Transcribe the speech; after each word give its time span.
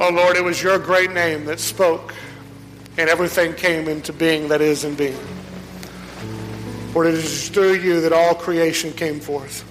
Oh 0.00 0.10
Lord, 0.10 0.36
it 0.36 0.44
was 0.44 0.62
your 0.62 0.78
great 0.78 1.12
name 1.12 1.44
that 1.46 1.58
spoke 1.58 2.14
and 2.98 3.10
everything 3.10 3.54
came 3.54 3.88
into 3.88 4.12
being 4.12 4.48
that 4.48 4.60
is 4.60 4.84
in 4.84 4.94
being. 4.94 5.18
For 6.92 7.04
it 7.04 7.14
is 7.14 7.48
through 7.48 7.74
you 7.74 8.00
that 8.02 8.12
all 8.12 8.34
creation 8.34 8.92
came 8.92 9.18
forth. 9.18 9.64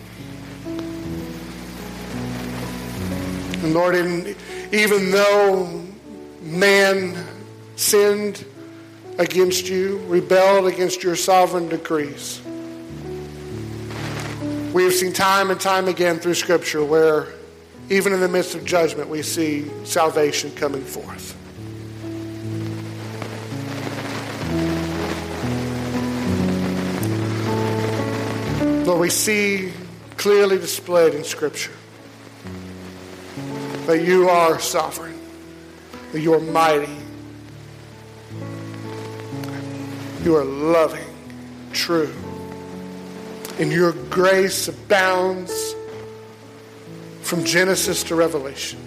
And 3.64 3.74
Lord, 3.74 3.96
in, 3.96 4.36
even 4.74 5.12
though 5.12 5.84
man 6.42 7.26
sinned 7.78 8.46
against 9.18 9.68
you, 9.70 10.00
rebelled 10.08 10.68
against 10.68 11.04
your 11.04 11.16
sovereign 11.16 11.70
decrees, 11.70 12.42
we 14.74 14.84
have 14.84 14.94
seen 14.94 15.14
time 15.14 15.52
and 15.52 15.60
time 15.60 15.88
again 15.88 16.20
through 16.20 16.36
Scripture 16.36 16.84
where, 16.84 17.28
even 17.90 18.12
in 18.12 18.20
the 18.20 18.28
midst 18.28 18.54
of 18.54 18.66
judgment, 18.66 19.10
we 19.10 19.22
see 19.22 19.66
salvation 19.86 20.52
coming 20.52 20.84
forth. 20.84 21.36
Lord, 28.86 29.00
we 29.00 29.10
see 29.10 29.72
clearly 30.18 30.58
displayed 30.58 31.14
in 31.14 31.24
Scripture 31.24 31.72
that 33.86 34.04
you 34.04 34.28
are 34.28 34.60
sovereign, 34.60 35.18
that 36.12 36.20
you 36.20 36.34
are 36.34 36.42
mighty, 36.42 36.98
you 40.24 40.36
are 40.36 40.44
loving, 40.44 41.08
true, 41.72 42.14
and 43.60 43.72
your 43.72 43.94
grace 44.10 44.68
abounds 44.68 45.77
from 47.28 47.44
Genesis 47.44 48.04
to 48.04 48.16
Revelation. 48.16 48.80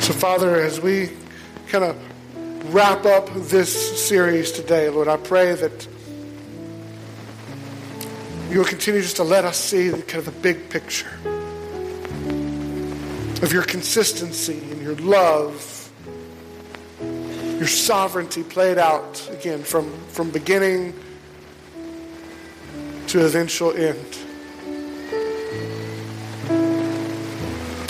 So, 0.00 0.12
Father, 0.12 0.60
as 0.60 0.80
we 0.80 1.10
kind 1.66 1.82
of 1.82 2.72
wrap 2.72 3.04
up 3.04 3.30
this 3.34 4.06
series 4.06 4.52
today, 4.52 4.88
Lord, 4.90 5.08
I 5.08 5.16
pray 5.16 5.54
that 5.54 5.88
you 8.48 8.58
will 8.58 8.64
continue 8.64 9.02
just 9.02 9.16
to 9.16 9.24
let 9.24 9.44
us 9.44 9.58
see 9.58 9.88
the 9.88 10.00
kind 10.00 10.24
of 10.24 10.26
the 10.26 10.40
big 10.40 10.70
picture 10.70 11.10
of 13.42 13.52
your 13.52 13.64
consistency 13.64 14.60
and 14.70 14.80
your 14.80 14.94
love, 14.94 15.90
your 17.00 17.66
sovereignty 17.66 18.44
played 18.44 18.78
out 18.78 19.28
again 19.32 19.64
from, 19.64 19.92
from 20.10 20.30
beginning 20.30 20.94
to 23.08 23.24
eventual 23.24 23.72
end. 23.74 24.18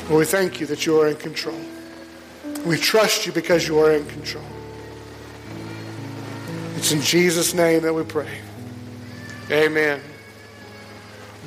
Lord, 0.09 0.21
we 0.21 0.25
thank 0.25 0.61
you 0.61 0.67
that 0.67 0.87
you 0.87 1.01
are 1.01 1.09
in 1.09 1.17
control. 1.17 1.59
We 2.65 2.79
trust 2.79 3.27
you 3.27 3.33
because 3.33 3.67
you 3.67 3.79
are 3.81 3.93
in 3.93 4.07
control. 4.07 4.45
It's 6.77 6.93
in 6.93 7.03
Jesus' 7.03 7.53
name 7.53 7.83
that 7.83 7.93
we 7.93 8.05
pray. 8.05 8.39
Amen. 9.51 10.01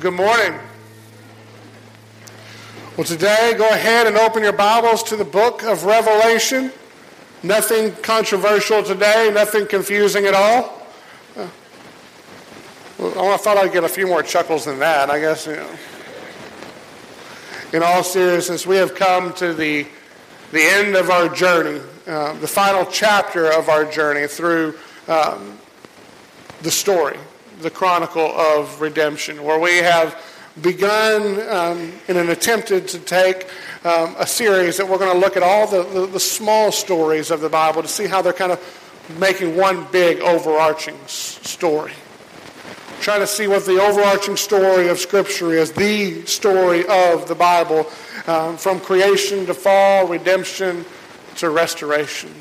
Good 0.00 0.14
morning. 0.14 0.58
Well, 2.98 3.06
today, 3.06 3.54
go 3.56 3.66
ahead 3.70 4.06
and 4.06 4.18
open 4.18 4.42
your 4.42 4.52
Bibles 4.52 5.02
to 5.04 5.16
the 5.16 5.24
book 5.24 5.62
of 5.62 5.84
Revelation. 5.84 6.72
Nothing 7.42 7.92
controversial 8.02 8.82
today, 8.82 9.30
nothing 9.32 9.66
confusing 9.66 10.26
at 10.26 10.34
all. 10.34 10.81
I 13.02 13.36
thought 13.36 13.56
I'd 13.56 13.72
get 13.72 13.82
a 13.82 13.88
few 13.88 14.06
more 14.06 14.22
chuckles 14.22 14.64
than 14.64 14.78
that, 14.78 15.10
I 15.10 15.18
guess. 15.18 15.46
You 15.46 15.56
know. 15.56 15.70
In 17.72 17.82
all 17.82 18.04
seriousness, 18.04 18.64
we 18.64 18.76
have 18.76 18.94
come 18.94 19.32
to 19.34 19.52
the, 19.54 19.86
the 20.52 20.62
end 20.62 20.94
of 20.94 21.10
our 21.10 21.28
journey, 21.28 21.80
uh, 22.06 22.34
the 22.34 22.46
final 22.46 22.86
chapter 22.86 23.50
of 23.50 23.68
our 23.68 23.84
journey 23.84 24.28
through 24.28 24.78
um, 25.08 25.58
the 26.62 26.70
story, 26.70 27.18
the 27.60 27.70
chronicle 27.70 28.26
of 28.26 28.80
redemption, 28.80 29.42
where 29.42 29.58
we 29.58 29.78
have 29.78 30.22
begun 30.60 31.40
um, 31.48 31.92
in 32.06 32.16
an 32.16 32.28
attempt 32.28 32.68
to 32.68 32.80
take 32.80 33.48
um, 33.84 34.14
a 34.18 34.26
series 34.26 34.76
that 34.76 34.88
we're 34.88 34.98
going 34.98 35.12
to 35.12 35.18
look 35.18 35.36
at 35.36 35.42
all 35.42 35.66
the, 35.66 35.82
the, 35.82 36.06
the, 36.06 36.20
small 36.20 36.70
stories 36.70 37.30
of 37.30 37.40
the 37.40 37.48
Bible 37.48 37.82
to 37.82 37.88
see 37.88 38.06
how 38.06 38.22
they're 38.22 38.32
kind 38.32 38.52
of 38.52 39.18
making 39.18 39.56
one 39.56 39.86
big 39.90 40.20
overarching 40.20 40.96
story. 41.06 41.92
Trying 43.02 43.18
to 43.18 43.26
see 43.26 43.48
what 43.48 43.66
the 43.66 43.80
overarching 43.82 44.36
story 44.36 44.86
of 44.86 44.96
Scripture 44.96 45.52
is, 45.52 45.72
the 45.72 46.24
story 46.24 46.86
of 46.86 47.26
the 47.26 47.34
Bible, 47.34 47.90
um, 48.28 48.56
from 48.56 48.78
creation 48.78 49.44
to 49.46 49.54
fall, 49.54 50.06
redemption 50.06 50.84
to 51.38 51.50
restoration. 51.50 52.32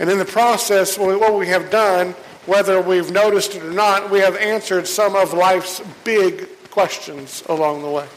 And 0.00 0.10
in 0.10 0.18
the 0.18 0.24
process, 0.24 0.98
what 0.98 1.38
we 1.38 1.46
have 1.46 1.70
done, 1.70 2.16
whether 2.46 2.80
we've 2.80 3.12
noticed 3.12 3.54
it 3.54 3.62
or 3.62 3.70
not, 3.70 4.10
we 4.10 4.18
have 4.18 4.34
answered 4.34 4.88
some 4.88 5.14
of 5.14 5.32
life's 5.32 5.80
big 6.02 6.48
questions 6.70 7.44
along 7.48 7.82
the 7.82 7.88
way. 7.88 8.08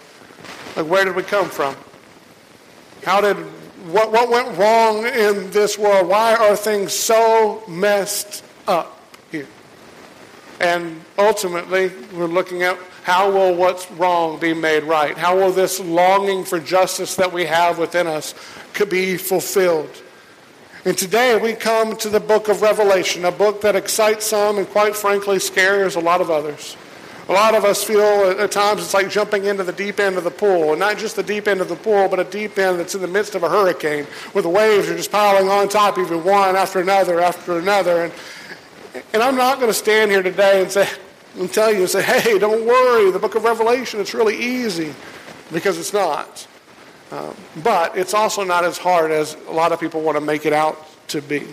Like, 0.76 0.88
where 0.88 1.06
did 1.06 1.16
we 1.16 1.22
come 1.22 1.48
from? 1.48 1.76
How 3.04 3.22
did, 3.22 3.38
what, 3.86 4.12
what 4.12 4.30
went 4.30 4.58
wrong 4.58 5.06
in 5.06 5.52
this 5.52 5.78
world? 5.78 6.08
Why 6.08 6.34
are 6.34 6.56
things 6.56 6.92
so 6.92 7.64
messed 7.68 8.44
up? 8.68 9.01
And 10.62 11.04
ultimately, 11.18 11.92
we're 12.14 12.28
looking 12.28 12.62
at 12.62 12.78
how 13.02 13.32
will 13.32 13.56
what's 13.56 13.90
wrong 13.92 14.40
be 14.40 14.54
made 14.54 14.84
right? 14.84 15.18
How 15.18 15.36
will 15.36 15.52
this 15.52 15.80
longing 15.80 16.46
for 16.46 16.60
justice 16.60 17.16
that 17.16 17.34
we 17.34 17.46
have 17.46 17.80
within 17.80 18.06
us 18.06 18.36
could 18.74 18.88
be 18.88 19.18
fulfilled? 19.18 19.90
And 20.86 20.96
today 20.96 21.36
we 21.42 21.54
come 21.54 21.96
to 21.98 22.10
the 22.10 22.20
book 22.20 22.48
of 22.48 22.62
Revelation, 22.62 23.26
a 23.26 23.32
book 23.32 23.62
that 23.62 23.76
excites 23.76 24.28
some 24.28 24.60
and 24.60 24.68
quite 24.68 24.96
frankly 24.96 25.40
scares 25.40 25.96
a 25.96 26.00
lot 26.00 26.22
of 26.22 26.30
others. 26.30 26.78
A 27.28 27.34
lot 27.34 27.56
of 27.56 27.66
us 27.66 27.84
feel 27.84 28.00
at 28.00 28.52
times 28.52 28.82
it's 28.82 28.94
like 28.94 29.10
jumping 29.10 29.46
into 29.46 29.64
the 29.64 29.74
deep 29.74 30.00
end 30.00 30.18
of 30.18 30.24
the 30.24 30.32
pool, 30.32 30.72
and 30.72 30.80
not 30.80 30.98
just 31.00 31.16
the 31.16 31.24
deep 31.24 31.48
end 31.48 31.62
of 31.62 31.70
the 31.70 31.76
pool, 31.76 32.08
but 32.08 32.20
a 32.20 32.24
deep 32.24 32.60
end 32.60 32.80
that's 32.80 32.94
in 32.94 33.02
the 33.02 33.08
midst 33.08 33.34
of 33.34 33.42
a 33.42 33.50
hurricane, 33.50 34.06
where 34.34 34.42
the 34.44 34.50
waves 34.50 34.90
are 34.90 34.98
just 34.98 35.12
piling 35.12 35.50
on 35.50 35.70
top 35.70 35.98
of 35.98 36.12
you, 36.12 36.20
one 36.20 36.56
after 36.56 36.80
another 36.80 37.20
after 37.20 37.58
another. 37.58 38.04
And, 38.04 38.14
and 39.14 39.24
I'm 39.24 39.36
not 39.36 39.58
going 39.58 39.70
to 39.70 39.74
stand 39.74 40.12
here 40.12 40.24
today 40.24 40.62
and 40.62 40.72
say 40.72 40.88
and 41.38 41.52
tell 41.52 41.72
you 41.72 41.82
and 41.82 41.90
say, 41.90 42.02
"Hey, 42.02 42.38
don't 42.40 42.66
worry, 42.66 43.12
the 43.12 43.20
book 43.20 43.36
of 43.36 43.44
Revelation 43.44 44.00
it's 44.00 44.14
really 44.14 44.38
easy," 44.38 44.94
because 45.52 45.78
it's 45.78 45.94
not. 45.94 46.48
Um, 47.12 47.36
but 47.62 47.98
it's 47.98 48.14
also 48.14 48.44
not 48.44 48.64
as 48.64 48.78
hard 48.78 49.12
as 49.12 49.36
a 49.48 49.52
lot 49.52 49.72
of 49.72 49.80
people 49.80 50.02
want 50.02 50.16
to 50.16 50.22
make 50.22 50.46
it 50.46 50.54
out 50.54 50.78
to 51.10 51.22
be. 51.22 51.46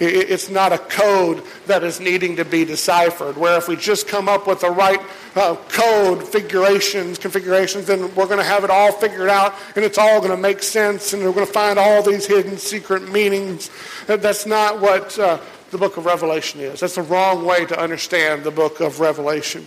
It, 0.00 0.30
it's 0.30 0.48
not 0.48 0.72
a 0.72 0.78
code 0.78 1.42
that 1.66 1.82
is 1.82 2.00
needing 2.00 2.36
to 2.36 2.44
be 2.44 2.64
deciphered, 2.64 3.36
where 3.36 3.56
if 3.58 3.68
we 3.68 3.76
just 3.76 4.08
come 4.08 4.28
up 4.28 4.46
with 4.46 4.60
the 4.60 4.70
right 4.70 5.00
uh, 5.34 5.56
code 5.68 6.26
figurations, 6.26 7.18
configurations, 7.18 7.86
then 7.86 8.14
we're 8.14 8.26
going 8.26 8.38
to 8.38 8.44
have 8.44 8.64
it 8.64 8.70
all 8.70 8.92
figured 8.92 9.28
out 9.28 9.54
and 9.74 9.84
it's 9.84 9.98
all 9.98 10.20
going 10.20 10.30
to 10.30 10.36
make 10.36 10.62
sense 10.62 11.12
and 11.12 11.22
we're 11.22 11.32
going 11.32 11.46
to 11.46 11.52
find 11.52 11.78
all 11.78 12.02
these 12.02 12.26
hidden 12.26 12.56
secret 12.56 13.10
meanings. 13.10 13.70
That's 14.06 14.46
not 14.46 14.80
what 14.80 15.18
uh, 15.18 15.38
the 15.74 15.78
book 15.78 15.96
of 15.96 16.06
Revelation 16.06 16.60
is. 16.60 16.78
That's 16.78 16.94
the 16.94 17.02
wrong 17.02 17.44
way 17.44 17.64
to 17.66 17.76
understand 17.76 18.44
the 18.44 18.52
book 18.52 18.78
of 18.78 19.00
Revelation. 19.00 19.66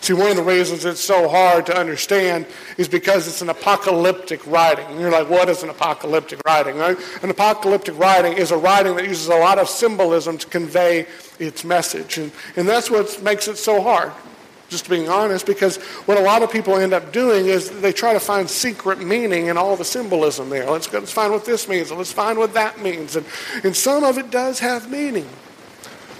See, 0.00 0.12
one 0.12 0.32
of 0.32 0.36
the 0.36 0.42
reasons 0.42 0.84
it's 0.84 1.00
so 1.00 1.28
hard 1.28 1.66
to 1.66 1.78
understand 1.78 2.46
is 2.76 2.88
because 2.88 3.28
it's 3.28 3.42
an 3.42 3.48
apocalyptic 3.48 4.44
writing. 4.48 4.84
And 4.86 4.98
you're 4.98 5.12
like, 5.12 5.30
what 5.30 5.48
is 5.48 5.62
an 5.62 5.68
apocalyptic 5.68 6.40
writing? 6.44 6.76
Right? 6.78 6.98
An 7.22 7.30
apocalyptic 7.30 7.96
writing 7.96 8.32
is 8.32 8.50
a 8.50 8.56
writing 8.56 8.96
that 8.96 9.06
uses 9.06 9.28
a 9.28 9.36
lot 9.36 9.60
of 9.60 9.68
symbolism 9.68 10.36
to 10.38 10.48
convey 10.48 11.06
its 11.38 11.62
message. 11.62 12.18
And, 12.18 12.32
and 12.56 12.68
that's 12.68 12.90
what 12.90 13.22
makes 13.22 13.46
it 13.46 13.58
so 13.58 13.80
hard, 13.80 14.10
just 14.72 14.88
being 14.88 15.08
honest, 15.08 15.46
because 15.46 15.76
what 16.06 16.18
a 16.18 16.20
lot 16.20 16.42
of 16.42 16.50
people 16.50 16.76
end 16.76 16.92
up 16.92 17.12
doing 17.12 17.46
is 17.46 17.70
they 17.80 17.92
try 17.92 18.12
to 18.12 18.18
find 18.18 18.50
secret 18.50 18.98
meaning 18.98 19.46
in 19.46 19.56
all 19.56 19.76
the 19.76 19.84
symbolism 19.84 20.50
there. 20.50 20.68
Let's, 20.68 20.88
go, 20.88 20.98
let's 20.98 21.12
find 21.12 21.32
what 21.32 21.44
this 21.44 21.68
means, 21.68 21.90
and 21.90 21.98
let's 21.98 22.12
find 22.12 22.38
what 22.38 22.54
that 22.54 22.80
means. 22.82 23.14
And, 23.14 23.24
and 23.62 23.76
some 23.76 24.02
of 24.02 24.18
it 24.18 24.30
does 24.30 24.58
have 24.58 24.90
meaning. 24.90 25.28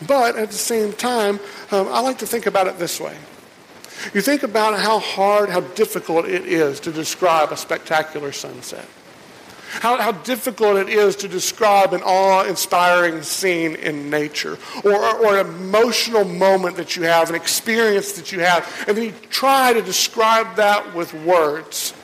But 0.06 0.37
at 0.37 0.50
the 0.50 0.56
same 0.56 0.93
time, 0.93 1.40
um, 1.72 1.88
I 1.88 2.00
like 2.00 2.19
to 2.19 2.26
think 2.26 2.46
about 2.46 2.69
it 2.69 2.78
this 2.78 3.00
way. 3.00 3.16
You 4.14 4.20
think 4.20 4.43
about 4.43 4.78
how 4.78 4.98
hard, 4.98 5.48
how 5.48 5.60
difficult 5.60 6.26
it 6.26 6.44
is 6.44 6.81
to 6.81 6.93
describe 6.93 7.52
a 7.52 7.56
spectacular 7.56 8.32
sunset. 8.32 8.87
How, 9.80 9.96
how 10.00 10.12
difficult 10.12 10.76
it 10.76 10.90
is 10.90 11.16
to 11.16 11.28
describe 11.28 11.94
an 11.94 12.02
awe 12.02 12.44
inspiring 12.44 13.22
scene 13.22 13.74
in 13.74 14.10
nature 14.10 14.58
or, 14.84 14.92
or 14.92 15.38
an 15.38 15.46
emotional 15.46 16.24
moment 16.24 16.76
that 16.76 16.94
you 16.94 17.04
have, 17.04 17.30
an 17.30 17.34
experience 17.34 18.12
that 18.12 18.32
you 18.32 18.40
have, 18.40 18.84
and 18.86 18.96
then 18.96 19.04
you 19.04 19.14
try 19.30 19.72
to 19.72 19.80
describe 19.80 20.56
that 20.56 20.94
with 20.94 21.14
words. 21.14 21.94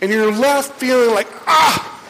And 0.00 0.10
you're 0.10 0.32
left 0.32 0.80
feeling 0.80 1.14
like, 1.14 1.28
ah, 1.46 2.02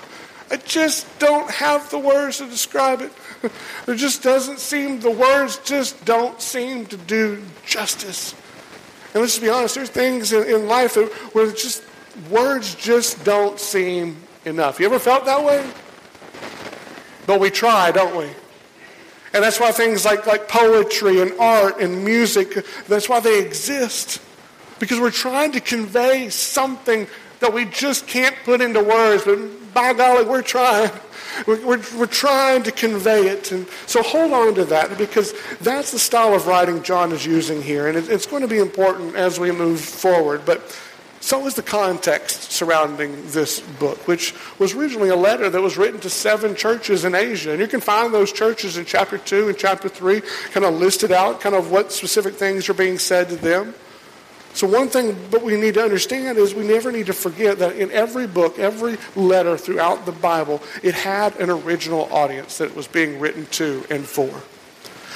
I 0.50 0.58
just 0.58 1.06
don't 1.18 1.50
have 1.50 1.90
the 1.90 1.98
words 1.98 2.38
to 2.38 2.46
describe 2.46 3.00
it. 3.00 3.12
There 3.84 3.94
just 3.94 4.22
doesn't 4.22 4.58
seem, 4.58 5.00
the 5.00 5.10
words 5.10 5.58
just 5.58 6.02
don't 6.06 6.40
seem 6.40 6.86
to 6.86 6.96
do 6.96 7.42
justice. 7.66 8.34
And 9.12 9.20
let's 9.20 9.34
just 9.34 9.42
be 9.42 9.50
honest, 9.50 9.74
there's 9.74 9.90
things 9.90 10.32
in, 10.32 10.44
in 10.44 10.66
life 10.66 10.96
where 11.34 11.52
just 11.52 11.84
words 12.30 12.74
just 12.74 13.22
don't 13.22 13.60
seem 13.60 14.16
enough. 14.44 14.80
You 14.80 14.86
ever 14.86 14.98
felt 14.98 15.24
that 15.24 15.44
way? 15.44 15.68
But 17.26 17.40
we 17.40 17.50
try, 17.50 17.90
don't 17.90 18.16
we? 18.16 18.28
And 19.34 19.42
that's 19.42 19.58
why 19.58 19.72
things 19.72 20.04
like, 20.04 20.26
like 20.26 20.48
poetry 20.48 21.20
and 21.20 21.32
art 21.40 21.80
and 21.80 22.04
music, 22.04 22.64
that's 22.86 23.08
why 23.08 23.20
they 23.20 23.40
exist. 23.40 24.20
Because 24.78 25.00
we're 25.00 25.10
trying 25.10 25.52
to 25.52 25.60
convey 25.60 26.28
something 26.28 27.08
that 27.40 27.52
we 27.52 27.64
just 27.64 28.06
can't 28.06 28.36
put 28.44 28.60
into 28.60 28.80
words. 28.80 29.24
But 29.24 29.74
by 29.74 29.92
golly, 29.92 30.24
we're 30.24 30.42
trying. 30.42 30.90
We're, 31.48 31.66
we're, 31.66 31.82
we're, 31.96 32.06
trying 32.06 32.62
to 32.62 32.70
convey 32.70 33.26
it. 33.26 33.50
And 33.50 33.66
so 33.86 34.04
hold 34.04 34.32
on 34.32 34.54
to 34.54 34.64
that 34.66 34.96
because 34.96 35.34
that's 35.58 35.90
the 35.90 35.98
style 35.98 36.32
of 36.32 36.46
writing 36.46 36.80
John 36.84 37.10
is 37.10 37.26
using 37.26 37.60
here. 37.60 37.88
And 37.88 37.98
it, 37.98 38.08
it's 38.08 38.26
going 38.26 38.42
to 38.42 38.48
be 38.48 38.58
important 38.58 39.16
as 39.16 39.40
we 39.40 39.50
move 39.50 39.80
forward. 39.80 40.42
But 40.46 40.60
so 41.24 41.46
is 41.46 41.54
the 41.54 41.62
context 41.62 42.52
surrounding 42.52 43.16
this 43.28 43.58
book, 43.58 44.06
which 44.06 44.34
was 44.58 44.74
originally 44.74 45.08
a 45.08 45.16
letter 45.16 45.48
that 45.48 45.62
was 45.62 45.78
written 45.78 45.98
to 46.00 46.10
seven 46.10 46.54
churches 46.54 47.06
in 47.06 47.14
Asia. 47.14 47.52
And 47.52 47.60
you 47.60 47.66
can 47.66 47.80
find 47.80 48.12
those 48.12 48.30
churches 48.30 48.76
in 48.76 48.84
chapter 48.84 49.16
2 49.16 49.48
and 49.48 49.56
chapter 49.56 49.88
3, 49.88 50.20
kind 50.52 50.66
of 50.66 50.74
listed 50.74 51.12
out, 51.12 51.40
kind 51.40 51.54
of 51.54 51.70
what 51.70 51.92
specific 51.92 52.34
things 52.34 52.68
are 52.68 52.74
being 52.74 52.98
said 52.98 53.30
to 53.30 53.36
them. 53.36 53.72
So, 54.52 54.66
one 54.66 54.88
thing 54.88 55.16
that 55.30 55.42
we 55.42 55.58
need 55.58 55.74
to 55.74 55.82
understand 55.82 56.36
is 56.36 56.54
we 56.54 56.68
never 56.68 56.92
need 56.92 57.06
to 57.06 57.14
forget 57.14 57.58
that 57.58 57.76
in 57.76 57.90
every 57.90 58.26
book, 58.26 58.58
every 58.58 58.98
letter 59.16 59.56
throughout 59.56 60.04
the 60.04 60.12
Bible, 60.12 60.62
it 60.82 60.92
had 60.92 61.40
an 61.40 61.48
original 61.48 62.02
audience 62.12 62.58
that 62.58 62.66
it 62.66 62.76
was 62.76 62.86
being 62.86 63.18
written 63.18 63.46
to 63.52 63.82
and 63.88 64.04
for. 64.04 64.42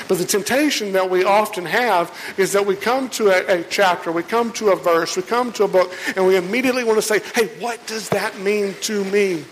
But 0.07 0.19
the 0.19 0.25
temptation 0.25 0.93
that 0.93 1.11
we 1.11 1.25
often 1.25 1.65
have 1.65 2.17
is 2.37 2.53
that 2.53 2.65
we 2.65 2.77
come 2.77 3.09
to 3.11 3.29
a, 3.29 3.61
a, 3.61 3.65
chapter, 3.65 4.13
we 4.13 4.23
come 4.23 4.53
to 4.53 4.71
a 4.71 4.77
verse, 4.77 5.17
we 5.17 5.23
come 5.23 5.53
to 5.55 5.65
a 5.65 5.69
book, 5.69 5.93
and 6.15 6.27
we 6.27 6.37
immediately 6.37 6.85
want 6.85 6.99
to 6.99 7.03
say, 7.03 7.21
hey, 7.35 7.47
what 7.61 7.85
does 7.87 8.09
that 8.11 8.39
mean 8.39 8.75
to 8.83 9.05
me? 9.05 9.45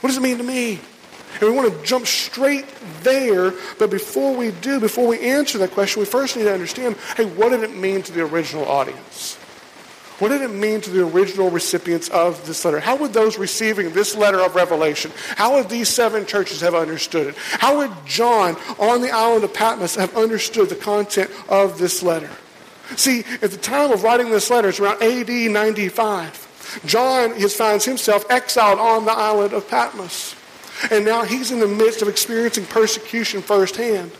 What 0.00 0.08
does 0.08 0.16
it 0.16 0.22
mean 0.22 0.38
to 0.38 0.44
me? 0.44 0.80
And 1.40 1.42
we 1.42 1.50
want 1.50 1.72
to 1.72 1.84
jump 1.84 2.06
straight 2.06 2.66
there, 3.02 3.52
but 3.78 3.90
before 3.90 4.34
we 4.34 4.52
do, 4.52 4.80
before 4.80 5.06
we 5.06 5.20
answer 5.20 5.58
that 5.58 5.72
question, 5.72 6.00
we 6.00 6.06
first 6.06 6.36
need 6.36 6.44
to 6.44 6.52
understand, 6.52 6.96
hey, 7.16 7.26
what 7.26 7.50
did 7.50 7.62
it 7.62 7.76
mean 7.76 8.02
to 8.02 8.12
the 8.12 8.22
original 8.22 8.64
audience? 8.64 9.38
What 10.18 10.30
did 10.30 10.40
it 10.40 10.48
mean 10.48 10.80
to 10.80 10.90
the 10.90 11.04
original 11.06 11.50
recipients 11.50 12.08
of 12.08 12.46
this 12.46 12.64
letter? 12.64 12.80
How 12.80 12.96
would 12.96 13.12
those 13.12 13.38
receiving 13.38 13.90
this 13.92 14.14
letter 14.14 14.40
of 14.40 14.54
Revelation, 14.54 15.12
how 15.36 15.56
would 15.56 15.68
these 15.68 15.88
seven 15.88 16.24
churches 16.24 16.62
have 16.62 16.74
understood 16.74 17.28
it? 17.28 17.36
How 17.36 17.78
would 17.78 17.90
John 18.06 18.56
on 18.78 19.02
the 19.02 19.10
island 19.10 19.44
of 19.44 19.52
Patmos 19.52 19.94
have 19.96 20.16
understood 20.16 20.70
the 20.70 20.76
content 20.76 21.30
of 21.48 21.78
this 21.78 22.02
letter? 22.02 22.30
See, 22.96 23.24
at 23.42 23.50
the 23.50 23.56
time 23.56 23.92
of 23.92 24.04
writing 24.04 24.30
this 24.30 24.48
letter, 24.48 24.68
it's 24.68 24.80
around 24.80 25.02
AD 25.02 25.28
95. 25.28 26.80
John 26.86 27.34
finds 27.48 27.84
himself 27.84 28.24
exiled 28.30 28.78
on 28.78 29.04
the 29.04 29.12
island 29.12 29.52
of 29.52 29.68
Patmos. 29.68 30.34
And 30.90 31.04
now 31.04 31.24
he's 31.24 31.50
in 31.50 31.60
the 31.60 31.66
midst 31.66 32.02
of 32.02 32.08
experiencing 32.08 32.66
persecution 32.66 33.42
firsthand. 33.42 34.12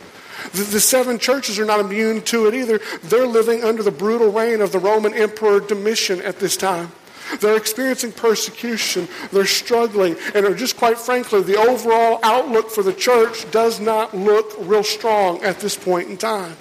The, 0.52 0.62
the, 0.62 0.80
seven 0.80 1.18
churches 1.18 1.58
are 1.58 1.64
not 1.64 1.80
immune 1.80 2.22
to 2.22 2.46
it 2.46 2.54
either. 2.54 2.80
They're 3.02 3.26
living 3.26 3.64
under 3.64 3.82
the 3.82 3.90
brutal 3.90 4.30
reign 4.30 4.60
of 4.60 4.72
the 4.72 4.78
Roman 4.78 5.14
Emperor 5.14 5.60
Domitian 5.60 6.20
at 6.22 6.38
this 6.38 6.56
time. 6.56 6.92
They're 7.40 7.56
experiencing 7.56 8.12
persecution. 8.12 9.08
They're 9.32 9.46
struggling. 9.46 10.16
And 10.34 10.46
are 10.46 10.54
just 10.54 10.76
quite 10.76 10.98
frankly, 10.98 11.42
the 11.42 11.56
overall 11.56 12.20
outlook 12.22 12.70
for 12.70 12.82
the 12.82 12.92
church 12.92 13.50
does 13.50 13.80
not 13.80 14.14
look 14.14 14.54
real 14.60 14.84
strong 14.84 15.42
at 15.42 15.60
this 15.60 15.76
point 15.76 16.08
in 16.08 16.16
time. 16.16 16.56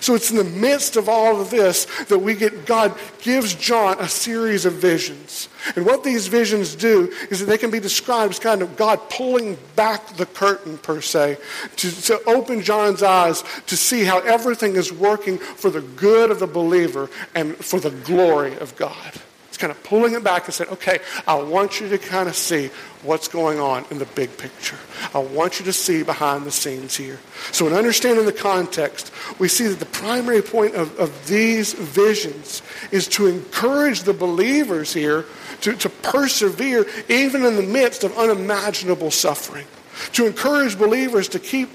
So 0.00 0.14
it's 0.14 0.30
in 0.30 0.36
the 0.36 0.44
midst 0.44 0.96
of 0.96 1.08
all 1.08 1.40
of 1.40 1.50
this 1.50 1.86
that 2.04 2.18
we 2.18 2.34
get, 2.34 2.66
God 2.66 2.96
gives 3.20 3.54
John 3.54 3.98
a 4.00 4.08
series 4.08 4.64
of 4.64 4.74
visions. 4.74 5.48
And 5.74 5.84
what 5.84 6.04
these 6.04 6.26
visions 6.26 6.74
do 6.74 7.12
is 7.30 7.40
that 7.40 7.46
they 7.46 7.58
can 7.58 7.70
be 7.70 7.80
described 7.80 8.34
as 8.34 8.38
kind 8.38 8.62
of 8.62 8.76
God 8.76 9.10
pulling 9.10 9.58
back 9.74 10.16
the 10.16 10.26
curtain, 10.26 10.78
per 10.78 11.00
se, 11.00 11.38
to, 11.76 12.02
to 12.02 12.22
open 12.24 12.62
John's 12.62 13.02
eyes 13.02 13.42
to 13.66 13.76
see 13.76 14.04
how 14.04 14.20
everything 14.20 14.76
is 14.76 14.92
working 14.92 15.38
for 15.38 15.70
the 15.70 15.80
good 15.80 16.30
of 16.30 16.38
the 16.38 16.46
believer 16.46 17.10
and 17.34 17.56
for 17.56 17.80
the 17.80 17.90
glory 17.90 18.56
of 18.58 18.76
God. 18.76 19.20
It's 19.56 19.62
kind 19.62 19.70
of 19.70 19.82
pulling 19.84 20.12
it 20.12 20.22
back 20.22 20.44
and 20.44 20.52
saying, 20.52 20.68
okay, 20.68 20.98
I 21.26 21.36
want 21.36 21.80
you 21.80 21.88
to 21.88 21.96
kind 21.96 22.28
of 22.28 22.36
see 22.36 22.68
what's 23.02 23.26
going 23.26 23.58
on 23.58 23.86
in 23.90 23.96
the 23.96 24.04
big 24.04 24.36
picture. 24.36 24.76
I 25.14 25.18
want 25.20 25.58
you 25.58 25.64
to 25.64 25.72
see 25.72 26.02
behind 26.02 26.44
the 26.44 26.50
scenes 26.50 26.94
here. 26.94 27.18
So 27.52 27.66
in 27.66 27.72
understanding 27.72 28.26
the 28.26 28.34
context, 28.34 29.10
we 29.38 29.48
see 29.48 29.66
that 29.68 29.78
the 29.78 29.86
primary 29.86 30.42
point 30.42 30.74
of, 30.74 30.94
of 31.00 31.26
these 31.26 31.72
visions 31.72 32.60
is 32.92 33.08
to 33.08 33.28
encourage 33.28 34.02
the 34.02 34.12
believers 34.12 34.92
here 34.92 35.24
to, 35.62 35.72
to 35.72 35.88
persevere 35.88 36.84
even 37.08 37.42
in 37.42 37.56
the 37.56 37.62
midst 37.62 38.04
of 38.04 38.14
unimaginable 38.18 39.10
suffering 39.10 39.66
to 40.12 40.26
encourage 40.26 40.78
believers 40.78 41.26
to 41.26 41.38
keep 41.38 41.70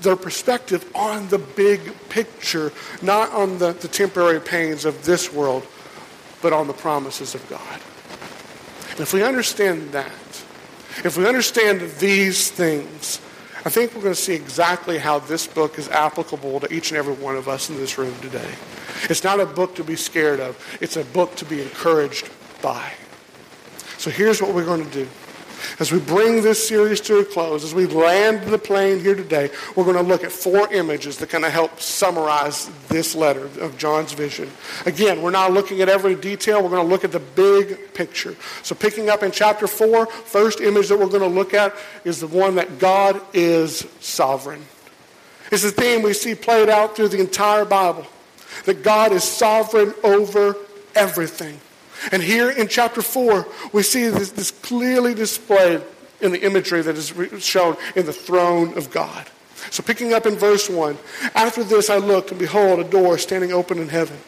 their 0.00 0.16
perspective 0.16 0.90
on 0.94 1.28
the 1.28 1.36
big 1.36 1.78
picture, 2.08 2.72
not 3.02 3.30
on 3.32 3.58
the, 3.58 3.72
the 3.74 3.88
temporary 3.88 4.40
pains 4.40 4.86
of 4.86 5.04
this 5.04 5.30
world, 5.30 5.66
but 6.46 6.52
on 6.52 6.68
the 6.68 6.72
promises 6.72 7.34
of 7.34 7.44
God. 7.50 7.80
And 8.92 9.00
if 9.00 9.12
we 9.12 9.24
understand 9.24 9.90
that, 9.90 10.12
if 11.04 11.16
we 11.18 11.26
understand 11.26 11.80
these 11.98 12.52
things, 12.52 13.20
I 13.64 13.68
think 13.68 13.92
we're 13.92 14.02
going 14.02 14.14
to 14.14 14.20
see 14.20 14.36
exactly 14.36 14.98
how 14.98 15.18
this 15.18 15.44
book 15.48 15.76
is 15.76 15.88
applicable 15.88 16.60
to 16.60 16.72
each 16.72 16.92
and 16.92 16.98
every 16.98 17.14
one 17.14 17.34
of 17.34 17.48
us 17.48 17.68
in 17.68 17.78
this 17.78 17.98
room 17.98 18.14
today. 18.20 18.48
It's 19.10 19.24
not 19.24 19.40
a 19.40 19.44
book 19.44 19.74
to 19.74 19.82
be 19.82 19.96
scared 19.96 20.38
of, 20.38 20.56
it's 20.80 20.96
a 20.96 21.04
book 21.06 21.34
to 21.34 21.44
be 21.44 21.62
encouraged 21.62 22.30
by. 22.62 22.92
So 23.98 24.08
here's 24.08 24.40
what 24.40 24.54
we're 24.54 24.64
going 24.64 24.84
to 24.84 24.92
do. 24.92 25.08
As 25.78 25.92
we 25.92 25.98
bring 25.98 26.42
this 26.42 26.66
series 26.66 27.00
to 27.02 27.18
a 27.18 27.24
close, 27.24 27.64
as 27.64 27.74
we 27.74 27.86
land 27.86 28.42
the 28.42 28.58
plane 28.58 29.00
here 29.00 29.14
today, 29.14 29.50
we're 29.74 29.84
going 29.84 29.96
to 29.96 30.02
look 30.02 30.24
at 30.24 30.32
four 30.32 30.72
images 30.72 31.18
that 31.18 31.28
kind 31.28 31.44
of 31.44 31.52
help 31.52 31.80
summarize 31.80 32.68
this 32.88 33.14
letter 33.14 33.46
of 33.60 33.76
John's 33.76 34.12
vision. 34.12 34.50
Again, 34.86 35.22
we're 35.22 35.30
not 35.30 35.52
looking 35.52 35.82
at 35.82 35.88
every 35.88 36.14
detail. 36.14 36.62
We're 36.62 36.70
going 36.70 36.86
to 36.86 36.88
look 36.88 37.04
at 37.04 37.12
the 37.12 37.20
big 37.20 37.94
picture. 37.94 38.34
So 38.62 38.74
picking 38.74 39.10
up 39.10 39.22
in 39.22 39.30
chapter 39.32 39.66
four, 39.66 40.06
first 40.06 40.60
image 40.60 40.88
that 40.88 40.98
we're 40.98 41.06
going 41.06 41.20
to 41.20 41.26
look 41.26 41.54
at 41.54 41.74
is 42.04 42.20
the 42.20 42.26
one 42.26 42.54
that 42.56 42.78
God 42.78 43.20
is 43.34 43.86
sovereign. 44.00 44.64
It's 45.52 45.64
a 45.64 45.70
theme 45.70 46.02
we 46.02 46.12
see 46.12 46.34
played 46.34 46.68
out 46.68 46.96
through 46.96 47.08
the 47.08 47.20
entire 47.20 47.64
Bible, 47.64 48.06
that 48.64 48.82
God 48.82 49.12
is 49.12 49.22
sovereign 49.22 49.94
over 50.02 50.56
everything. 50.94 51.60
And 52.12 52.22
here 52.22 52.50
in 52.50 52.68
chapter 52.68 53.02
4, 53.02 53.46
we 53.72 53.82
see 53.82 54.08
this, 54.08 54.30
this 54.30 54.50
clearly 54.50 55.14
displayed 55.14 55.82
in 56.20 56.32
the 56.32 56.42
imagery 56.42 56.82
that 56.82 56.96
is 56.96 57.12
shown 57.44 57.76
in 57.94 58.06
the 58.06 58.12
throne 58.12 58.76
of 58.76 58.90
God. 58.90 59.28
So, 59.70 59.82
picking 59.82 60.12
up 60.12 60.26
in 60.26 60.36
verse 60.36 60.68
1 60.70 60.96
After 61.34 61.64
this 61.64 61.90
I 61.90 61.96
looked, 61.96 62.30
and 62.30 62.38
behold, 62.38 62.78
a 62.78 62.84
door 62.84 63.18
standing 63.18 63.52
open 63.52 63.78
in 63.78 63.88
heaven. 63.88 64.18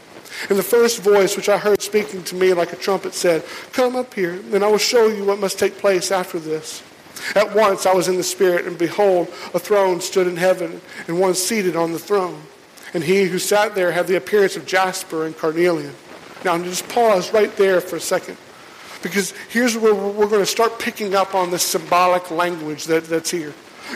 And 0.48 0.58
the 0.58 0.62
first 0.62 1.02
voice 1.02 1.36
which 1.36 1.48
I 1.48 1.58
heard 1.58 1.82
speaking 1.82 2.22
to 2.24 2.34
me 2.34 2.52
like 2.54 2.72
a 2.72 2.76
trumpet 2.76 3.14
said, 3.14 3.44
Come 3.72 3.96
up 3.96 4.14
here, 4.14 4.40
and 4.52 4.64
I 4.64 4.68
will 4.68 4.78
show 4.78 5.08
you 5.08 5.24
what 5.24 5.38
must 5.38 5.58
take 5.58 5.78
place 5.78 6.10
after 6.10 6.38
this. 6.38 6.82
At 7.34 7.54
once 7.54 7.86
I 7.86 7.94
was 7.94 8.08
in 8.08 8.16
the 8.16 8.22
Spirit, 8.22 8.66
and 8.66 8.78
behold, 8.78 9.28
a 9.52 9.58
throne 9.58 10.00
stood 10.00 10.26
in 10.26 10.36
heaven, 10.36 10.80
and 11.06 11.18
one 11.18 11.34
seated 11.34 11.76
on 11.76 11.92
the 11.92 11.98
throne. 11.98 12.42
And 12.94 13.04
he 13.04 13.24
who 13.24 13.38
sat 13.38 13.74
there 13.74 13.92
had 13.92 14.06
the 14.06 14.16
appearance 14.16 14.56
of 14.56 14.66
jasper 14.66 15.26
and 15.26 15.36
carnelian. 15.36 15.94
Now, 16.44 16.56
just 16.58 16.88
pause 16.88 17.32
right 17.32 17.54
there 17.56 17.80
for 17.80 17.96
a 17.96 18.00
second. 18.00 18.36
Because 19.02 19.32
here's 19.48 19.76
where 19.76 19.94
we're 19.94 20.26
going 20.26 20.42
to 20.42 20.46
start 20.46 20.78
picking 20.78 21.14
up 21.14 21.34
on 21.34 21.50
the 21.50 21.58
symbolic 21.58 22.30
language 22.30 22.84
that, 22.84 23.04
that's 23.04 23.30
here. 23.30 23.54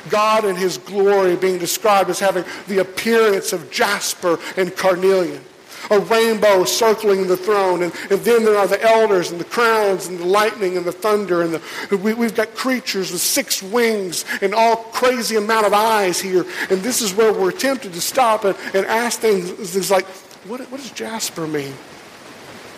God 0.08 0.44
and 0.44 0.56
his 0.56 0.78
glory 0.78 1.36
being 1.36 1.58
described 1.58 2.08
as 2.10 2.18
having 2.18 2.44
the 2.68 2.78
appearance 2.78 3.52
of 3.52 3.70
jasper 3.70 4.38
and 4.56 4.74
carnelian. 4.76 5.42
A 5.90 5.98
rainbow 5.98 6.64
circling 6.64 7.26
the 7.26 7.36
throne. 7.36 7.82
And, 7.82 7.92
and 8.10 8.20
then 8.20 8.44
there 8.44 8.56
are 8.56 8.68
the 8.68 8.80
elders 8.82 9.32
and 9.32 9.40
the 9.40 9.44
crowns 9.44 10.06
and 10.06 10.18
the 10.18 10.24
lightning 10.24 10.76
and 10.76 10.86
the 10.86 10.92
thunder. 10.92 11.42
And 11.42 11.54
the, 11.54 11.96
we, 11.96 12.14
we've 12.14 12.34
got 12.34 12.54
creatures 12.54 13.10
with 13.10 13.20
six 13.20 13.62
wings 13.62 14.24
and 14.40 14.54
all 14.54 14.76
crazy 14.76 15.36
amount 15.36 15.66
of 15.66 15.72
eyes 15.72 16.20
here. 16.20 16.46
And 16.70 16.80
this 16.82 17.02
is 17.02 17.12
where 17.14 17.32
we're 17.32 17.52
tempted 17.52 17.92
to 17.92 18.00
stop 18.00 18.44
and, 18.44 18.56
and 18.74 18.86
ask 18.86 19.18
things, 19.18 19.50
things 19.50 19.90
like, 19.90 20.06
what, 20.46 20.60
what 20.70 20.80
does 20.80 20.92
jasper 20.92 21.48
mean? 21.48 21.74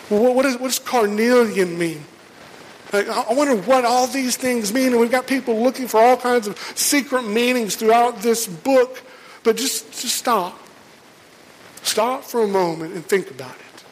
What, 0.09 0.35
what, 0.35 0.45
is, 0.45 0.57
what 0.57 0.67
does 0.67 0.79
carnelian 0.79 1.77
mean? 1.77 2.03
I 2.93 3.33
wonder 3.33 3.55
what 3.57 3.83
all 3.83 4.07
these 4.07 4.37
things 4.37 4.73
mean. 4.73 4.91
And 4.91 4.99
we've 4.99 5.11
got 5.11 5.27
people 5.27 5.61
looking 5.61 5.87
for 5.87 5.99
all 5.99 6.15
kinds 6.15 6.47
of 6.47 6.57
secret 6.75 7.23
meanings 7.23 7.75
throughout 7.75 8.21
this 8.21 8.47
book. 8.47 9.01
But 9.43 9.57
just, 9.57 9.87
just 10.01 10.15
stop. 10.15 10.57
Stop 11.83 12.23
for 12.23 12.43
a 12.43 12.47
moment 12.47 12.93
and 12.93 13.05
think 13.05 13.29
about 13.31 13.55
it. 13.55 13.83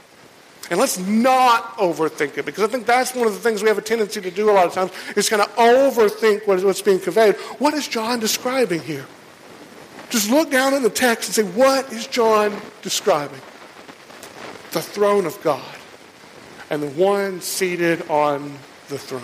And 0.72 0.80
let's 0.80 0.98
not 0.98 1.76
overthink 1.78 2.38
it 2.38 2.46
because 2.46 2.64
I 2.64 2.68
think 2.68 2.86
that's 2.86 3.14
one 3.14 3.28
of 3.28 3.34
the 3.34 3.40
things 3.40 3.62
we 3.62 3.68
have 3.68 3.78
a 3.78 3.82
tendency 3.82 4.22
to 4.22 4.32
do 4.32 4.50
a 4.50 4.54
lot 4.54 4.66
of 4.66 4.74
times 4.74 4.92
is 5.18 5.30
kind 5.30 5.42
of 5.42 5.54
overthink 5.56 6.48
what's 6.48 6.82
being 6.82 7.00
conveyed. 7.00 7.36
What 7.60 7.74
is 7.74 7.88
John 7.88 8.20
describing 8.20 8.82
here? 8.82 9.06
Just 10.10 10.30
look 10.30 10.50
down 10.50 10.74
in 10.74 10.82
the 10.82 10.90
text 10.90 11.28
and 11.28 11.36
say, 11.36 11.58
what 11.58 11.92
is 11.92 12.08
John 12.08 12.56
describing? 12.82 13.42
the 14.74 14.82
throne 14.82 15.26
of 15.26 15.42
God 15.42 15.64
and 16.70 16.82
the 16.82 16.90
one 16.90 17.42
seated 17.42 18.10
on 18.10 18.54
the 18.90 18.98
throne. 18.98 19.22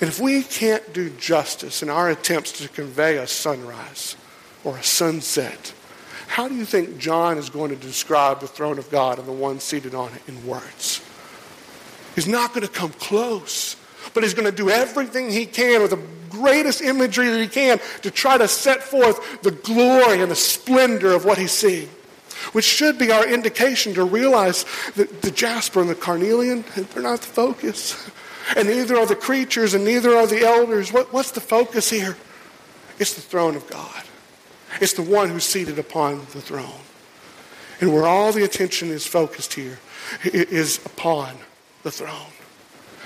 And 0.00 0.08
if 0.08 0.20
we 0.20 0.42
can't 0.42 0.92
do 0.92 1.10
justice 1.10 1.82
in 1.82 1.88
our 1.88 2.10
attempts 2.10 2.52
to 2.60 2.68
convey 2.68 3.16
a 3.16 3.26
sunrise 3.26 4.16
or 4.62 4.76
a 4.76 4.82
sunset, 4.82 5.72
how 6.26 6.48
do 6.48 6.54
you 6.54 6.64
think 6.64 6.98
John 6.98 7.38
is 7.38 7.48
going 7.48 7.70
to 7.70 7.76
describe 7.76 8.40
the 8.40 8.48
throne 8.48 8.78
of 8.78 8.90
God 8.90 9.18
and 9.18 9.26
the 9.26 9.32
one 9.32 9.58
seated 9.58 9.94
on 9.94 10.12
it 10.12 10.22
in 10.28 10.46
words? 10.46 11.00
He's 12.14 12.26
not 12.26 12.52
going 12.52 12.66
to 12.66 12.72
come 12.72 12.92
close, 12.92 13.76
but 14.12 14.22
he's 14.22 14.34
going 14.34 14.50
to 14.50 14.56
do 14.56 14.68
everything 14.68 15.30
he 15.30 15.46
can 15.46 15.80
with 15.80 15.92
the 15.92 16.02
greatest 16.28 16.82
imagery 16.82 17.28
that 17.30 17.40
he 17.40 17.48
can 17.48 17.80
to 18.02 18.10
try 18.10 18.36
to 18.36 18.48
set 18.48 18.82
forth 18.82 19.40
the 19.42 19.50
glory 19.50 20.20
and 20.20 20.30
the 20.30 20.36
splendor 20.36 21.12
of 21.12 21.24
what 21.24 21.38
he's 21.38 21.52
seeing 21.52 21.88
which 22.52 22.64
should 22.64 22.98
be 22.98 23.10
our 23.10 23.26
indication 23.26 23.94
to 23.94 24.04
realize 24.04 24.64
that 24.94 25.22
the 25.22 25.30
jasper 25.30 25.80
and 25.80 25.90
the 25.90 25.94
carnelian, 25.94 26.64
they're 26.74 27.02
not 27.02 27.20
the 27.20 27.26
focus. 27.26 28.10
And 28.56 28.68
neither 28.68 28.96
are 28.96 29.06
the 29.06 29.16
creatures 29.16 29.74
and 29.74 29.84
neither 29.84 30.14
are 30.14 30.26
the 30.26 30.44
elders. 30.44 30.92
What, 30.92 31.12
what's 31.12 31.32
the 31.32 31.40
focus 31.40 31.90
here? 31.90 32.16
It's 32.98 33.14
the 33.14 33.20
throne 33.20 33.56
of 33.56 33.68
God. 33.68 34.04
It's 34.80 34.92
the 34.92 35.02
one 35.02 35.30
who's 35.30 35.44
seated 35.44 35.78
upon 35.78 36.18
the 36.32 36.40
throne. 36.40 36.80
And 37.80 37.92
where 37.92 38.06
all 38.06 38.32
the 38.32 38.44
attention 38.44 38.90
is 38.90 39.06
focused 39.06 39.54
here 39.54 39.78
is 40.24 40.78
upon 40.86 41.36
the 41.82 41.90
throne. 41.90 42.32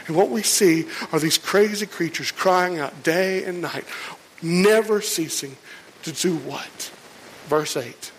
And 0.06 0.16
what 0.16 0.30
we 0.30 0.42
see 0.42 0.86
are 1.12 1.18
these 1.18 1.38
crazy 1.38 1.86
creatures 1.86 2.30
crying 2.30 2.78
out 2.78 3.02
day 3.02 3.44
and 3.44 3.62
night, 3.62 3.84
never 4.42 5.00
ceasing 5.00 5.56
to 6.02 6.12
do 6.12 6.36
what? 6.36 6.90
Verse 7.46 7.76
8 7.76 8.09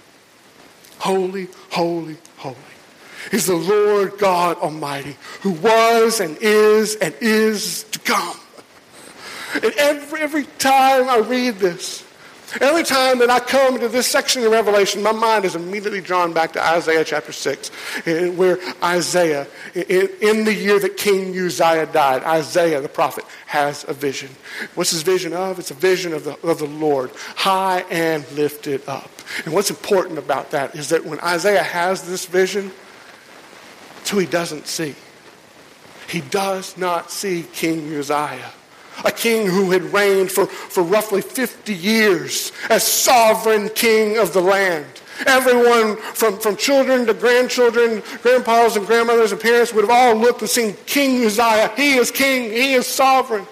Holy, 1.01 1.47
holy, 1.71 2.15
holy 2.37 2.55
is 3.31 3.47
the 3.47 3.55
Lord 3.55 4.19
God 4.19 4.57
Almighty, 4.57 5.17
who 5.41 5.49
was 5.53 6.19
and 6.19 6.37
is 6.39 6.95
and 6.97 7.15
is 7.19 7.85
to 7.85 7.99
come. 7.99 8.37
And 9.55 9.73
every, 9.79 10.21
every 10.21 10.43
time 10.59 11.09
I 11.09 11.17
read 11.17 11.55
this, 11.55 12.05
Every 12.59 12.83
time 12.83 13.19
that 13.19 13.29
I 13.29 13.39
come 13.39 13.79
to 13.79 13.87
this 13.87 14.07
section 14.07 14.43
of 14.43 14.51
Revelation, 14.51 15.01
my 15.01 15.13
mind 15.13 15.45
is 15.45 15.55
immediately 15.55 16.01
drawn 16.01 16.33
back 16.33 16.51
to 16.53 16.61
Isaiah 16.61 17.05
chapter 17.05 17.31
6, 17.31 17.71
eh, 18.05 18.29
where 18.29 18.59
Isaiah, 18.83 19.47
in 19.73 20.43
the 20.43 20.53
year 20.53 20.77
that 20.79 20.97
King 20.97 21.37
Uzziah 21.37 21.85
died, 21.85 22.23
Isaiah 22.23 22.81
the 22.81 22.89
prophet 22.89 23.23
has 23.45 23.85
a 23.87 23.93
vision. 23.93 24.29
What's 24.75 24.91
his 24.91 25.01
vision 25.01 25.31
of? 25.31 25.59
It's 25.59 25.71
a 25.71 25.75
vision 25.75 26.13
of 26.13 26.25
the, 26.25 26.37
of 26.45 26.59
the 26.59 26.65
Lord, 26.65 27.11
high 27.35 27.85
and 27.89 28.29
lifted 28.33 28.81
up. 28.87 29.09
And 29.45 29.53
what's 29.53 29.69
important 29.69 30.19
about 30.19 30.51
that 30.51 30.75
is 30.75 30.89
that 30.89 31.05
when 31.05 31.21
Isaiah 31.21 31.63
has 31.63 32.03
this 32.03 32.25
vision, 32.25 32.71
it's 34.01 34.09
who 34.09 34.19
he 34.19 34.27
doesn't 34.27 34.67
see. 34.67 34.95
He 36.09 36.19
does 36.19 36.77
not 36.77 37.11
see 37.11 37.43
King 37.53 37.93
Uzziah 37.93 38.51
a 39.05 39.11
king 39.11 39.47
who 39.47 39.71
had 39.71 39.83
reigned 39.93 40.31
for, 40.31 40.45
for 40.45 40.83
roughly 40.83 41.21
50 41.21 41.73
years 41.73 42.51
as 42.69 42.85
sovereign 42.85 43.69
king 43.69 44.17
of 44.17 44.33
the 44.33 44.41
land. 44.41 44.85
Everyone 45.27 45.97
from, 45.97 46.39
from 46.39 46.55
children 46.55 47.05
to 47.05 47.13
grandchildren, 47.13 48.01
grandpas 48.21 48.75
and 48.75 48.85
grandmothers 48.87 49.31
and 49.31 49.39
parents 49.39 49.73
would 49.73 49.83
have 49.83 49.91
all 49.91 50.15
looked 50.15 50.41
and 50.41 50.49
seen 50.49 50.75
King 50.85 51.23
Uzziah. 51.25 51.71
He 51.75 51.95
is 51.95 52.11
king, 52.11 52.51
he 52.51 52.73
is 52.73 52.87
sovereign. 52.87 53.45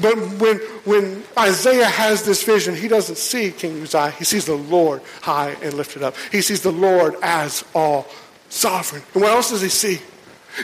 But 0.00 0.16
when, 0.40 0.58
when 0.84 1.22
Isaiah 1.38 1.86
has 1.86 2.24
this 2.24 2.42
vision, 2.42 2.74
he 2.74 2.88
doesn't 2.88 3.16
see 3.16 3.52
King 3.52 3.80
Uzziah. 3.82 4.10
He 4.10 4.24
sees 4.24 4.44
the 4.44 4.56
Lord 4.56 5.02
high 5.22 5.56
and 5.62 5.74
lifted 5.74 6.02
up. 6.02 6.16
He 6.32 6.40
sees 6.40 6.62
the 6.62 6.72
Lord 6.72 7.14
as 7.22 7.64
all 7.74 8.06
sovereign. 8.48 9.02
And 9.14 9.22
what 9.22 9.32
else 9.32 9.50
does 9.50 9.60
he 9.60 9.68
see? 9.68 10.00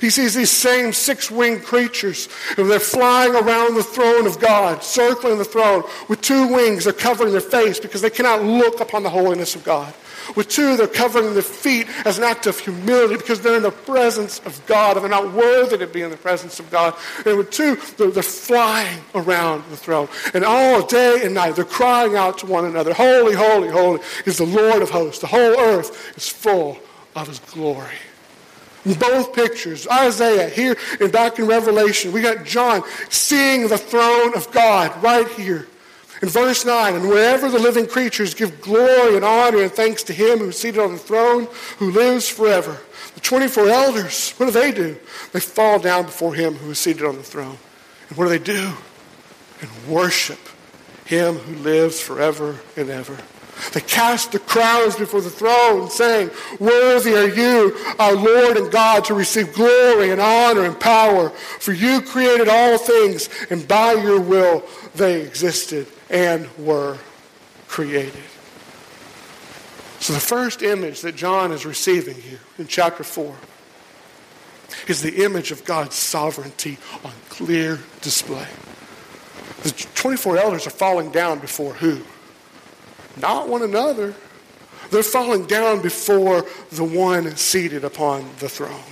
He 0.00 0.10
sees 0.10 0.34
these 0.34 0.50
same 0.50 0.92
six 0.92 1.30
winged 1.30 1.64
creatures, 1.64 2.28
and 2.56 2.70
they're 2.70 2.78
flying 2.80 3.34
around 3.34 3.74
the 3.74 3.82
throne 3.82 4.26
of 4.26 4.38
God, 4.38 4.82
circling 4.82 5.38
the 5.38 5.44
throne. 5.44 5.82
With 6.08 6.20
two 6.20 6.48
wings, 6.48 6.84
they're 6.84 6.92
covering 6.92 7.32
their 7.32 7.40
face 7.40 7.80
because 7.80 8.02
they 8.02 8.10
cannot 8.10 8.42
look 8.42 8.80
upon 8.80 9.02
the 9.02 9.10
holiness 9.10 9.54
of 9.54 9.64
God. 9.64 9.92
With 10.36 10.48
two, 10.48 10.76
they're 10.76 10.86
covering 10.86 11.34
their 11.34 11.42
feet 11.42 11.86
as 12.04 12.18
an 12.18 12.24
act 12.24 12.46
of 12.46 12.58
humility 12.58 13.16
because 13.16 13.40
they're 13.40 13.56
in 13.56 13.62
the 13.62 13.70
presence 13.70 14.40
of 14.40 14.64
God 14.66 14.96
and 14.96 15.02
they're 15.02 15.10
not 15.10 15.32
worthy 15.32 15.78
to 15.78 15.86
be 15.86 16.02
in 16.02 16.10
the 16.10 16.16
presence 16.16 16.60
of 16.60 16.70
God. 16.70 16.94
And 17.26 17.36
with 17.36 17.50
two, 17.50 17.76
they're, 17.96 18.10
they're 18.10 18.22
flying 18.22 19.00
around 19.14 19.64
the 19.70 19.76
throne. 19.76 20.08
And 20.34 20.44
all 20.44 20.86
day 20.86 21.22
and 21.24 21.34
night, 21.34 21.56
they're 21.56 21.64
crying 21.64 22.16
out 22.16 22.38
to 22.38 22.46
one 22.46 22.64
another 22.64 22.94
Holy, 22.94 23.34
holy, 23.34 23.68
holy 23.68 24.00
is 24.26 24.38
the 24.38 24.46
Lord 24.46 24.82
of 24.82 24.90
hosts. 24.90 25.20
The 25.20 25.26
whole 25.26 25.58
earth 25.58 26.16
is 26.16 26.28
full 26.28 26.78
of 27.16 27.28
his 27.28 27.38
glory. 27.38 27.96
Both 28.84 29.34
pictures, 29.34 29.86
Isaiah 29.86 30.48
here 30.48 30.76
and 31.00 31.12
back 31.12 31.38
in 31.38 31.46
Revelation, 31.46 32.12
we 32.12 32.22
got 32.22 32.44
John 32.44 32.82
seeing 33.10 33.68
the 33.68 33.76
throne 33.76 34.34
of 34.34 34.50
God 34.52 35.02
right 35.02 35.28
here. 35.28 35.68
In 36.22 36.28
verse 36.28 36.66
9, 36.66 36.94
and 36.94 37.08
wherever 37.08 37.48
the 37.48 37.58
living 37.58 37.86
creatures 37.86 38.34
give 38.34 38.60
glory 38.60 39.16
and 39.16 39.24
honor 39.24 39.62
and 39.62 39.72
thanks 39.72 40.02
to 40.04 40.12
him 40.12 40.38
who's 40.38 40.58
seated 40.58 40.80
on 40.80 40.92
the 40.92 40.98
throne, 40.98 41.48
who 41.78 41.90
lives 41.90 42.28
forever. 42.28 42.78
The 43.14 43.20
24 43.20 43.68
elders, 43.68 44.32
what 44.32 44.46
do 44.46 44.52
they 44.52 44.70
do? 44.70 44.98
They 45.32 45.40
fall 45.40 45.78
down 45.78 46.04
before 46.04 46.34
him 46.34 46.54
who 46.54 46.72
is 46.72 46.78
seated 46.78 47.04
on 47.04 47.16
the 47.16 47.22
throne. 47.22 47.56
And 48.08 48.18
what 48.18 48.24
do 48.24 48.30
they 48.30 48.38
do? 48.38 48.72
And 49.62 49.70
worship 49.88 50.38
him 51.06 51.36
who 51.36 51.56
lives 51.62 52.00
forever 52.00 52.60
and 52.76 52.90
ever. 52.90 53.16
They 53.72 53.80
cast 53.80 54.32
the 54.32 54.38
crowns 54.38 54.96
before 54.96 55.20
the 55.20 55.30
throne, 55.30 55.90
saying, 55.90 56.30
Worthy 56.58 57.14
are 57.14 57.28
you, 57.28 57.76
our 57.98 58.14
Lord 58.14 58.56
and 58.56 58.70
God, 58.70 59.04
to 59.06 59.14
receive 59.14 59.52
glory 59.52 60.10
and 60.10 60.20
honor 60.20 60.64
and 60.64 60.78
power. 60.78 61.30
For 61.30 61.72
you 61.72 62.00
created 62.00 62.48
all 62.48 62.78
things, 62.78 63.28
and 63.50 63.66
by 63.66 63.92
your 63.92 64.20
will 64.20 64.62
they 64.94 65.20
existed 65.20 65.86
and 66.08 66.48
were 66.58 66.98
created. 67.68 68.22
So 70.00 70.14
the 70.14 70.20
first 70.20 70.62
image 70.62 71.02
that 71.02 71.14
John 71.14 71.52
is 71.52 71.66
receiving 71.66 72.16
here 72.16 72.40
in 72.58 72.66
chapter 72.66 73.04
4 73.04 73.36
is 74.88 75.02
the 75.02 75.24
image 75.24 75.50
of 75.50 75.64
God's 75.64 75.94
sovereignty 75.94 76.78
on 77.04 77.12
clear 77.28 77.78
display. 78.00 78.48
The 79.62 79.70
24 79.94 80.38
elders 80.38 80.66
are 80.66 80.70
falling 80.70 81.10
down 81.10 81.38
before 81.38 81.74
who? 81.74 82.00
Not 83.16 83.48
one 83.48 83.62
another. 83.62 84.14
They're 84.90 85.02
falling 85.02 85.46
down 85.46 85.82
before 85.82 86.46
the 86.72 86.84
one 86.84 87.36
seated 87.36 87.84
upon 87.84 88.28
the 88.38 88.48
throne. 88.48 88.82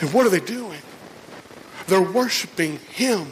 And 0.00 0.12
what 0.12 0.26
are 0.26 0.30
they 0.30 0.40
doing? 0.40 0.80
They're 1.86 2.02
worshiping 2.02 2.78
him. 2.78 3.26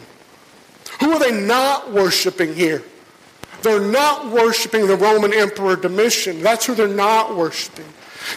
Who 0.99 1.11
are 1.11 1.19
they 1.19 1.31
not 1.31 1.91
worshiping 1.91 2.53
here? 2.53 2.83
They're 3.61 3.81
not 3.81 4.29
worshiping 4.29 4.87
the 4.87 4.95
Roman 4.95 5.33
Emperor 5.33 5.75
Domitian. 5.75 6.41
That's 6.41 6.65
who 6.65 6.75
they're 6.75 6.87
not 6.87 7.35
worshiping. 7.35 7.85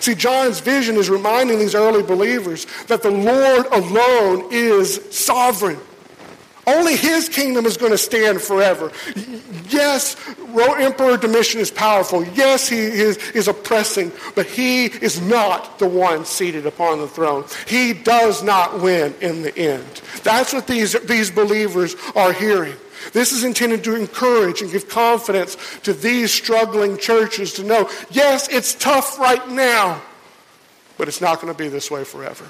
See, 0.00 0.14
John's 0.14 0.60
vision 0.60 0.96
is 0.96 1.10
reminding 1.10 1.58
these 1.58 1.74
early 1.74 2.02
believers 2.02 2.66
that 2.86 3.02
the 3.02 3.10
Lord 3.10 3.66
alone 3.66 4.48
is 4.50 5.00
sovereign. 5.16 5.78
Only 6.66 6.96
his 6.96 7.28
kingdom 7.28 7.64
is 7.64 7.76
going 7.76 7.92
to 7.92 7.98
stand 7.98 8.40
forever. 8.40 8.90
Yes, 9.68 10.16
Emperor 10.56 11.16
Domitian 11.16 11.60
is 11.60 11.70
powerful. 11.70 12.24
Yes, 12.28 12.68
he 12.68 12.78
is, 12.78 13.18
is 13.32 13.46
oppressing, 13.46 14.10
but 14.34 14.46
he 14.46 14.86
is 14.86 15.20
not 15.20 15.78
the 15.78 15.86
one 15.86 16.24
seated 16.24 16.66
upon 16.66 16.98
the 16.98 17.06
throne. 17.06 17.44
He 17.68 17.92
does 17.92 18.42
not 18.42 18.80
win 18.80 19.14
in 19.20 19.42
the 19.42 19.56
end. 19.56 20.02
That's 20.24 20.52
what 20.52 20.66
these, 20.66 20.94
these 21.04 21.30
believers 21.30 21.94
are 22.16 22.32
hearing. 22.32 22.74
This 23.12 23.30
is 23.30 23.44
intended 23.44 23.84
to 23.84 23.94
encourage 23.94 24.62
and 24.62 24.70
give 24.70 24.88
confidence 24.88 25.56
to 25.84 25.92
these 25.92 26.32
struggling 26.32 26.98
churches 26.98 27.52
to 27.54 27.62
know, 27.62 27.88
yes, 28.10 28.48
it's 28.48 28.74
tough 28.74 29.18
right 29.20 29.48
now, 29.48 30.02
but 30.98 31.06
it's 31.06 31.20
not 31.20 31.40
going 31.40 31.52
to 31.52 31.58
be 31.58 31.68
this 31.68 31.90
way 31.90 32.02
forever. 32.02 32.44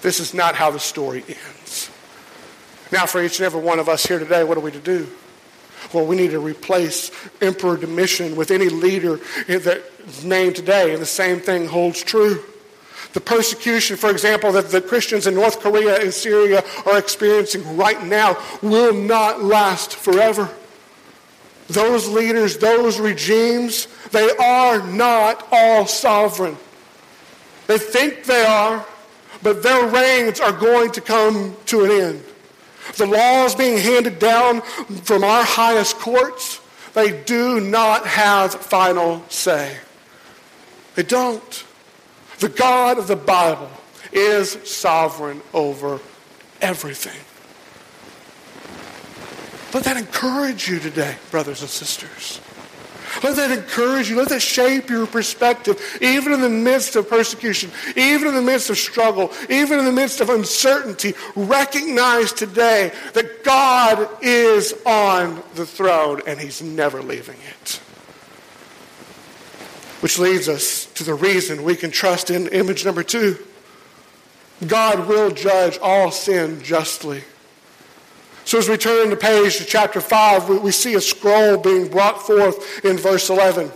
This 0.00 0.20
is 0.20 0.34
not 0.34 0.54
how 0.54 0.70
the 0.70 0.78
story 0.78 1.24
ends. 1.26 1.91
Now, 2.92 3.06
for 3.06 3.22
each 3.22 3.38
and 3.38 3.46
every 3.46 3.60
one 3.60 3.78
of 3.78 3.88
us 3.88 4.04
here 4.04 4.18
today, 4.18 4.44
what 4.44 4.58
are 4.58 4.60
we 4.60 4.70
to 4.70 4.78
do? 4.78 5.08
Well, 5.94 6.06
we 6.06 6.14
need 6.14 6.30
to 6.32 6.40
replace 6.40 7.10
Emperor 7.40 7.76
Domitian 7.78 8.36
with 8.36 8.50
any 8.50 8.68
leader 8.68 9.18
that's 9.48 10.22
named 10.22 10.56
today, 10.56 10.92
and 10.92 11.00
the 11.00 11.06
same 11.06 11.40
thing 11.40 11.66
holds 11.66 12.02
true. 12.02 12.44
The 13.14 13.20
persecution, 13.20 13.96
for 13.96 14.10
example, 14.10 14.52
that 14.52 14.68
the 14.68 14.80
Christians 14.80 15.26
in 15.26 15.34
North 15.34 15.60
Korea 15.60 16.00
and 16.00 16.12
Syria 16.12 16.62
are 16.86 16.98
experiencing 16.98 17.76
right 17.76 18.02
now 18.04 18.38
will 18.62 18.94
not 18.94 19.42
last 19.42 19.94
forever. 19.96 20.50
Those 21.68 22.08
leaders, 22.08 22.58
those 22.58 23.00
regimes, 23.00 23.88
they 24.10 24.30
are 24.36 24.86
not 24.86 25.46
all 25.50 25.86
sovereign. 25.86 26.56
They 27.66 27.78
think 27.78 28.24
they 28.24 28.44
are, 28.44 28.84
but 29.42 29.62
their 29.62 29.86
reigns 29.86 30.40
are 30.40 30.52
going 30.52 30.90
to 30.92 31.00
come 31.00 31.56
to 31.66 31.84
an 31.84 31.90
end. 31.90 32.24
The 32.96 33.06
laws 33.06 33.54
being 33.54 33.78
handed 33.78 34.18
down 34.18 34.60
from 35.02 35.24
our 35.24 35.44
highest 35.44 35.98
courts, 35.98 36.60
they 36.94 37.22
do 37.22 37.60
not 37.60 38.06
have 38.06 38.54
final 38.54 39.24
say. 39.28 39.76
They 40.94 41.02
don't. 41.02 41.64
The 42.38 42.50
God 42.50 42.98
of 42.98 43.06
the 43.06 43.16
Bible 43.16 43.70
is 44.12 44.58
sovereign 44.64 45.40
over 45.54 46.00
everything. 46.60 47.18
Let 49.72 49.84
that 49.84 49.96
encourage 49.96 50.68
you 50.68 50.78
today, 50.80 51.16
brothers 51.30 51.62
and 51.62 51.70
sisters. 51.70 52.41
Let 53.22 53.36
that 53.36 53.50
encourage 53.50 54.08
you. 54.08 54.16
Let 54.16 54.28
that 54.30 54.42
shape 54.42 54.88
your 54.88 55.06
perspective, 55.06 55.80
even 56.00 56.32
in 56.32 56.40
the 56.40 56.48
midst 56.48 56.96
of 56.96 57.08
persecution, 57.08 57.70
even 57.96 58.28
in 58.28 58.34
the 58.34 58.42
midst 58.42 58.70
of 58.70 58.78
struggle, 58.78 59.30
even 59.48 59.78
in 59.78 59.84
the 59.84 59.92
midst 59.92 60.20
of 60.20 60.30
uncertainty. 60.30 61.14
Recognize 61.36 62.32
today 62.32 62.92
that 63.14 63.44
God 63.44 64.08
is 64.22 64.74
on 64.86 65.42
the 65.54 65.66
throne 65.66 66.22
and 66.26 66.40
He's 66.40 66.62
never 66.62 67.02
leaving 67.02 67.38
it. 67.48 67.80
Which 70.00 70.18
leads 70.18 70.48
us 70.48 70.86
to 70.94 71.04
the 71.04 71.14
reason 71.14 71.62
we 71.62 71.76
can 71.76 71.90
trust 71.90 72.30
in 72.30 72.48
image 72.48 72.84
number 72.84 73.02
two 73.02 73.38
God 74.66 75.08
will 75.08 75.30
judge 75.30 75.78
all 75.78 76.10
sin 76.10 76.62
justly. 76.62 77.24
So 78.52 78.58
as 78.58 78.68
we 78.68 78.76
turn 78.76 79.08
the 79.08 79.16
page 79.16 79.56
to 79.56 79.64
chapter 79.64 79.98
5, 79.98 80.50
we, 80.50 80.58
we 80.58 80.72
see 80.72 80.92
a 80.92 81.00
scroll 81.00 81.56
being 81.56 81.88
brought 81.88 82.20
forth 82.20 82.84
in 82.84 82.98
verse 82.98 83.30
11. 83.30 83.72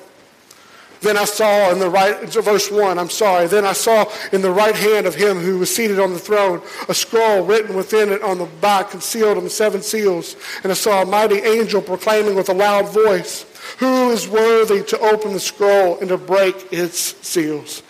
Then 1.01 1.17
I 1.17 1.25
saw 1.25 1.73
in 1.73 1.79
the 1.79 1.89
right, 1.89 2.29
verse 2.29 2.71
1, 2.71 2.99
I'm 2.99 3.09
sorry. 3.09 3.47
Then 3.47 3.65
I 3.65 3.73
saw 3.73 4.05
in 4.33 4.43
the 4.43 4.51
right 4.51 4.77
hand 4.77 5.07
of 5.07 5.15
him 5.15 5.39
who 5.39 5.61
was 5.61 5.75
seated 5.75 5.99
on 5.99 6.13
the 6.13 6.19
throne 6.19 6.61
a 6.91 6.95
scroll 6.95 7.43
written 7.47 7.75
within 7.75 8.13
it 8.13 8.23
on 8.23 8.37
the 8.37 8.45
back 8.45 8.93
and 8.93 9.03
sealed 9.03 9.39
on 9.39 9.45
the 9.45 9.49
seven 9.49 9.81
seals. 9.81 10.37
And 10.63 10.71
I 10.71 10.75
saw 10.75 11.01
a 11.01 11.07
mighty 11.07 11.39
angel 11.39 11.81
proclaiming 11.81 12.35
with 12.35 12.51
a 12.51 12.53
loud 12.55 12.91
voice, 12.91 13.47
Who 13.79 14.11
is 14.11 14.29
worthy 14.29 14.85
to 14.85 14.99
open 14.99 15.33
the 15.33 15.41
scroll 15.41 15.99
and 16.01 16.11
to 16.11 16.19
break 16.19 16.71
its 16.71 17.17
seals? 17.27 17.83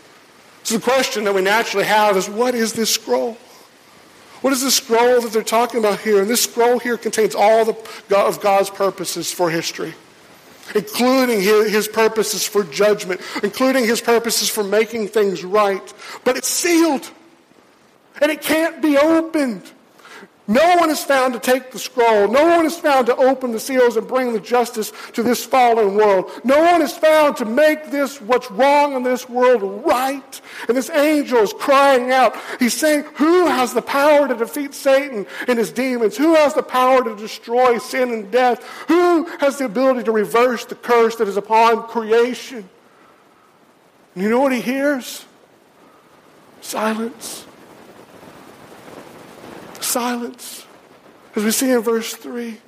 So 0.62 0.76
the 0.76 0.84
question 0.84 1.24
that 1.24 1.34
we 1.34 1.42
naturally 1.42 1.86
have 1.86 2.16
is, 2.16 2.30
what 2.30 2.54
is 2.54 2.74
this 2.74 2.94
scroll? 2.94 3.36
What 4.46 4.52
is 4.52 4.62
the 4.62 4.70
scroll 4.70 5.22
that 5.22 5.32
they're 5.32 5.42
talking 5.42 5.80
about 5.80 5.98
here? 5.98 6.20
And 6.20 6.30
this 6.30 6.44
scroll 6.44 6.78
here 6.78 6.96
contains 6.96 7.34
all 7.34 7.64
the, 7.64 8.16
of 8.16 8.40
God's 8.40 8.70
purposes 8.70 9.32
for 9.32 9.50
history, 9.50 9.92
including 10.72 11.40
his 11.40 11.88
purposes 11.88 12.46
for 12.46 12.62
judgment, 12.62 13.20
including 13.42 13.86
his 13.86 14.00
purposes 14.00 14.48
for 14.48 14.62
making 14.62 15.08
things 15.08 15.42
right. 15.42 15.92
But 16.22 16.36
it's 16.36 16.46
sealed, 16.46 17.10
and 18.20 18.30
it 18.30 18.40
can't 18.40 18.80
be 18.80 18.96
opened. 18.96 19.64
No 20.48 20.76
one 20.76 20.90
is 20.90 21.02
found 21.02 21.34
to 21.34 21.40
take 21.40 21.72
the 21.72 21.78
scroll. 21.78 22.28
No 22.28 22.56
one 22.56 22.66
is 22.66 22.78
found 22.78 23.06
to 23.06 23.16
open 23.16 23.50
the 23.50 23.58
seals 23.58 23.96
and 23.96 24.06
bring 24.06 24.32
the 24.32 24.38
justice 24.38 24.92
to 25.14 25.24
this 25.24 25.44
fallen 25.44 25.96
world. 25.96 26.30
No 26.44 26.60
one 26.60 26.82
is 26.82 26.92
found 26.92 27.36
to 27.38 27.44
make 27.44 27.90
this, 27.90 28.20
what's 28.20 28.48
wrong 28.52 28.94
in 28.94 29.02
this 29.02 29.28
world, 29.28 29.84
right. 29.84 30.40
And 30.68 30.76
this 30.76 30.88
angel 30.90 31.38
is 31.38 31.52
crying 31.52 32.12
out. 32.12 32.36
He's 32.60 32.74
saying, 32.74 33.04
Who 33.14 33.46
has 33.46 33.74
the 33.74 33.82
power 33.82 34.28
to 34.28 34.36
defeat 34.36 34.72
Satan 34.72 35.26
and 35.48 35.58
his 35.58 35.72
demons? 35.72 36.16
Who 36.16 36.36
has 36.36 36.54
the 36.54 36.62
power 36.62 37.02
to 37.02 37.16
destroy 37.16 37.78
sin 37.78 38.12
and 38.12 38.30
death? 38.30 38.62
Who 38.86 39.24
has 39.38 39.58
the 39.58 39.64
ability 39.64 40.04
to 40.04 40.12
reverse 40.12 40.64
the 40.64 40.76
curse 40.76 41.16
that 41.16 41.26
is 41.26 41.36
upon 41.36 41.88
creation? 41.88 42.68
And 44.14 44.22
you 44.22 44.30
know 44.30 44.40
what 44.40 44.52
he 44.52 44.60
hears? 44.60 45.24
Silence 46.60 47.45
silence, 49.96 50.66
as 51.36 51.42
we 51.42 51.50
see 51.50 51.70
in 51.70 51.80
verse 51.80 52.12
3. 52.14 52.58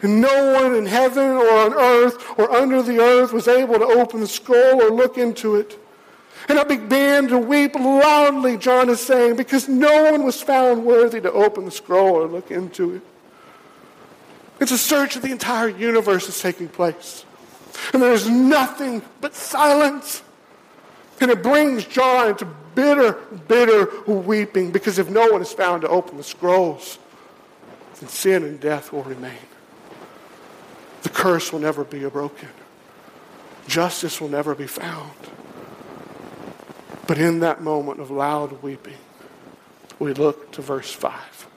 And 0.00 0.22
no 0.22 0.54
one 0.54 0.74
in 0.74 0.86
heaven 0.86 1.22
or 1.22 1.50
on 1.50 1.74
earth 1.74 2.16
or 2.38 2.50
under 2.50 2.82
the 2.82 2.98
earth 2.98 3.34
was 3.34 3.46
able 3.46 3.74
to 3.74 3.84
open 3.84 4.20
the 4.20 4.26
scroll 4.26 4.80
or 4.80 4.88
look 4.88 5.18
into 5.18 5.56
it. 5.56 5.78
And 6.48 6.58
I 6.58 6.64
began 6.64 7.28
to 7.28 7.36
weep 7.36 7.74
loudly, 7.74 8.56
John 8.56 8.88
is 8.88 9.00
saying, 9.00 9.36
because 9.36 9.68
no 9.68 10.12
one 10.12 10.24
was 10.24 10.40
found 10.40 10.86
worthy 10.86 11.20
to 11.20 11.30
open 11.30 11.66
the 11.66 11.70
scroll 11.70 12.14
or 12.14 12.26
look 12.26 12.50
into 12.50 12.94
it. 12.94 13.02
It's 14.60 14.72
a 14.72 14.78
search 14.78 15.16
of 15.16 15.20
the 15.20 15.30
entire 15.30 15.68
universe 15.68 16.26
is 16.26 16.40
taking 16.40 16.68
place. 16.68 17.26
And 17.92 18.00
there's 18.00 18.30
nothing 18.30 19.02
but 19.20 19.34
silence. 19.34 20.22
And 21.20 21.30
it 21.30 21.42
brings 21.42 21.84
John 21.84 22.34
to 22.38 22.48
bitter, 22.74 23.12
bitter 23.48 23.88
weeping 24.06 24.72
because 24.72 24.98
if 24.98 25.08
no 25.08 25.30
one 25.30 25.42
is 25.42 25.52
found 25.52 25.82
to 25.82 25.88
open 25.88 26.16
the 26.16 26.24
scrolls, 26.24 26.98
then 28.00 28.08
sin 28.08 28.44
and 28.44 28.60
death 28.60 28.92
will 28.92 29.02
remain. 29.02 29.38
The 31.02 31.08
curse 31.08 31.52
will 31.52 31.60
never 31.60 31.84
be 31.84 32.04
broken. 32.06 32.48
Justice 33.66 34.20
will 34.20 34.28
never 34.28 34.54
be 34.54 34.66
found. 34.66 35.12
But 37.06 37.18
in 37.18 37.40
that 37.40 37.62
moment 37.62 38.00
of 38.00 38.10
loud 38.10 38.62
weeping, 38.62 38.96
we 39.98 40.12
look 40.14 40.52
to 40.52 40.62
verse 40.62 40.92
5. 40.92 41.48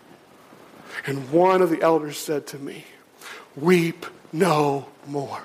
And 1.05 1.31
one 1.31 1.61
of 1.61 1.69
the 1.69 1.81
elders 1.81 2.17
said 2.17 2.47
to 2.47 2.59
me, 2.59 2.85
Weep 3.55 4.05
no 4.33 4.87
more. 5.07 5.41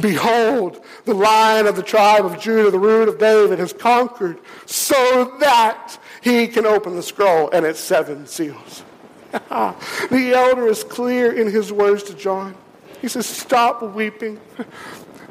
Behold, 0.00 0.84
the 1.04 1.14
lion 1.14 1.66
of 1.66 1.76
the 1.76 1.82
tribe 1.82 2.24
of 2.24 2.40
Judah, 2.40 2.70
the 2.70 2.78
root 2.78 3.08
of 3.08 3.18
David, 3.18 3.58
has 3.58 3.72
conquered 3.72 4.38
so 4.66 5.36
that 5.40 5.98
he 6.22 6.48
can 6.48 6.66
open 6.66 6.96
the 6.96 7.02
scroll 7.02 7.50
and 7.50 7.64
its 7.64 7.80
seven 7.80 8.26
seals. 8.26 8.82
the 9.30 10.32
elder 10.34 10.66
is 10.66 10.82
clear 10.82 11.32
in 11.32 11.50
his 11.50 11.72
words 11.72 12.02
to 12.04 12.14
John. 12.14 12.54
He 13.00 13.08
says, 13.08 13.26
Stop 13.26 13.82
weeping. 13.82 14.40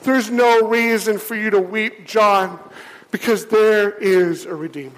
There's 0.04 0.30
no 0.30 0.67
reason 0.67 1.17
for 1.17 1.36
you 1.36 1.49
to 1.49 1.60
weep, 1.60 2.08
John, 2.08 2.60
because 3.12 3.47
there 3.47 3.91
is 3.91 4.45
a 4.45 4.56
Redeemer. 4.56 4.93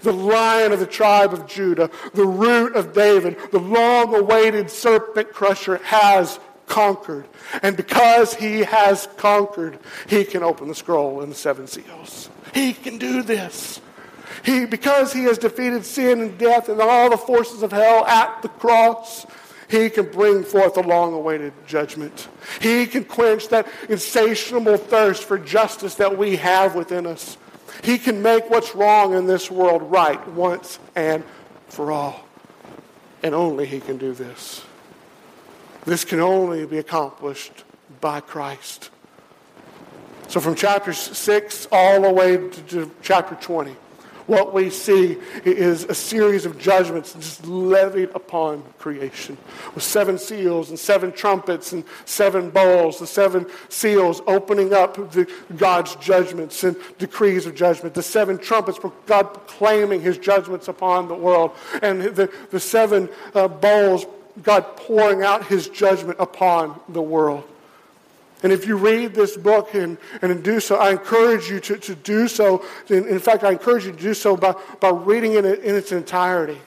The 0.00 0.12
lion 0.12 0.72
of 0.72 0.80
the 0.80 0.86
tribe 0.86 1.32
of 1.32 1.46
Judah, 1.46 1.90
the 2.14 2.26
root 2.26 2.74
of 2.74 2.92
David, 2.92 3.38
the 3.52 3.60
long 3.60 4.14
awaited 4.14 4.70
serpent 4.70 5.32
crusher 5.32 5.76
has 5.84 6.40
conquered. 6.74 7.24
And 7.62 7.76
because 7.76 8.34
he 8.34 8.64
has 8.64 9.06
conquered, 9.16 9.78
he 10.08 10.24
can 10.24 10.42
open 10.42 10.66
the 10.66 10.74
scroll 10.74 11.22
and 11.22 11.30
the 11.30 11.36
seven 11.36 11.68
seals. 11.68 12.28
He 12.52 12.72
can 12.72 12.98
do 12.98 13.22
this. 13.22 13.80
He, 14.44 14.66
because 14.66 15.12
he 15.12 15.22
has 15.24 15.38
defeated 15.38 15.86
sin 15.86 16.20
and 16.20 16.36
death 16.36 16.68
and 16.68 16.80
all 16.80 17.10
the 17.10 17.16
forces 17.16 17.62
of 17.62 17.70
hell 17.70 18.04
at 18.06 18.42
the 18.42 18.48
cross, 18.48 19.24
he 19.68 19.88
can 19.88 20.10
bring 20.10 20.42
forth 20.42 20.76
a 20.76 20.80
long 20.80 21.14
awaited 21.14 21.52
judgment. 21.64 22.28
He 22.60 22.86
can 22.86 23.04
quench 23.04 23.48
that 23.48 23.68
insatiable 23.88 24.76
thirst 24.76 25.22
for 25.22 25.38
justice 25.38 25.94
that 25.94 26.18
we 26.18 26.34
have 26.36 26.74
within 26.74 27.06
us. 27.06 27.38
He 27.84 27.98
can 27.98 28.20
make 28.20 28.50
what's 28.50 28.74
wrong 28.74 29.14
in 29.14 29.28
this 29.28 29.48
world 29.48 29.82
right 29.82 30.26
once 30.30 30.80
and 30.96 31.22
for 31.68 31.92
all. 31.92 32.26
And 33.22 33.32
only 33.32 33.64
he 33.64 33.78
can 33.78 33.96
do 33.96 34.12
this. 34.12 34.64
This 35.84 36.04
can 36.04 36.20
only 36.20 36.64
be 36.66 36.78
accomplished 36.78 37.64
by 38.00 38.20
Christ. 38.20 38.90
So 40.28 40.40
from 40.40 40.54
chapter 40.54 40.92
6 40.92 41.68
all 41.70 42.02
the 42.02 42.12
way 42.12 42.36
to 42.36 42.90
chapter 43.02 43.34
20, 43.34 43.76
what 44.26 44.54
we 44.54 44.70
see 44.70 45.18
is 45.44 45.84
a 45.84 45.94
series 45.94 46.46
of 46.46 46.58
judgments 46.58 47.12
just 47.12 47.46
levied 47.46 48.08
upon 48.14 48.62
creation 48.78 49.36
with 49.74 49.84
seven 49.84 50.16
seals 50.16 50.70
and 50.70 50.78
seven 50.78 51.12
trumpets 51.12 51.72
and 51.72 51.84
seven 52.06 52.48
bowls, 52.48 52.98
the 52.98 53.06
seven 53.06 53.46
seals 53.68 54.22
opening 54.26 54.72
up 54.72 54.94
the, 55.12 55.30
God's 55.56 55.94
judgments 55.96 56.64
and 56.64 56.74
decrees 56.98 57.44
of 57.44 57.54
judgment, 57.54 57.94
the 57.94 58.02
seven 58.02 58.38
trumpets, 58.38 58.78
God 59.04 59.34
proclaiming 59.34 60.00
his 60.00 60.16
judgments 60.16 60.68
upon 60.68 61.08
the 61.08 61.14
world, 61.14 61.52
and 61.82 62.00
the, 62.02 62.32
the 62.50 62.60
seven 62.60 63.10
uh, 63.34 63.46
bowls 63.46 64.06
God 64.42 64.76
pouring 64.76 65.22
out 65.22 65.46
his 65.46 65.68
judgment 65.68 66.18
upon 66.18 66.80
the 66.88 67.02
world. 67.02 67.44
And 68.42 68.52
if 68.52 68.66
you 68.66 68.76
read 68.76 69.14
this 69.14 69.36
book 69.36 69.74
and, 69.74 69.96
and 70.20 70.42
do 70.44 70.60
so, 70.60 70.76
I 70.76 70.90
encourage 70.90 71.48
you 71.48 71.60
to, 71.60 71.78
to 71.78 71.94
do 71.94 72.28
so. 72.28 72.64
In, 72.88 73.06
in 73.08 73.18
fact, 73.18 73.42
I 73.42 73.52
encourage 73.52 73.86
you 73.86 73.92
to 73.92 73.98
do 73.98 74.12
so 74.12 74.36
by, 74.36 74.54
by 74.80 74.90
reading 74.90 75.32
it 75.32 75.46
in 75.46 75.74
its 75.74 75.92
entirety. 75.92 76.58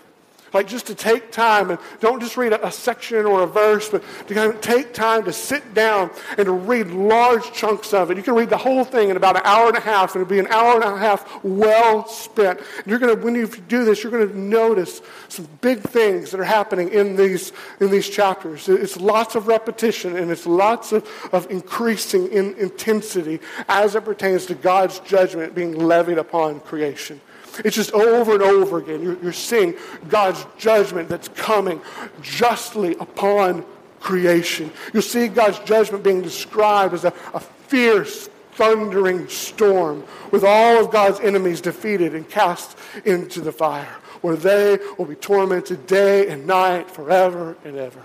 Like 0.54 0.68
just 0.68 0.88
to 0.88 0.96
take 0.96 1.32
time 1.32 1.72
and 1.72 1.80
don't 2.00 2.22
just 2.22 2.38
read 2.38 2.54
a, 2.54 2.66
a, 2.66 2.72
section 2.72 3.26
or 3.26 3.44
a 3.44 3.48
verse, 3.48 3.90
but 3.90 4.04
to 4.28 4.34
kind 4.34 4.54
of 4.54 4.62
take 4.62 4.94
time 4.94 5.24
to 5.26 5.34
sit 5.34 5.74
down 5.74 6.10
and 6.38 6.46
to 6.46 6.52
read 6.52 6.88
large 6.88 7.52
chunks 7.52 7.94
of 7.94 8.12
it. 8.12 8.18
You 8.18 8.24
can 8.24 8.36
read 8.36 8.50
the 8.50 8.58
whole 8.58 8.84
thing 8.84 9.10
in 9.10 9.18
about 9.18 9.36
an 9.36 9.42
hour 9.46 9.68
and 9.68 9.78
a 9.78 9.82
half, 9.82 10.16
and 10.16 10.22
it'll 10.22 10.30
be 10.30 10.40
an 10.40 10.48
hour 10.48 10.76
and 10.76 10.84
a 10.84 10.98
half 10.98 11.44
well 11.44 12.08
spent. 12.08 12.60
And 12.60 12.88
you're 12.88 13.00
to, 13.00 13.16
when 13.16 13.36
you 13.36 13.48
do 13.48 13.84
this, 13.84 14.04
you're 14.04 14.26
to 14.26 14.38
notice 14.38 15.02
some 15.28 15.48
big 15.62 15.82
things 15.82 16.32
that 16.32 16.40
are 16.40 16.46
happening 16.46 16.90
in 16.90 17.16
these, 17.16 17.52
in 17.80 17.92
these 17.92 18.10
chapters. 18.10 18.70
It's 18.70 18.98
lots 18.98 19.36
of 19.36 19.48
repetition 19.48 20.16
and 20.16 20.32
it's 20.32 20.46
lots 20.46 20.92
of, 20.92 21.08
of 21.32 21.50
increasing 21.52 22.32
in 22.32 22.54
intensity 22.56 23.40
as 23.68 23.96
it 23.96 24.06
pertains 24.06 24.46
to 24.48 24.56
God's 24.56 25.00
judgment 25.00 25.56
being 25.56 25.78
levied 25.78 26.18
upon 26.18 26.60
creation. 26.62 27.22
It's 27.66 27.76
just 27.76 27.92
over 27.94 28.34
and 28.34 28.44
over 28.44 28.78
again. 28.78 29.02
You're, 29.02 29.22
you're 29.22 29.34
seeing 29.34 29.76
God's 30.10 30.46
judgment 30.58 31.10
that's 31.10 31.28
coming 31.30 31.82
justly 32.22 32.96
upon 33.00 33.66
creation. 34.00 34.72
You'll 34.94 35.02
see 35.02 35.28
God's 35.28 35.60
judgment 35.60 36.04
being 36.04 36.22
described 36.22 36.94
as 36.94 37.06
a, 37.06 37.14
a 37.34 37.40
fierce, 37.40 38.30
thundering 38.54 39.28
storm 39.28 40.04
with 40.32 40.44
all 40.44 40.84
of 40.84 40.92
God's 40.92 41.20
enemies 41.20 41.62
defeated 41.62 42.16
and 42.16 42.28
cast 42.28 42.78
into 43.06 43.42
the 43.42 43.52
fire, 43.52 43.96
where 44.22 44.36
they 44.36 44.80
will 44.98 45.06
be 45.06 45.16
tormented 45.16 45.86
day 45.86 46.28
and 46.28 46.48
night 46.48 46.90
forever 46.90 47.56
and 47.64 47.78
ever. 47.78 48.02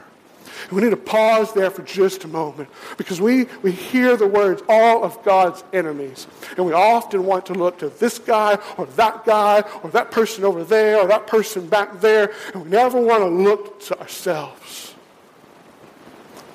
And 0.68 0.72
we 0.72 0.82
need 0.82 0.90
to 0.90 0.96
pause 0.96 1.52
there 1.52 1.70
for 1.70 1.82
just 1.82 2.24
a 2.24 2.28
moment 2.28 2.68
because 2.96 3.20
we, 3.20 3.46
we 3.62 3.72
hear 3.72 4.16
the 4.16 4.26
words, 4.26 4.62
all 4.68 5.04
of 5.04 5.22
God's 5.22 5.64
enemies. 5.72 6.26
And 6.56 6.66
we 6.66 6.72
often 6.72 7.24
want 7.24 7.46
to 7.46 7.54
look 7.54 7.78
to 7.78 7.88
this 7.88 8.18
guy 8.18 8.58
or 8.76 8.86
that 8.86 9.24
guy 9.24 9.64
or 9.82 9.90
that 9.90 10.10
person 10.10 10.44
over 10.44 10.64
there 10.64 10.98
or 10.98 11.06
that 11.08 11.26
person 11.26 11.68
back 11.68 12.00
there. 12.00 12.32
And 12.54 12.64
we 12.64 12.70
never 12.70 13.00
want 13.00 13.22
to 13.22 13.28
look 13.28 13.80
to 13.86 14.00
ourselves. 14.00 14.94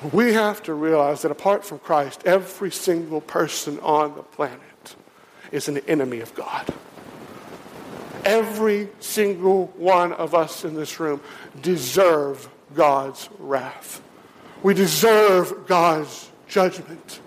But 0.02 0.14
we 0.14 0.34
have 0.34 0.62
to 0.64 0.74
realize 0.74 1.24
that 1.24 1.32
apart 1.32 1.66
from 1.66 1.80
Christ, 1.80 2.22
every 2.26 2.72
single 2.72 3.22
person 3.22 3.80
on 3.80 4.16
the 4.16 4.24
planet 4.24 4.62
is 5.52 5.68
an 5.68 5.78
enemy 5.88 6.20
of 6.20 6.34
God. 6.36 6.74
Every 8.24 8.90
single 9.00 9.68
one 9.78 10.12
of 10.14 10.36
us 10.36 10.66
in 10.66 10.76
this 10.76 11.00
room 11.00 11.22
deserve 11.62 12.50
God's 12.74 13.30
wrath. 13.40 14.02
We 14.64 14.74
deserve 14.74 15.68
God's 15.68 16.32
judgment. 16.48 17.22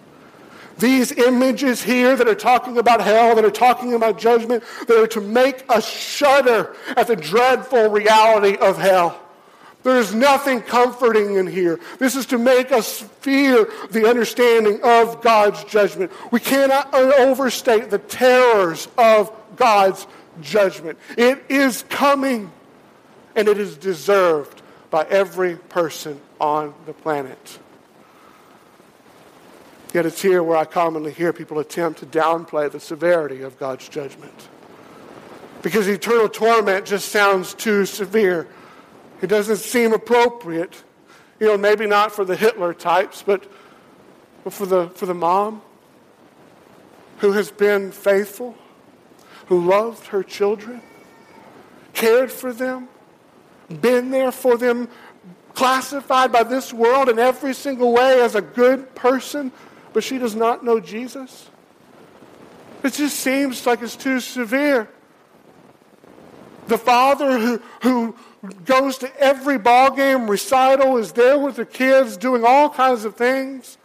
These 0.79 1.13
images 1.13 1.83
here 1.83 2.17
that 2.17 2.27
are 2.27 2.35
talking 2.35 2.79
about 2.79 3.03
hell, 3.03 3.35
that 3.35 3.45
are 3.45 3.51
talking 3.51 3.93
about 3.95 4.19
judgment, 4.19 4.65
that 4.87 4.97
are 4.97 5.07
to 5.09 5.21
make 5.21 5.65
us 5.69 5.89
shudder 5.89 6.75
at 6.97 7.07
the 7.07 7.17
dreadful 7.17 7.91
reality 7.91 8.57
of 8.57 8.79
hell. 8.79 9.21
There 9.83 9.97
is 9.97 10.15
nothing 10.15 10.61
comforting 10.61 11.37
in 11.37 11.47
here. 11.47 11.81
This 11.99 12.17
is 12.17 12.27
to 12.27 12.39
make 12.39 12.73
us 12.73 13.01
fear 13.01 13.71
the 13.91 14.09
understanding 14.09 14.81
of 14.83 15.23
God's 15.23 15.65
judgment. 15.65 16.13
We 16.31 16.41
cannot 16.41 16.93
overstate 16.95 17.91
the 17.91 17.99
terrors 17.99 18.89
of 18.99 19.33
God's 19.57 20.07
judgment. 20.43 20.99
It 21.17 21.43
is 21.49 21.85
coming, 21.89 22.51
and 23.37 23.49
it 23.49 23.59
is 23.59 23.77
deserved 23.77 24.61
by 24.91 25.05
every 25.05 25.57
person 25.57 26.21
on 26.41 26.75
the 26.87 26.93
planet. 26.93 27.59
Yet 29.93 30.07
it's 30.07 30.23
here 30.23 30.43
where 30.43 30.57
I 30.57 30.65
commonly 30.65 31.13
hear 31.13 31.33
people 31.33 31.59
attempt 31.59 32.01
to 32.01 32.07
downplay 32.07 32.71
the 32.71 32.81
severity 32.81 33.43
of 33.43 33.59
God's 33.59 33.89
judgment. 33.89 34.49
Because 35.63 35.89
eternal 35.89 36.29
torment 36.29 36.87
just 36.87 37.09
sounds 37.09 37.55
too 37.55 37.85
severe. 37.87 38.47
It 39.21 39.27
doesn't 39.27 39.57
seem 39.57 39.93
appropriate. 39.93 40.83
You 41.39 41.49
know, 41.49 41.59
maybe 41.59 41.87
not 41.87 42.13
for 42.13 42.25
the 42.25 42.37
Hitler 42.37 42.73
types, 42.73 43.23
but, 43.23 43.51
but 44.45 44.53
for, 44.53 44.67
the, 44.67 44.89
for 44.91 45.07
the 45.07 45.15
mom 45.15 45.63
who 47.19 47.33
has 47.33 47.51
been 47.51 47.93
faithful, 47.93 48.57
who 49.47 49.69
loved 49.69 50.07
her 50.07 50.23
children, 50.23 50.81
cared 51.93 52.31
for 52.31 52.53
them, 52.53 52.89
been 53.71 54.11
there 54.11 54.33
for 54.33 54.57
them, 54.57 54.89
classified 55.55 56.33
by 56.33 56.43
this 56.43 56.73
world 56.73 57.09
in 57.09 57.19
every 57.19 57.55
single 57.55 57.93
way 57.93 58.21
as 58.21 58.35
a 58.35 58.41
good 58.41 58.95
person, 58.95 59.53
but 59.93 60.05
she 60.05 60.19
does 60.19 60.35
not 60.35 60.65
know 60.65 60.81
Jesus? 60.81 61.49
It 62.83 62.95
just 62.95 63.17
seems 63.21 63.67
like 63.67 63.83
it's 63.83 63.97
too 63.97 64.21
severe. 64.21 64.89
The 66.67 66.79
father 66.79 67.39
who, 67.39 67.63
who 67.83 68.17
goes 68.65 68.99
to 68.99 69.21
every 69.21 69.59
ball 69.59 69.91
game 69.95 70.31
recital, 70.31 70.97
is 70.97 71.13
there 71.13 71.39
with 71.39 71.57
the 71.57 71.67
kids, 71.67 72.17
doing 72.17 72.45
all 72.45 72.71
kinds 72.71 73.05
of 73.05 73.17
things, 73.17 73.77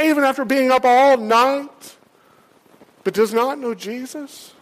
even 0.00 0.22
after 0.22 0.44
being 0.44 0.70
up 0.70 0.84
all 0.84 1.16
night, 1.16 1.96
but 3.04 3.14
does 3.14 3.32
not 3.32 3.58
know 3.58 3.74
Jesus? 3.74 4.52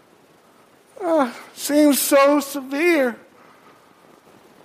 Uh, 1.03 1.33
seems 1.55 1.99
so 1.99 2.40
severe. 2.40 3.18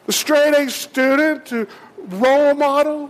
The 0.06 0.14
straight 0.14 0.54
A 0.54 0.70
student 0.70 1.46
to 1.48 1.68
role 1.98 2.54
model, 2.54 3.10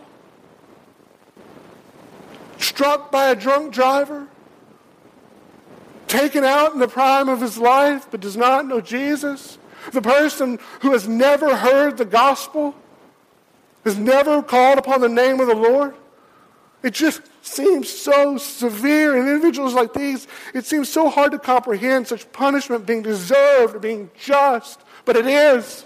struck 2.57 3.11
by 3.11 3.29
a 3.29 3.35
drunk 3.35 3.73
driver, 3.73 4.27
taken 6.07 6.43
out 6.43 6.73
in 6.73 6.79
the 6.79 6.87
prime 6.87 7.27
of 7.27 7.41
his 7.41 7.57
life 7.57 8.07
but 8.09 8.21
does 8.21 8.37
not 8.37 8.65
know 8.65 8.79
Jesus, 8.79 9.57
the 9.91 10.01
person 10.01 10.59
who 10.81 10.91
has 10.91 11.07
never 11.07 11.55
heard 11.55 11.97
the 11.97 12.05
gospel, 12.05 12.73
has 13.83 13.97
never 13.97 14.41
called 14.41 14.79
upon 14.79 15.01
the 15.01 15.09
name 15.09 15.39
of 15.39 15.47
the 15.47 15.55
Lord. 15.55 15.95
It 16.81 16.93
just 16.93 17.21
seems 17.41 17.89
so 17.89 18.37
severe. 18.37 19.17
And 19.17 19.27
individuals 19.27 19.73
like 19.73 19.93
these, 19.93 20.27
it 20.53 20.65
seems 20.65 20.87
so 20.87 21.09
hard 21.09 21.31
to 21.31 21.39
comprehend 21.39 22.07
such 22.07 22.31
punishment 22.31 22.85
being 22.85 23.01
deserved, 23.01 23.75
or 23.75 23.79
being 23.79 24.09
just, 24.17 24.81
but 25.03 25.15
it 25.15 25.27
is. 25.27 25.85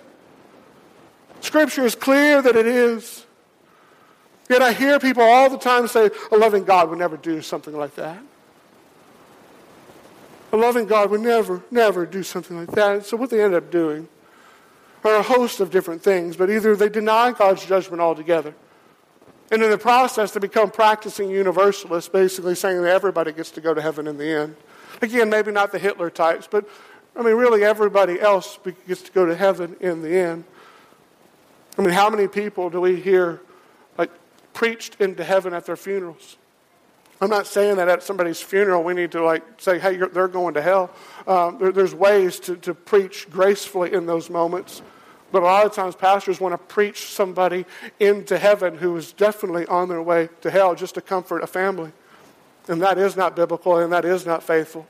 Scripture 1.41 1.85
is 1.85 1.95
clear 1.95 2.41
that 2.41 2.55
it 2.55 2.67
is. 2.67 3.25
Yet 4.49 4.61
I 4.61 4.73
hear 4.73 4.99
people 4.99 5.23
all 5.23 5.49
the 5.49 5.57
time 5.57 5.87
say, 5.87 6.09
a 6.31 6.35
loving 6.35 6.63
God 6.63 6.89
would 6.89 6.99
never 6.99 7.17
do 7.17 7.41
something 7.41 7.75
like 7.75 7.95
that. 7.95 8.19
A 10.51 10.57
loving 10.57 10.87
God 10.87 11.11
would 11.11 11.21
never, 11.21 11.61
never 11.69 12.05
do 12.07 12.23
something 12.23 12.57
like 12.57 12.71
that. 12.71 13.05
So 13.05 13.15
what 13.15 13.29
they 13.29 13.43
end 13.43 13.53
up 13.53 13.69
doing 13.69 14.07
are 15.03 15.15
a 15.15 15.21
host 15.21 15.59
of 15.59 15.69
different 15.69 16.01
things, 16.01 16.35
but 16.35 16.49
either 16.49 16.75
they 16.75 16.89
deny 16.89 17.31
God's 17.31 17.65
judgment 17.65 18.01
altogether. 18.01 18.55
And 19.51 19.63
in 19.63 19.69
the 19.69 19.77
process, 19.77 20.31
they 20.31 20.39
become 20.39 20.71
practicing 20.71 21.29
universalists, 21.29 22.09
basically 22.09 22.55
saying 22.55 22.81
that 22.81 22.91
everybody 22.91 23.31
gets 23.31 23.51
to 23.51 23.61
go 23.61 23.73
to 23.73 23.81
heaven 23.81 24.07
in 24.07 24.17
the 24.17 24.27
end. 24.27 24.55
Again, 25.01 25.29
maybe 25.29 25.51
not 25.51 25.71
the 25.71 25.79
Hitler 25.79 26.09
types, 26.09 26.47
but 26.49 26.67
I 27.15 27.21
mean, 27.21 27.35
really 27.35 27.63
everybody 27.63 28.19
else 28.19 28.59
gets 28.87 29.03
to 29.03 29.11
go 29.11 29.25
to 29.25 29.35
heaven 29.35 29.75
in 29.79 30.01
the 30.01 30.15
end. 30.15 30.43
I 31.77 31.81
mean, 31.81 31.91
how 31.91 32.09
many 32.09 32.27
people 32.27 32.69
do 32.69 32.81
we 32.81 32.99
hear 32.99 33.41
like 33.97 34.11
preached 34.53 34.99
into 34.99 35.23
heaven 35.23 35.53
at 35.53 35.65
their 35.65 35.77
funerals? 35.77 36.37
I'm 37.21 37.29
not 37.29 37.47
saying 37.47 37.75
that 37.77 37.89
at 37.89 38.01
somebody's 38.01 38.41
funeral 38.41 38.83
we 38.83 38.93
need 38.93 39.11
to 39.11 39.23
like 39.23 39.43
say, 39.57 39.77
hey, 39.77 39.97
they're 39.97 40.27
going 40.27 40.53
to 40.53 40.61
hell. 40.61 40.89
Um, 41.27 41.57
there, 41.59 41.71
there's 41.71 41.93
ways 41.93 42.39
to, 42.41 42.55
to 42.57 42.73
preach 42.73 43.29
gracefully 43.29 43.93
in 43.93 44.05
those 44.05 44.29
moments. 44.29 44.81
But 45.31 45.43
a 45.43 45.45
lot 45.45 45.65
of 45.65 45.73
times 45.73 45.95
pastors 45.95 46.39
want 46.39 46.53
to 46.53 46.57
preach 46.57 47.09
somebody 47.09 47.65
into 47.99 48.37
heaven 48.37 48.77
who 48.77 48.95
is 48.97 49.11
definitely 49.11 49.65
on 49.67 49.89
their 49.89 50.01
way 50.01 50.29
to 50.41 50.49
hell 50.49 50.75
just 50.75 50.95
to 50.95 51.01
comfort 51.01 51.43
a 51.43 51.47
family. 51.47 51.91
And 52.67 52.81
that 52.81 52.97
is 52.97 53.15
not 53.15 53.35
biblical 53.35 53.77
and 53.77 53.91
that 53.93 54.05
is 54.05 54.25
not 54.25 54.41
faithful. 54.41 54.87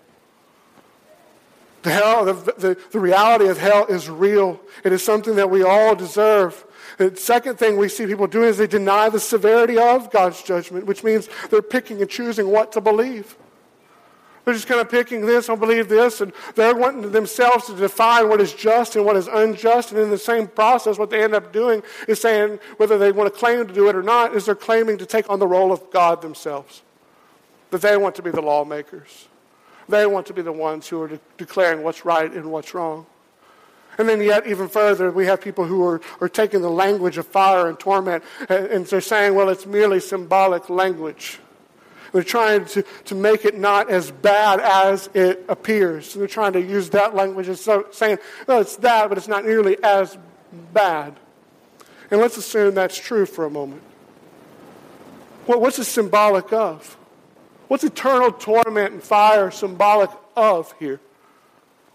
The, 1.82 1.92
hell, 1.92 2.26
the, 2.26 2.34
the, 2.34 2.78
the 2.92 3.00
reality 3.00 3.48
of 3.48 3.58
hell 3.58 3.86
is 3.86 4.10
real. 4.10 4.60
It 4.84 4.92
is 4.92 5.04
something 5.04 5.36
that 5.36 5.50
we 5.50 5.64
all 5.64 5.96
deserve. 5.96 6.66
The 6.98 7.16
second 7.16 7.58
thing 7.58 7.78
we 7.78 7.88
see 7.88 8.06
people 8.06 8.28
doing 8.28 8.50
is 8.50 8.58
they 8.58 8.68
deny 8.68 9.08
the 9.08 9.20
severity 9.20 9.78
of 9.78 10.12
God's 10.12 10.44
judgment, 10.44 10.86
which 10.86 11.04
means 11.04 11.30
they're 11.50 11.62
picking 11.62 12.02
and 12.02 12.10
choosing 12.10 12.50
what 12.50 12.74
to 12.74 12.82
believe. 12.82 13.38
They're 14.44 14.54
just 14.54 14.68
kind 14.68 14.82
of 14.82 14.90
picking 14.90 15.26
this, 15.26 15.48
I 15.48 15.56
believe 15.56 15.90
this, 15.90 16.22
and 16.22 16.34
they're 16.56 16.76
wanting 16.76 17.12
themselves 17.12 17.68
to 17.68 17.76
define 17.76 18.28
what 18.30 18.42
is 18.42 18.52
just 18.52 18.96
and 18.96 19.06
what 19.06 19.16
is 19.16 19.28
unjust. 19.28 19.92
And 19.92 20.02
in 20.02 20.10
the 20.10 20.18
same 20.18 20.48
process, 20.48 20.98
what 20.98 21.10
they 21.10 21.24
end 21.24 21.36
up 21.36 21.54
doing 21.54 21.84
is 22.08 22.20
saying, 22.20 22.60
whether 22.78 22.98
they 22.98 23.12
want 23.12 23.32
to 23.32 23.40
claim 23.40 23.66
to 23.68 23.74
do 23.74 23.88
it 23.90 23.96
or 23.96 24.04
not, 24.04 24.36
is 24.36 24.46
they're 24.46 24.56
claiming 24.56 24.98
to 24.98 25.06
take 25.06 25.30
on 25.30 25.40
the 25.40 25.48
role 25.48 25.72
of 25.72 25.92
God 25.92 26.22
themselves. 26.22 26.82
That 27.70 27.82
they 27.82 27.96
want 27.96 28.16
to 28.16 28.24
be 28.24 28.32
the 28.32 28.42
lawmakers. 28.42 29.28
They 29.90 30.06
want 30.06 30.28
to 30.28 30.34
be 30.34 30.42
the 30.42 30.52
ones 30.52 30.88
who 30.88 31.02
are 31.02 31.08
de- 31.08 31.20
declaring 31.38 31.84
what's 31.84 32.06
right 32.06 32.32
and 32.32 32.52
what's 32.52 32.74
wrong. 32.74 33.08
And 33.98 34.08
then, 34.08 34.22
yet, 34.22 34.48
even 34.48 34.70
further, 34.70 35.12
we 35.12 35.26
have 35.26 35.42
people 35.42 35.66
who 35.66 35.84
are, 35.84 36.00
are 36.22 36.30
taking 36.30 36.62
the 36.62 36.70
language 36.70 37.18
of 37.18 37.28
fire 37.28 37.68
and 37.68 37.78
torment 37.78 38.24
and, 38.48 38.68
and 38.68 38.86
they're 38.86 39.02
saying, 39.02 39.36
well, 39.36 39.50
it's 39.50 39.66
merely 39.66 40.00
symbolic 40.00 40.70
language. 40.70 41.40
They're 42.14 42.24
trying 42.24 42.66
to, 42.66 42.84
to 43.06 43.16
make 43.16 43.46
it 43.46 43.58
not 43.58 43.90
as 43.90 44.10
bad 44.10 44.60
as 44.60 45.10
it 45.14 45.44
appears. 45.50 46.12
So 46.12 46.20
they're 46.20 46.28
trying 46.28 46.54
to 46.54 46.62
use 46.62 46.92
that 46.92 47.14
language 47.14 47.50
as 47.50 47.62
so, 47.62 47.88
saying, 47.92 48.20
no, 48.48 48.60
it's 48.60 48.78
that, 48.78 49.10
but 49.10 49.18
it's 49.18 49.28
not 49.28 49.46
nearly 49.46 49.78
as 49.84 50.18
bad. 50.74 51.16
And 52.10 52.22
let's 52.22 52.38
assume 52.38 52.76
that's 52.76 52.98
true 52.98 53.26
for 53.26 53.46
a 53.46 53.50
moment. 53.50 53.84
Well, 55.46 55.60
what's 55.60 55.80
it 55.80 55.86
symbolic 55.86 56.54
of? 56.54 56.96
What's 57.70 57.84
eternal 57.84 58.32
torment 58.32 58.94
and 58.94 59.02
fire 59.02 59.52
symbolic 59.52 60.10
of 60.36 60.74
here? 60.80 61.00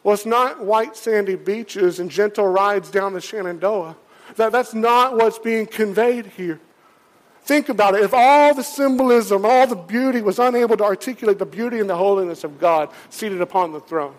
Well, 0.04 0.14
it's 0.14 0.24
not 0.24 0.64
white 0.64 0.96
sandy 0.96 1.34
beaches 1.34 1.98
and 1.98 2.08
gentle 2.08 2.46
rides 2.46 2.90
down 2.90 3.12
the 3.12 3.20
Shenandoah. 3.20 3.96
That, 4.36 4.52
that's 4.52 4.72
not 4.72 5.16
what's 5.16 5.38
being 5.38 5.66
conveyed 5.66 6.26
here. 6.26 6.60
Think 7.42 7.68
about 7.68 7.96
it. 7.96 8.04
If 8.04 8.14
all 8.14 8.54
the 8.54 8.62
symbolism, 8.62 9.44
all 9.44 9.66
the 9.66 9.74
beauty 9.74 10.22
was 10.22 10.38
unable 10.38 10.76
to 10.76 10.84
articulate 10.84 11.40
the 11.40 11.44
beauty 11.44 11.80
and 11.80 11.90
the 11.90 11.96
holiness 11.96 12.44
of 12.44 12.60
God 12.60 12.90
seated 13.10 13.40
upon 13.40 13.72
the 13.72 13.80
throne, 13.80 14.14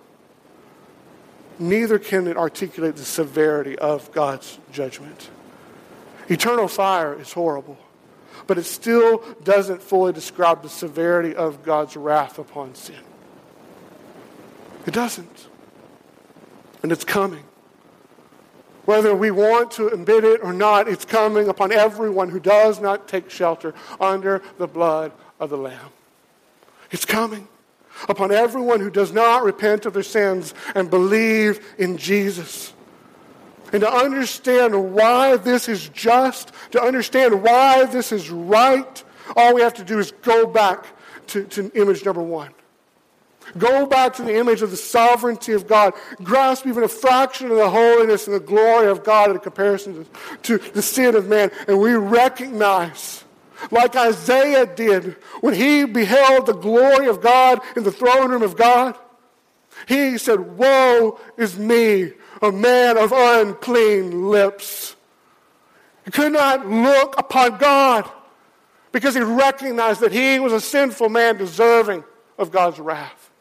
neither 1.57 1.97
can 1.97 2.27
it 2.27 2.35
articulate 2.35 2.97
the 2.97 3.05
severity 3.05 3.79
of 3.79 4.11
God's 4.11 4.59
judgment. 4.73 5.29
Eternal 6.27 6.67
fire 6.67 7.17
is 7.17 7.31
horrible. 7.31 7.77
But 8.47 8.57
it 8.57 8.65
still 8.65 9.23
doesn't 9.43 9.81
fully 9.81 10.13
describe 10.13 10.61
the 10.61 10.69
severity 10.69 11.35
of 11.35 11.63
God's 11.63 11.95
wrath 11.95 12.39
upon 12.39 12.75
sin. 12.75 12.95
It 14.85 14.93
doesn't. 14.93 15.47
And 16.83 16.91
it's 16.91 17.03
coming. 17.03 17.43
Whether 18.85 19.15
we 19.15 19.31
want 19.31 19.71
to 19.71 19.87
admit 19.87 20.23
it 20.23 20.41
or 20.43 20.53
not, 20.53 20.87
it's 20.87 21.05
coming 21.05 21.47
upon 21.47 21.71
everyone 21.71 22.29
who 22.29 22.39
does 22.39 22.79
not 22.79 23.07
take 23.07 23.31
shelter 23.31 23.73
under 23.99 24.43
the 24.59 24.67
blood 24.67 25.11
of 25.39 25.49
the 25.49 25.57
Lamb. 25.57 25.89
It's 26.91 27.05
coming 27.05 27.47
upon 28.07 28.31
everyone 28.31 28.81
who 28.81 28.91
does 28.91 29.11
not 29.11 29.43
repent 29.43 29.87
of 29.87 29.93
their 29.93 30.03
sins 30.03 30.53
and 30.75 30.91
believe 30.91 31.65
in 31.79 31.97
Jesus. 31.97 32.73
And 33.73 33.81
to 33.81 33.91
understand 33.91 34.93
why 34.93 35.37
this 35.37 35.67
is 35.67 35.89
just, 35.89 36.51
to 36.71 36.81
understand 36.81 37.41
why 37.43 37.85
this 37.85 38.11
is 38.11 38.29
right, 38.29 39.03
all 39.35 39.55
we 39.55 39.61
have 39.61 39.73
to 39.75 39.83
do 39.83 39.99
is 39.99 40.11
go 40.11 40.45
back 40.45 40.85
to, 41.27 41.43
to 41.45 41.71
image 41.73 42.05
number 42.05 42.21
one. 42.21 42.53
Go 43.57 43.85
back 43.85 44.13
to 44.15 44.23
the 44.23 44.35
image 44.35 44.61
of 44.61 44.71
the 44.71 44.77
sovereignty 44.77 45.53
of 45.53 45.67
God. 45.67 45.93
Grasp 46.23 46.67
even 46.67 46.83
a 46.83 46.87
fraction 46.87 47.51
of 47.51 47.57
the 47.57 47.69
holiness 47.69 48.27
and 48.27 48.35
the 48.35 48.39
glory 48.39 48.87
of 48.87 49.03
God 49.03 49.31
in 49.31 49.39
comparison 49.39 50.05
to, 50.43 50.57
to 50.57 50.71
the 50.71 50.81
sin 50.81 51.15
of 51.15 51.27
man. 51.27 51.51
And 51.67 51.79
we 51.79 51.93
recognize, 51.93 53.23
like 53.71 53.95
Isaiah 53.95 54.65
did 54.65 55.15
when 55.41 55.53
he 55.53 55.85
beheld 55.85 56.47
the 56.47 56.53
glory 56.53 57.07
of 57.07 57.21
God 57.21 57.61
in 57.75 57.83
the 57.83 57.91
throne 57.91 58.31
room 58.31 58.41
of 58.41 58.57
God, 58.57 58.97
he 59.87 60.17
said, 60.17 60.57
Woe 60.57 61.19
is 61.37 61.57
me, 61.57 62.13
a 62.41 62.51
man 62.51 62.97
of 62.97 63.11
unclean 63.11 64.29
lips. 64.29 64.95
He 66.03 66.11
could 66.11 66.33
not 66.33 66.67
look 66.67 67.17
upon 67.17 67.57
God 67.57 68.09
because 68.91 69.15
he 69.15 69.21
recognized 69.21 70.01
that 70.01 70.11
he 70.11 70.39
was 70.39 70.53
a 70.53 70.61
sinful 70.61 71.09
man 71.09 71.37
deserving 71.37 72.03
of 72.37 72.51
God's 72.51 72.79
wrath. 72.79 73.31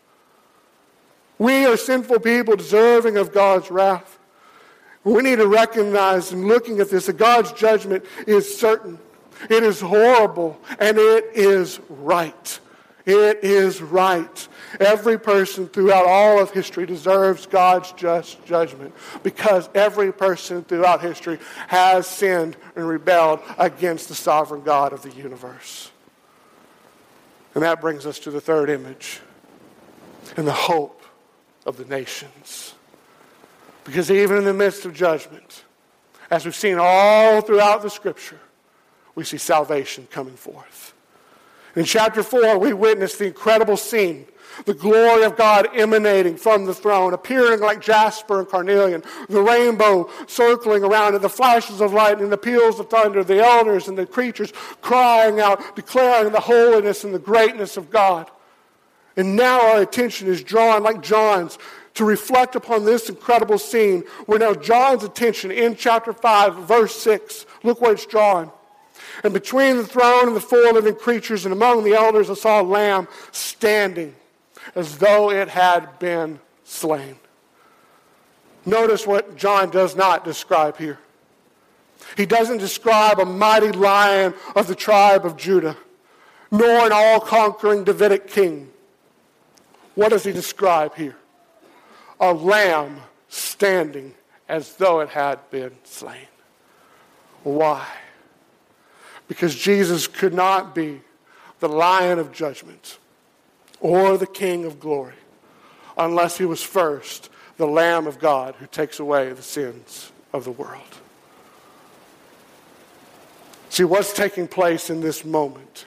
We 1.39 1.67
are 1.67 1.77
sinful 1.77 2.21
people 2.21 2.57
deserving 2.57 3.17
of 3.17 3.33
God's 3.33 3.71
wrath. 3.71 4.19
We 5.03 5.23
need 5.23 5.37
to 5.37 5.47
recognize 5.47 6.33
in 6.33 6.49
looking 6.49 6.81
at 6.81 6.89
this 6.89 7.07
that 7.07 7.19
God's 7.19 7.53
judgment 7.53 8.05
is 8.27 8.59
certain. 8.59 8.99
It 9.51 9.63
is 9.63 9.81
horrible 9.81 10.59
and 10.79 10.97
it 10.97 11.27
is 11.35 11.81
right. 11.89 12.61
It 13.07 13.45
is 13.45 13.83
right. 13.83 14.49
Every 14.81 15.19
person 15.19 15.69
throughout 15.69 16.07
all 16.07 16.41
of 16.41 16.51
history 16.51 16.87
deserves 16.87 17.47
God's 17.47 17.93
just 17.93 18.45
judgment 18.47 18.95
because 19.23 19.69
every 19.75 20.11
person 20.13 20.65
throughout 20.65 21.03
history 21.03 21.39
has 21.69 22.07
sinned 22.07 22.57
and 22.77 22.89
rebelled 22.89 23.41
against 23.59 24.09
the 24.09 24.15
sovereign 24.15 24.63
God 24.63 24.93
of 24.93 25.03
the 25.03 25.11
universe. 25.11 25.91
And 27.55 27.63
that 27.63 27.81
brings 27.81 28.07
us 28.07 28.19
to 28.21 28.31
the 28.31 28.41
third 28.41 28.71
image 28.71 29.21
and 30.37 30.47
the 30.47 30.53
hope 30.53 31.03
of 31.67 31.77
the 31.77 31.85
nations. 31.85 32.75
Because 33.85 34.11
even 34.11 34.39
in 34.39 34.45
the 34.45 34.55
midst 34.55 34.87
of 34.87 34.95
judgment, 34.95 35.65
as 36.31 36.45
we've 36.45 36.55
seen 36.55 36.79
all 36.81 37.43
throughout 37.43 37.83
the 37.83 37.91
scripture, 37.91 38.41
we 39.15 39.25
see 39.25 39.39
salvation 39.39 40.09
coming 40.11 40.35
forth. 40.35 40.84
In 41.77 41.85
chapter 41.85 42.23
4, 42.23 42.59
we 42.59 42.73
witness 42.73 43.17
the 43.17 43.27
incredible 43.27 43.77
scene 43.77 44.27
the 44.67 44.75
glory 44.75 45.25
of 45.25 45.37
God 45.37 45.69
emanating 45.75 46.37
from 46.37 46.65
the 46.65 46.75
throne, 46.75 47.13
appearing 47.13 47.61
like 47.61 47.81
jasper 47.81 48.39
and 48.39 48.49
carnelian, 48.49 49.03
the 49.29 49.43
rainbow 49.43 50.09
circling 50.27 50.85
around 50.85 51.15
it, 51.15 51.23
the 51.23 51.29
flashes 51.29 51.81
of 51.81 51.93
lightning, 51.93 52.31
the 52.31 52.39
peals 52.39 52.79
of 52.79 52.89
thunder, 52.89 53.25
the 53.25 53.43
elders 53.43 53.89
and 53.89 53.99
the 53.99 54.07
creatures 54.07 54.53
crying 54.81 55.41
out, 55.41 55.75
declaring 55.77 56.33
the 56.33 56.41
holiness 56.41 57.05
and 57.05 57.15
the 57.15 57.19
greatness 57.19 57.77
of 57.77 57.91
God. 57.91 58.31
And 59.17 59.37
now 59.37 59.61
our 59.73 59.83
attention 59.83 60.29
is 60.29 60.43
drawn, 60.43 60.83
like 60.83 61.03
John's, 61.03 61.59
to 61.95 62.05
reflect 62.05 62.57
upon 62.57 62.85
this 62.85 63.09
incredible 63.09 63.59
scene 63.59 64.03
where 64.27 64.39
now 64.39 64.55
John's 64.55 65.05
attention 65.05 65.53
in 65.53 65.77
chapter 65.77 66.13
5, 66.13 66.57
verse 66.67 66.97
6, 66.97 67.47
look 67.63 67.81
where 67.81 67.93
it's 67.93 68.07
drawn. 68.07 68.51
And 69.23 69.33
between 69.33 69.77
the 69.77 69.87
throne 69.87 70.29
and 70.29 70.37
the 70.37 70.41
four 70.41 70.73
living 70.73 70.95
creatures 70.95 71.45
and 71.45 71.53
among 71.53 71.85
the 71.85 71.95
elders, 71.95 72.31
I 72.31 72.35
saw 72.35 72.61
a 72.61 72.63
lamb 72.63 73.09
standing 73.33 74.15
as 74.75 74.99
though 74.99 75.31
it 75.31 75.49
had 75.49 75.99
been 75.99 76.41
slain. 76.65 77.17
Notice 78.67 79.07
what 79.07 79.37
John 79.37 79.71
does 79.71 79.95
not 79.95 80.25
describe 80.25 80.79
here. 80.79 80.99
He 82.17 82.27
doesn't 82.27 82.59
describe 82.59 83.19
a 83.19 83.25
mighty 83.25 83.73
lion 83.73 84.35
of 84.55 84.67
the 84.67 84.75
tribe 84.75 85.27
of 85.27 85.37
Judah, 85.37 85.77
nor 86.51 86.87
an 86.87 86.93
all 86.93 87.21
conquering 87.21 87.85
Davidic 87.85 88.29
king. 88.29 88.71
What 89.95 90.11
does 90.11 90.25
he 90.25 90.33
describe 90.33 90.95
here? 90.97 91.17
A 92.21 92.33
lamb 92.33 93.01
standing 93.29 94.15
as 94.49 94.75
though 94.75 95.01
it 95.01 95.09
had 95.09 95.51
been 95.51 95.73
slain. 95.85 96.27
Why? 97.43 97.87
Because 99.29 99.55
Jesus 99.55 100.07
could 100.07 100.35
not 100.35 100.75
be 100.75 101.01
the 101.61 101.69
lion 101.69 102.19
of 102.19 102.33
judgment 102.33 102.99
or 103.81 104.19
the 104.19 104.27
king 104.27 104.65
of 104.65 104.81
glory 104.81 105.15
unless 105.97 106.39
he 106.39 106.45
was 106.45 106.63
first 106.63 107.31
the 107.57 107.67
Lamb 107.67 108.07
of 108.07 108.19
God 108.19 108.55
who 108.57 108.67
takes 108.67 108.99
away 108.99 109.33
the 109.33 109.43
sins 109.43 110.13
of 110.33 110.45
the 110.45 110.51
world. 110.51 110.83
See, 113.71 113.85
what's 113.85 114.13
taking 114.13 114.47
place 114.47 114.91
in 114.91 115.01
this 115.01 115.25
moment 115.25 115.87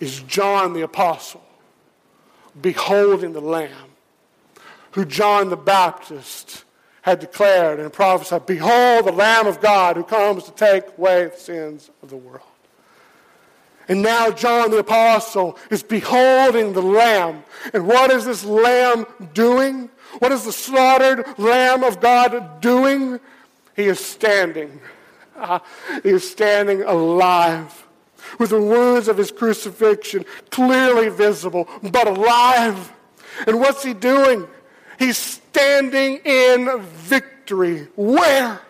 is 0.00 0.20
John 0.22 0.72
the 0.72 0.82
Apostle 0.82 1.44
beholding 2.60 3.32
the 3.32 3.40
Lamb, 3.40 3.90
who 4.92 5.04
John 5.04 5.50
the 5.50 5.56
Baptist 5.56 6.64
had 7.04 7.20
declared 7.20 7.78
and 7.78 7.92
prophesied 7.92 8.46
Behold, 8.46 9.04
the 9.04 9.12
Lamb 9.12 9.46
of 9.46 9.60
God 9.60 9.94
who 9.96 10.04
comes 10.04 10.44
to 10.44 10.50
take 10.52 10.96
away 10.96 11.26
the 11.26 11.36
sins 11.36 11.90
of 12.02 12.08
the 12.08 12.16
world. 12.16 12.46
And 13.88 14.00
now 14.00 14.30
John 14.30 14.70
the 14.70 14.78
Apostle 14.78 15.58
is 15.68 15.82
beholding 15.82 16.72
the 16.72 16.80
Lamb. 16.80 17.44
And 17.74 17.86
what 17.86 18.10
is 18.10 18.24
this 18.24 18.42
Lamb 18.42 19.04
doing? 19.34 19.90
What 20.20 20.32
is 20.32 20.46
the 20.46 20.52
slaughtered 20.52 21.26
Lamb 21.38 21.84
of 21.84 22.00
God 22.00 22.62
doing? 22.62 23.20
He 23.76 23.84
is 23.84 24.00
standing. 24.00 24.80
Uh, 25.36 25.58
he 26.02 26.08
is 26.08 26.30
standing 26.30 26.84
alive 26.84 27.86
with 28.38 28.48
the 28.48 28.62
wounds 28.62 29.08
of 29.08 29.18
his 29.18 29.30
crucifixion 29.30 30.24
clearly 30.48 31.10
visible, 31.10 31.68
but 31.82 32.08
alive. 32.08 32.94
And 33.46 33.60
what's 33.60 33.82
he 33.82 33.92
doing? 33.92 34.48
He's 34.98 35.42
standing 35.54 36.16
in 36.24 36.82
victory. 36.82 37.86
Where? 37.94 38.60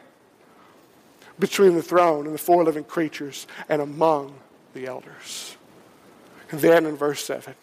Between 1.39 1.77
the 1.77 1.83
throne 1.83 2.27
and 2.27 2.35
the 2.35 2.39
four 2.39 2.63
living 2.63 2.85
creatures 2.85 3.47
and 3.71 3.81
among 3.81 4.35
the 4.75 4.87
elders. 4.87 5.57
And 6.51 6.61
then 6.61 6.85
in 6.85 6.95
verse 6.95 7.25
7, 7.25 7.55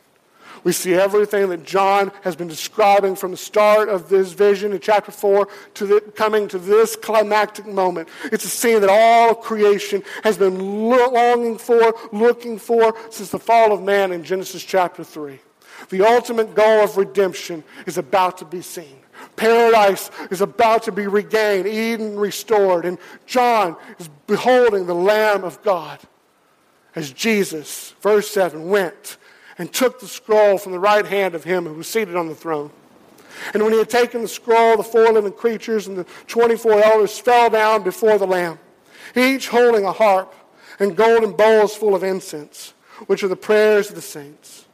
we 0.64 0.72
see 0.72 0.96
everything 0.96 1.50
that 1.50 1.64
John 1.64 2.12
has 2.24 2.36
been 2.36 2.48
describing 2.48 3.16
from 3.16 3.30
the 3.30 3.38
start 3.38 3.90
of 3.90 4.10
this 4.10 4.34
vision 4.34 4.74
in 4.74 4.80
chapter 4.80 5.12
4 5.12 5.48
to 5.76 5.86
the, 5.86 6.02
coming 6.02 6.48
to 6.48 6.58
this 6.58 6.96
climactic 6.96 7.68
moment. 7.68 8.10
It's 8.26 8.46
a 8.46 8.50
scene 8.50 8.82
that 8.82 8.90
all 8.90 9.36
creation 9.36 10.04
has 10.24 10.36
been 10.36 10.90
longing 10.90 11.60
for, 11.60 11.94
looking 12.12 12.58
for 12.58 12.96
since 13.12 13.30
the 13.30 13.40
fall 13.40 13.72
of 13.72 13.84
man 13.84 14.12
in 14.12 14.24
Genesis 14.24 14.64
chapter 14.64 15.04
3. 15.04 15.40
The 15.90 16.08
ultimate 16.08 16.56
goal 16.56 16.84
of 16.84 16.98
redemption 16.98 17.64
is 17.86 18.00
about 18.00 18.40
to 18.40 18.46
be 18.46 18.64
seen. 18.64 19.01
Paradise 19.36 20.12
is 20.30 20.42
about 20.42 20.84
to 20.84 20.92
be 20.92 21.08
regained, 21.08 21.68
Eden 21.68 22.18
restored. 22.18 22.86
And 22.86 22.98
John 23.26 23.76
is 24.00 24.10
beholding 24.28 24.86
the 24.86 24.96
Lamb 24.96 25.44
of 25.44 25.62
God 25.64 26.00
as 26.96 27.12
Jesus, 27.12 27.92
verse 28.02 28.30
7, 28.30 28.70
went 28.70 29.18
and 29.58 29.72
took 29.72 30.00
the 30.00 30.08
scroll 30.08 30.58
from 30.58 30.72
the 30.72 30.80
right 30.80 31.06
hand 31.06 31.36
of 31.36 31.44
him 31.44 31.66
who 31.66 31.74
was 31.74 31.88
seated 31.88 32.16
on 32.16 32.28
the 32.28 32.36
throne. 32.36 32.72
And 33.54 33.64
when 33.64 33.72
he 33.72 33.80
had 33.80 33.90
taken 33.90 34.22
the 34.22 34.28
scroll, 34.28 34.78
the 34.78 34.84
four 34.84 35.12
living 35.12 35.32
creatures 35.32 35.88
and 35.88 35.98
the 35.98 36.06
24 36.28 36.84
elders 36.84 37.18
fell 37.18 37.50
down 37.50 37.84
before 37.84 38.18
the 38.18 38.28
Lamb, 38.28 38.60
each 39.16 39.48
holding 39.48 39.86
a 39.86 39.92
harp 39.92 40.34
and 40.80 40.96
golden 40.96 41.32
bowls 41.32 41.76
full 41.76 41.96
of 41.96 42.04
incense, 42.04 42.74
which 43.08 43.24
are 43.24 43.28
the 43.28 43.36
prayers 43.36 43.90
of 43.90 43.96
the 43.96 44.02
saints. 44.02 44.66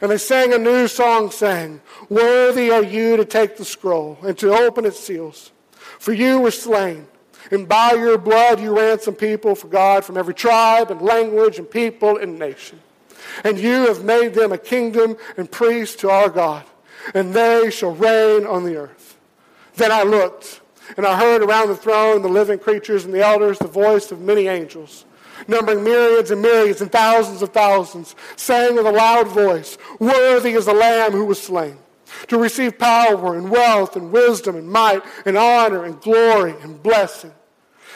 And 0.00 0.10
they 0.10 0.18
sang 0.18 0.52
a 0.52 0.58
new 0.58 0.88
song, 0.88 1.30
saying, 1.30 1.80
Worthy 2.08 2.70
are 2.70 2.82
you 2.82 3.16
to 3.16 3.24
take 3.24 3.56
the 3.56 3.64
scroll 3.64 4.18
and 4.22 4.36
to 4.38 4.52
open 4.52 4.84
its 4.84 5.00
seals. 5.00 5.52
For 5.98 6.12
you 6.12 6.40
were 6.40 6.50
slain, 6.50 7.06
and 7.50 7.68
by 7.68 7.92
your 7.92 8.18
blood 8.18 8.60
you 8.60 8.76
ransomed 8.76 9.18
people 9.18 9.54
for 9.54 9.68
God 9.68 10.04
from 10.04 10.16
every 10.16 10.34
tribe 10.34 10.90
and 10.90 11.00
language 11.00 11.58
and 11.58 11.70
people 11.70 12.18
and 12.18 12.38
nation 12.38 12.80
and 13.42 13.58
you 13.58 13.86
have 13.86 14.04
made 14.04 14.34
them 14.34 14.52
a 14.52 14.58
kingdom 14.58 15.16
and 15.36 15.50
priests 15.50 15.96
to 15.96 16.10
our 16.10 16.28
God, 16.28 16.64
and 17.14 17.34
they 17.34 17.70
shall 17.70 17.94
reign 17.94 18.46
on 18.46 18.64
the 18.64 18.76
earth. 18.76 19.16
Then 19.76 19.90
I 19.90 20.02
looked, 20.02 20.60
and 20.96 21.06
I 21.06 21.18
heard 21.18 21.42
around 21.42 21.68
the 21.68 21.76
throne 21.76 22.22
the 22.22 22.28
living 22.28 22.58
creatures 22.58 23.04
and 23.04 23.12
the 23.12 23.24
elders 23.24 23.58
the 23.58 23.66
voice 23.66 24.12
of 24.12 24.20
many 24.20 24.46
angels, 24.46 25.04
numbering 25.48 25.84
myriads 25.84 26.30
and 26.30 26.42
myriads 26.42 26.80
and 26.80 26.90
thousands 26.90 27.42
of 27.42 27.50
thousands, 27.50 28.14
saying 28.36 28.76
with 28.76 28.86
a 28.86 28.92
loud 28.92 29.28
voice, 29.28 29.78
Worthy 29.98 30.52
is 30.52 30.66
the 30.66 30.74
Lamb 30.74 31.12
who 31.12 31.24
was 31.24 31.42
slain, 31.42 31.78
to 32.28 32.38
receive 32.38 32.78
power 32.78 33.36
and 33.36 33.50
wealth 33.50 33.96
and 33.96 34.12
wisdom 34.12 34.56
and 34.56 34.68
might 34.68 35.02
and 35.24 35.36
honor 35.36 35.84
and 35.84 36.00
glory 36.00 36.54
and 36.62 36.82
blessing. 36.82 37.32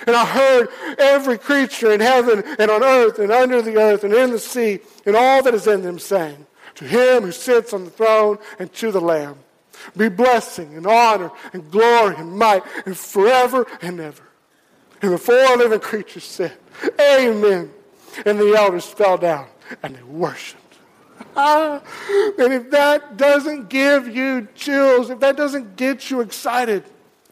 And 0.07 0.15
I 0.15 0.25
heard 0.25 0.69
every 0.99 1.39
creature 1.39 1.93
in 1.93 2.01
heaven 2.01 2.45
and 2.59 2.71
on 2.71 2.85
earth 2.85 3.19
and 3.19 3.33
under 3.33 3.61
the 3.63 3.77
earth 3.77 4.05
and 4.05 4.15
in 4.15 4.31
the 4.31 4.39
sea 4.39 4.81
and 5.05 5.17
all 5.17 5.43
that 5.43 5.55
is 5.55 5.67
in 5.67 5.83
them 5.83 5.99
saying, 5.99 6.47
To 6.77 6.85
him 6.85 7.25
who 7.25 7.33
sits 7.33 7.73
on 7.73 7.85
the 7.85 7.91
throne 7.91 8.39
and 8.59 8.73
to 8.75 8.93
the 8.93 9.01
Lamb 9.01 9.39
be 9.97 10.09
blessing 10.09 10.75
and 10.77 10.87
honor 10.87 11.31
and 11.53 11.71
glory 11.71 12.15
and 12.17 12.33
might 12.33 12.63
and 12.87 12.97
forever 12.97 13.67
and 13.81 14.01
ever. 14.01 14.28
And 15.03 15.13
the 15.13 15.19
four 15.19 15.57
living 15.57 15.81
creatures 15.81 16.25
said, 16.25 16.53
Amen. 17.01 17.73
And 18.25 18.39
the 18.39 18.55
elders 18.55 18.87
fell 18.87 19.17
down 19.17 19.47
and 19.83 19.95
they 19.95 20.03
worshiped. 20.03 20.79
and 21.37 21.83
if 22.53 22.71
that 22.71 23.17
doesn't 23.17 23.69
give 23.69 24.09
you 24.09 24.49
chills, 24.55 25.11
if 25.11 25.21
that 25.21 25.37
doesn't 25.37 25.77
get 25.77 26.11
you 26.11 26.21
excited, 26.21 26.85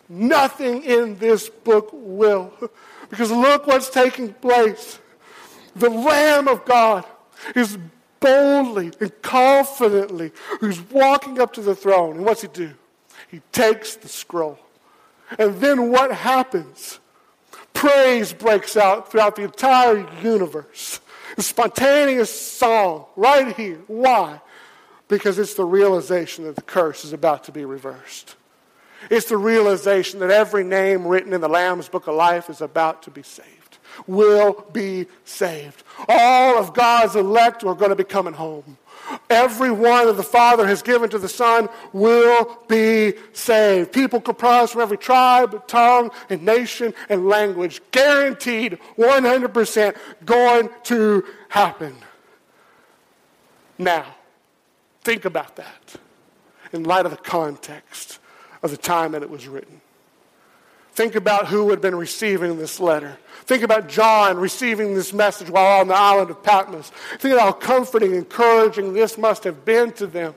nothing 0.09 0.83
in 0.85 1.19
this 1.19 1.49
book 1.49 1.91
will. 1.93 2.53
Because 3.09 3.31
look 3.31 3.69
what's 3.69 3.89
taking 3.89 4.33
place. 4.33 4.99
The 5.77 5.89
Lamb 5.89 6.49
of 6.49 6.65
God 6.65 7.05
is 7.55 7.79
boldly 8.19 8.91
and 9.01 9.23
confidently 9.23 10.33
who's 10.59 10.81
walking 10.91 11.41
up 11.41 11.53
to 11.53 11.61
the 11.61 11.77
throne. 11.77 12.17
And 12.17 12.25
what's 12.25 12.43
he 12.43 12.49
do? 12.49 12.73
He 13.29 13.43
takes 13.53 13.95
the 13.95 14.09
scroll. 14.09 14.59
And 15.39 15.61
then 15.61 15.91
what 15.91 16.13
happens? 16.13 16.99
Praise 17.77 18.33
breaks 18.33 18.77
out 18.77 19.11
throughout 19.11 19.37
the 19.37 19.43
entire 19.43 20.09
universe. 20.23 20.99
A 21.37 21.43
spontaneous 21.43 22.31
song 22.31 23.05
right 23.17 23.55
here. 23.55 23.81
Why? 23.87 24.41
Because 25.09 25.39
it's 25.39 25.55
the 25.55 25.65
realization 25.65 26.45
that 26.45 26.57
the 26.57 26.63
curse 26.63 27.05
is 27.05 27.13
about 27.13 27.45
to 27.45 27.53
be 27.53 27.67
reversed. 27.67 28.35
It's 29.11 29.29
the 29.29 29.37
realization 29.37 30.21
that 30.21 30.31
every 30.31 30.65
name 30.65 31.07
written 31.07 31.35
in 31.35 31.43
the 31.43 31.49
Lamb's 31.49 31.89
Book 31.89 32.07
of 32.07 32.15
Life 32.15 32.49
is 32.49 32.63
about 32.63 33.03
to 33.03 33.11
be 33.11 33.23
saved 33.23 33.57
will 34.07 34.65
be 34.73 35.07
saved. 35.25 35.83
All 36.09 36.59
of 36.59 36.75
God's 36.75 37.17
elect 37.17 37.65
are 37.65 37.75
going 37.75 37.91
to 37.91 37.97
be 37.97 38.05
coming 38.05 38.35
home. 38.35 38.77
Every 39.31 39.71
one 39.71 40.07
that 40.07 40.17
the 40.17 40.23
Father 40.23 40.67
has 40.67 40.83
given 40.83 41.11
to 41.11 41.19
the 41.19 41.29
Son 41.29 41.69
will 41.93 42.59
be 42.69 43.15
saved. 43.33 43.93
People 43.93 44.21
comprised 44.21 44.73
from 44.73 44.83
every 44.83 44.99
tribe, 44.99 45.67
tongue, 45.67 46.11
and 46.29 46.43
nation 46.45 46.95
and 47.09 47.29
language. 47.29 47.81
Guaranteed 47.91 48.79
100% 48.97 49.97
going 50.25 50.69
to 50.85 51.25
happen. 51.49 51.97
Now, 53.79 54.17
think 55.03 55.25
about 55.25 55.57
that 55.57 55.97
in 56.73 56.85
light 56.85 57.05
of 57.05 57.11
the 57.11 57.17
context 57.19 58.19
of 58.63 58.71
the 58.71 58.77
time 58.77 59.13
that 59.13 59.23
it 59.23 59.31
was 59.31 59.47
written. 59.47 59.81
Think 60.97 61.15
about 61.15 61.49
who 61.49 61.69
had 61.69 61.83
been 61.83 61.95
receiving 61.95 62.57
this 62.57 62.81
letter. 62.81 63.19
Think 63.45 63.63
about 63.63 63.87
John 63.87 64.39
receiving 64.39 64.95
this 64.95 65.13
message 65.13 65.51
while 65.51 65.83
on 65.83 65.89
the 65.89 65.95
island 65.95 66.31
of 66.31 66.43
Patmos. 66.43 66.89
Think 67.19 67.35
about 67.35 67.45
how 67.45 67.53
comforting, 67.53 68.13
and 68.13 68.21
encouraging 68.21 68.95
this 68.95 69.19
must 69.19 69.45
have 69.45 69.63
been 69.67 69.93
to 69.93 70.07
them 70.07 70.35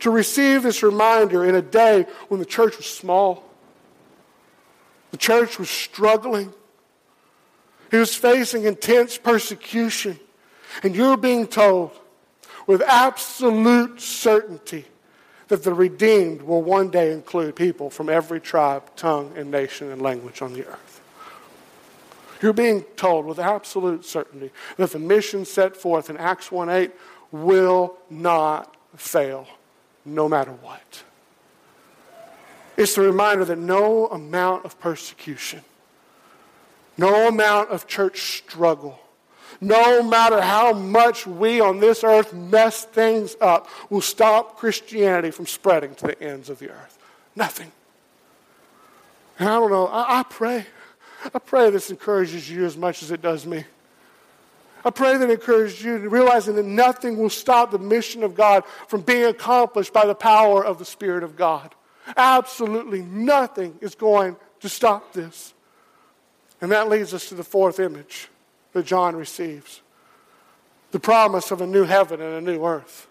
to 0.00 0.10
receive 0.10 0.64
this 0.64 0.82
reminder 0.82 1.44
in 1.44 1.54
a 1.54 1.62
day 1.62 2.04
when 2.26 2.40
the 2.40 2.46
church 2.46 2.76
was 2.76 2.86
small. 2.86 3.48
The 5.12 5.18
church 5.18 5.56
was 5.56 5.70
struggling. 5.70 6.52
He 7.92 7.96
was 7.96 8.12
facing 8.12 8.64
intense 8.64 9.16
persecution. 9.16 10.18
And 10.82 10.96
you're 10.96 11.16
being 11.16 11.46
told 11.46 11.92
with 12.66 12.82
absolute 12.82 14.00
certainty 14.00 14.84
that 15.48 15.62
the 15.62 15.72
redeemed 15.72 16.42
will 16.42 16.62
one 16.62 16.90
day 16.90 17.12
include 17.12 17.54
people 17.54 17.90
from 17.90 18.08
every 18.08 18.40
tribe, 18.40 18.82
tongue, 18.96 19.32
and 19.36 19.50
nation 19.50 19.90
and 19.90 20.02
language 20.02 20.42
on 20.42 20.52
the 20.52 20.66
earth. 20.66 21.00
You're 22.42 22.52
being 22.52 22.82
told 22.96 23.26
with 23.26 23.38
absolute 23.38 24.04
certainty 24.04 24.50
that 24.76 24.90
the 24.90 24.98
mission 24.98 25.44
set 25.44 25.76
forth 25.76 26.10
in 26.10 26.16
Acts 26.16 26.52
1 26.52 26.68
8 26.68 26.90
will 27.32 27.96
not 28.10 28.76
fail, 28.96 29.46
no 30.04 30.28
matter 30.28 30.52
what. 30.52 31.02
It's 32.76 32.94
the 32.94 33.02
reminder 33.02 33.44
that 33.46 33.58
no 33.58 34.06
amount 34.08 34.64
of 34.66 34.78
persecution, 34.78 35.62
no 36.98 37.28
amount 37.28 37.70
of 37.70 37.86
church 37.86 38.38
struggle, 38.38 39.00
no 39.60 40.02
matter 40.02 40.40
how 40.40 40.72
much 40.72 41.26
we 41.26 41.60
on 41.60 41.80
this 41.80 42.04
earth 42.04 42.32
mess 42.32 42.84
things 42.84 43.36
up, 43.40 43.68
will 43.90 44.00
stop 44.00 44.56
Christianity 44.56 45.30
from 45.30 45.46
spreading 45.46 45.94
to 45.96 46.06
the 46.08 46.22
ends 46.22 46.50
of 46.50 46.58
the 46.58 46.70
earth. 46.70 46.98
Nothing. 47.34 47.72
And 49.38 49.48
I 49.48 49.54
don't 49.54 49.70
know, 49.70 49.86
I, 49.86 50.20
I 50.20 50.22
pray. 50.22 50.66
I 51.34 51.38
pray 51.38 51.70
this 51.70 51.90
encourages 51.90 52.50
you 52.50 52.64
as 52.64 52.76
much 52.76 53.02
as 53.02 53.10
it 53.10 53.22
does 53.22 53.46
me. 53.46 53.64
I 54.84 54.90
pray 54.90 55.16
that 55.16 55.28
it 55.28 55.32
encourages 55.32 55.82
you 55.82 55.98
to 55.98 56.08
realizing 56.08 56.54
that 56.54 56.64
nothing 56.64 57.16
will 57.16 57.30
stop 57.30 57.72
the 57.72 57.78
mission 57.78 58.22
of 58.22 58.34
God 58.36 58.62
from 58.86 59.00
being 59.00 59.24
accomplished 59.24 59.92
by 59.92 60.06
the 60.06 60.14
power 60.14 60.64
of 60.64 60.78
the 60.78 60.84
Spirit 60.84 61.24
of 61.24 61.36
God. 61.36 61.74
Absolutely 62.16 63.02
nothing 63.02 63.76
is 63.80 63.96
going 63.96 64.36
to 64.60 64.68
stop 64.68 65.12
this. 65.12 65.54
And 66.60 66.70
that 66.70 66.88
leads 66.88 67.12
us 67.12 67.28
to 67.30 67.34
the 67.34 67.44
fourth 67.44 67.80
image 67.80 68.28
that 68.76 68.84
John 68.84 69.16
receives 69.16 69.80
the 70.90 71.00
promise 71.00 71.50
of 71.50 71.62
a 71.62 71.66
new 71.66 71.84
heaven 71.84 72.20
and 72.20 72.34
a 72.34 72.40
new 72.42 72.62
earth. 72.62 73.06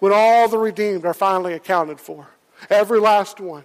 When 0.00 0.12
all 0.14 0.48
the 0.48 0.58
redeemed 0.58 1.06
are 1.06 1.14
finally 1.14 1.54
accounted 1.54 1.98
for, 1.98 2.28
every 2.68 3.00
last 3.00 3.40
one, 3.40 3.64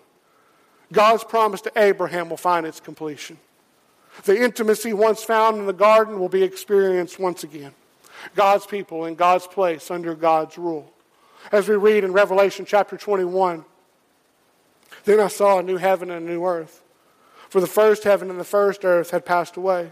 God's 0.93 1.25
promise 1.25 1.59
to 1.63 1.71
Abraham 1.75 2.29
will 2.29 2.37
find 2.37 2.65
its 2.65 2.79
completion. 2.79 3.37
The 4.23 4.41
intimacy 4.41 4.93
once 4.93 5.21
found 5.21 5.57
in 5.57 5.65
the 5.65 5.73
garden 5.73 6.17
will 6.17 6.29
be 6.29 6.43
experienced 6.43 7.19
once 7.19 7.43
again. 7.43 7.73
God's 8.33 8.65
people 8.65 9.03
in 9.03 9.15
God's 9.15 9.47
place 9.47 9.91
under 9.91 10.15
God's 10.15 10.57
rule. 10.57 10.93
As 11.51 11.67
we 11.67 11.75
read 11.75 12.05
in 12.05 12.13
Revelation 12.13 12.63
chapter 12.63 12.95
21, 12.95 13.65
then 15.03 15.19
I 15.19 15.27
saw 15.27 15.59
a 15.59 15.63
new 15.63 15.75
heaven 15.75 16.09
and 16.09 16.25
a 16.25 16.31
new 16.31 16.45
earth. 16.45 16.81
For 17.49 17.59
the 17.59 17.67
first 17.67 18.05
heaven 18.05 18.29
and 18.29 18.39
the 18.39 18.45
first 18.45 18.85
earth 18.85 19.09
had 19.09 19.25
passed 19.25 19.57
away 19.57 19.91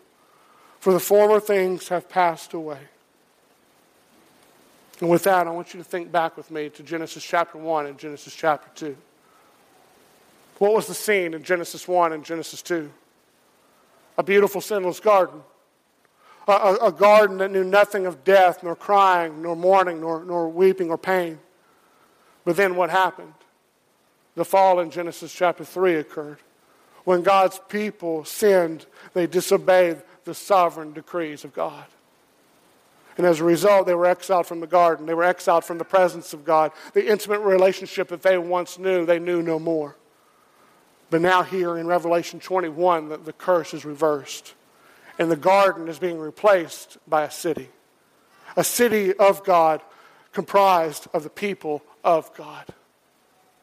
for 0.81 0.91
the 0.91 0.99
former 0.99 1.39
things 1.39 1.87
have 1.89 2.09
passed 2.09 2.53
away. 2.53 2.79
And 4.99 5.09
with 5.09 5.23
that, 5.23 5.45
I 5.45 5.51
want 5.51 5.75
you 5.75 5.79
to 5.79 5.83
think 5.83 6.11
back 6.11 6.35
with 6.35 6.49
me 6.49 6.69
to 6.69 6.81
Genesis 6.81 7.23
chapter 7.23 7.59
1 7.59 7.85
and 7.85 7.97
Genesis 7.99 8.35
chapter 8.35 8.67
2. 8.73 8.97
What 10.57 10.73
was 10.73 10.87
the 10.87 10.95
scene 10.95 11.35
in 11.35 11.43
Genesis 11.43 11.87
1 11.87 12.13
and 12.13 12.25
Genesis 12.25 12.63
2? 12.63 12.91
A 14.17 14.23
beautiful, 14.23 14.59
sinless 14.59 14.99
garden. 14.99 15.41
A, 16.47 16.51
a, 16.51 16.75
a, 16.87 16.91
garden 16.91 17.37
that 17.37 17.51
knew 17.51 17.63
nothing 17.63 18.07
of 18.07 18.23
death, 18.23 18.63
nor 18.63 18.75
crying, 18.75 19.43
nor 19.43 19.55
mourning, 19.55 20.01
nor, 20.01 20.25
nor 20.25 20.49
weeping 20.49 20.89
or 20.89 20.97
pain. 20.97 21.37
But 22.43 22.55
then 22.55 22.75
what 22.75 22.89
happened? 22.89 23.33
The 24.33 24.45
fall 24.45 24.79
in 24.79 24.89
Genesis 24.89 25.31
chapter 25.31 25.63
3 25.63 25.95
occurred. 25.95 26.39
When 27.03 27.21
God's 27.21 27.59
people 27.69 28.25
sinned, 28.25 28.87
they 29.13 29.27
disobeyed 29.27 30.01
the 30.23 30.33
sovereign 30.33 30.93
decrees 30.93 31.43
of 31.43 31.53
God. 31.53 31.85
And 33.17 33.25
as 33.25 33.39
a 33.39 33.43
result, 33.43 33.87
they 33.87 33.93
were 33.93 34.05
exiled 34.05 34.47
from 34.47 34.61
the 34.61 34.67
garden. 34.67 35.05
They 35.05 35.13
were 35.13 35.23
exiled 35.23 35.65
from 35.65 35.77
the 35.77 35.83
presence 35.85 36.33
of 36.33 36.45
God. 36.45 36.71
The 36.93 37.07
intimate 37.07 37.39
relationship 37.39 38.07
that 38.07 38.21
they 38.21 38.37
once 38.37 38.79
knew, 38.79 39.05
they 39.05 39.19
knew 39.19 39.41
no 39.41 39.59
more. 39.59 39.95
But 41.09 41.21
now, 41.21 41.43
here 41.43 41.77
in 41.77 41.87
Revelation 41.87 42.39
21, 42.39 43.09
the, 43.09 43.17
the 43.17 43.33
curse 43.33 43.73
is 43.73 43.83
reversed. 43.83 44.53
And 45.19 45.29
the 45.29 45.35
garden 45.35 45.89
is 45.89 45.99
being 45.99 46.17
replaced 46.17 46.97
by 47.07 47.23
a 47.23 47.31
city. 47.31 47.69
A 48.55 48.63
city 48.63 49.13
of 49.13 49.43
God 49.43 49.81
comprised 50.31 51.07
of 51.13 51.23
the 51.23 51.29
people 51.29 51.83
of 52.03 52.33
God. 52.35 52.65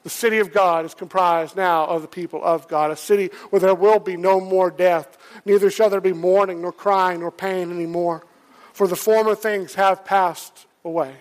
The 0.09 0.15
city 0.15 0.39
of 0.39 0.55
God 0.55 0.87
is 0.87 0.95
comprised 0.95 1.55
now 1.55 1.85
of 1.85 2.01
the 2.01 2.09
people 2.09 2.43
of 2.43 2.67
God, 2.67 2.91
a 2.91 2.97
city 2.97 3.29
where 3.51 3.61
there 3.61 3.75
will 3.75 3.99
be 3.99 4.17
no 4.17 4.41
more 4.41 4.71
death, 4.71 5.19
neither 5.45 5.71
shall 5.71 5.91
there 5.91 6.01
be 6.01 6.15
mourning, 6.15 6.63
nor 6.63 6.73
crying, 6.73 7.21
nor 7.21 7.31
pain 7.31 7.71
anymore, 7.71 8.25
for 8.73 8.89
the 8.89 8.97
former 8.97 9.35
things 9.35 9.75
have 9.75 10.07
passed 10.07 10.65
away. 10.83 11.15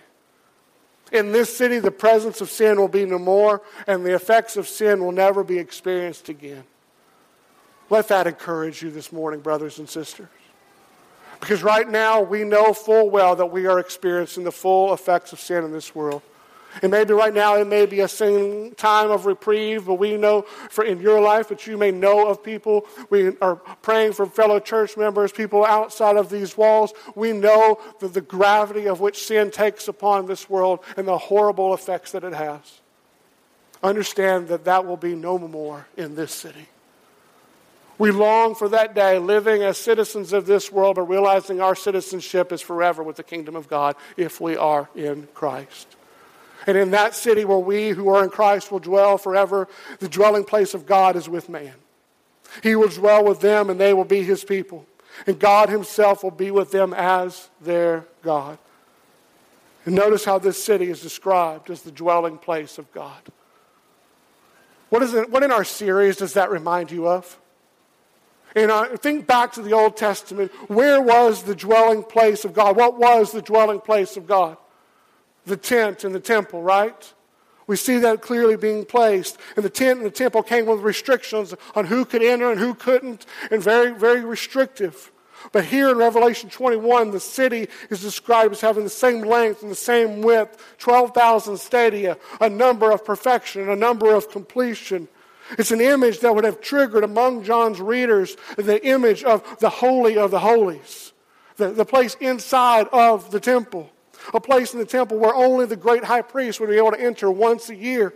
In 1.12 1.32
this 1.32 1.54
city, 1.54 1.80
the 1.80 1.90
presence 1.90 2.40
of 2.40 2.48
sin 2.48 2.78
will 2.78 2.88
be 2.88 3.04
no 3.04 3.18
more, 3.18 3.60
and 3.86 4.06
the 4.06 4.14
effects 4.14 4.56
of 4.56 4.66
sin 4.66 5.04
will 5.04 5.12
never 5.12 5.44
be 5.44 5.58
experienced 5.58 6.30
again. 6.30 6.64
Let 7.90 8.08
that 8.08 8.26
encourage 8.26 8.80
you 8.80 8.90
this 8.90 9.12
morning, 9.12 9.40
brothers 9.40 9.78
and 9.78 9.86
sisters. 9.86 10.28
Because 11.40 11.62
right 11.62 11.86
now, 11.86 12.22
we 12.22 12.42
know 12.42 12.72
full 12.72 13.10
well 13.10 13.36
that 13.36 13.52
we 13.52 13.66
are 13.66 13.80
experiencing 13.80 14.44
the 14.44 14.50
full 14.50 14.94
effects 14.94 15.34
of 15.34 15.40
sin 15.40 15.62
in 15.62 15.72
this 15.72 15.94
world. 15.94 16.22
And 16.82 16.90
maybe 16.90 17.12
right 17.12 17.34
now 17.34 17.56
it 17.56 17.66
may 17.66 17.86
be 17.86 18.00
a 18.00 18.08
time 18.08 19.10
of 19.10 19.26
reprieve, 19.26 19.86
but 19.86 19.94
we 19.94 20.16
know 20.16 20.42
for 20.42 20.84
in 20.84 21.00
your 21.00 21.20
life, 21.20 21.48
but 21.48 21.66
you 21.66 21.76
may 21.76 21.90
know 21.90 22.28
of 22.28 22.42
people. 22.42 22.86
We 23.10 23.36
are 23.38 23.56
praying 23.56 24.12
for 24.12 24.26
fellow 24.26 24.60
church 24.60 24.96
members, 24.96 25.32
people 25.32 25.64
outside 25.64 26.16
of 26.16 26.30
these 26.30 26.56
walls. 26.56 26.92
We 27.14 27.32
know 27.32 27.80
the, 28.00 28.08
the 28.08 28.20
gravity 28.20 28.86
of 28.86 29.00
which 29.00 29.26
sin 29.26 29.50
takes 29.50 29.88
upon 29.88 30.26
this 30.26 30.48
world 30.48 30.80
and 30.96 31.08
the 31.08 31.18
horrible 31.18 31.74
effects 31.74 32.12
that 32.12 32.24
it 32.24 32.34
has. 32.34 32.80
Understand 33.82 34.48
that 34.48 34.64
that 34.64 34.86
will 34.86 34.96
be 34.96 35.14
no 35.14 35.38
more 35.38 35.86
in 35.96 36.14
this 36.14 36.32
city. 36.32 36.68
We 37.96 38.12
long 38.12 38.54
for 38.54 38.68
that 38.68 38.94
day, 38.94 39.18
living 39.18 39.62
as 39.62 39.76
citizens 39.76 40.32
of 40.32 40.46
this 40.46 40.70
world, 40.70 40.96
but 40.96 41.02
realizing 41.02 41.60
our 41.60 41.74
citizenship 41.74 42.52
is 42.52 42.60
forever 42.60 43.02
with 43.02 43.16
the 43.16 43.24
kingdom 43.24 43.56
of 43.56 43.68
God 43.68 43.96
if 44.16 44.40
we 44.40 44.56
are 44.56 44.88
in 44.94 45.26
Christ. 45.34 45.96
And 46.68 46.76
in 46.76 46.90
that 46.90 47.14
city 47.14 47.46
where 47.46 47.58
we 47.58 47.88
who 47.88 48.10
are 48.10 48.22
in 48.22 48.28
Christ 48.28 48.70
will 48.70 48.78
dwell 48.78 49.16
forever, 49.16 49.68
the 50.00 50.08
dwelling 50.08 50.44
place 50.44 50.74
of 50.74 50.84
God 50.84 51.16
is 51.16 51.26
with 51.26 51.48
man. 51.48 51.72
He 52.62 52.76
will 52.76 52.88
dwell 52.88 53.24
with 53.24 53.40
them, 53.40 53.70
and 53.70 53.80
they 53.80 53.94
will 53.94 54.04
be 54.04 54.22
his 54.22 54.44
people. 54.44 54.84
And 55.26 55.38
God 55.38 55.70
himself 55.70 56.22
will 56.22 56.30
be 56.30 56.50
with 56.50 56.70
them 56.70 56.92
as 56.92 57.48
their 57.62 58.04
God. 58.22 58.58
And 59.86 59.94
notice 59.94 60.26
how 60.26 60.38
this 60.38 60.62
city 60.62 60.90
is 60.90 61.00
described 61.00 61.70
as 61.70 61.80
the 61.80 61.90
dwelling 61.90 62.36
place 62.36 62.76
of 62.76 62.92
God. 62.92 63.22
What, 64.90 65.02
is 65.02 65.14
it, 65.14 65.30
what 65.30 65.42
in 65.42 65.50
our 65.50 65.64
series 65.64 66.18
does 66.18 66.34
that 66.34 66.50
remind 66.50 66.90
you 66.90 67.08
of? 67.08 67.38
And 68.54 68.70
uh, 68.70 68.94
think 68.98 69.26
back 69.26 69.54
to 69.54 69.62
the 69.62 69.72
Old 69.72 69.96
Testament. 69.96 70.52
Where 70.68 71.00
was 71.00 71.44
the 71.44 71.54
dwelling 71.54 72.02
place 72.02 72.44
of 72.44 72.52
God? 72.52 72.76
What 72.76 72.98
was 72.98 73.32
the 73.32 73.40
dwelling 73.40 73.80
place 73.80 74.18
of 74.18 74.26
God? 74.26 74.58
The 75.48 75.56
tent 75.56 76.04
and 76.04 76.14
the 76.14 76.20
temple, 76.20 76.62
right? 76.62 77.12
We 77.66 77.76
see 77.76 77.98
that 77.98 78.22
clearly 78.22 78.56
being 78.56 78.84
placed. 78.84 79.38
And 79.56 79.64
the 79.64 79.70
tent 79.70 79.98
and 79.98 80.06
the 80.06 80.10
temple 80.10 80.42
came 80.42 80.66
with 80.66 80.80
restrictions 80.80 81.54
on 81.74 81.86
who 81.86 82.04
could 82.04 82.22
enter 82.22 82.50
and 82.50 82.60
who 82.60 82.74
couldn't, 82.74 83.26
and 83.50 83.62
very, 83.62 83.92
very 83.92 84.24
restrictive. 84.24 85.12
But 85.52 85.66
here 85.66 85.90
in 85.90 85.98
Revelation 85.98 86.50
21, 86.50 87.10
the 87.10 87.20
city 87.20 87.68
is 87.90 88.00
described 88.00 88.52
as 88.52 88.60
having 88.60 88.84
the 88.84 88.90
same 88.90 89.20
length 89.20 89.62
and 89.62 89.70
the 89.70 89.76
same 89.76 90.22
width 90.22 90.76
12,000 90.78 91.58
stadia, 91.58 92.16
a 92.40 92.48
number 92.50 92.90
of 92.90 93.04
perfection, 93.04 93.68
a 93.68 93.76
number 93.76 94.14
of 94.14 94.30
completion. 94.30 95.06
It's 95.52 95.70
an 95.70 95.80
image 95.80 96.20
that 96.20 96.34
would 96.34 96.44
have 96.44 96.60
triggered 96.60 97.04
among 97.04 97.44
John's 97.44 97.80
readers 97.80 98.36
the 98.56 98.84
image 98.86 99.24
of 99.24 99.58
the 99.60 99.70
Holy 99.70 100.18
of 100.18 100.30
the 100.30 100.40
Holies, 100.40 101.12
the, 101.56 101.70
the 101.70 101.84
place 101.84 102.16
inside 102.20 102.88
of 102.92 103.30
the 103.30 103.40
temple, 103.40 103.90
a 104.34 104.40
place 104.40 104.72
in 104.72 104.78
the 104.78 104.84
temple 104.84 105.18
where 105.18 105.34
only 105.34 105.66
the 105.66 105.76
great 105.76 106.04
high 106.04 106.22
priest 106.22 106.60
would 106.60 106.70
be 106.70 106.76
able 106.76 106.92
to 106.92 107.00
enter 107.00 107.30
once 107.30 107.68
a 107.68 107.74
year, 107.74 108.14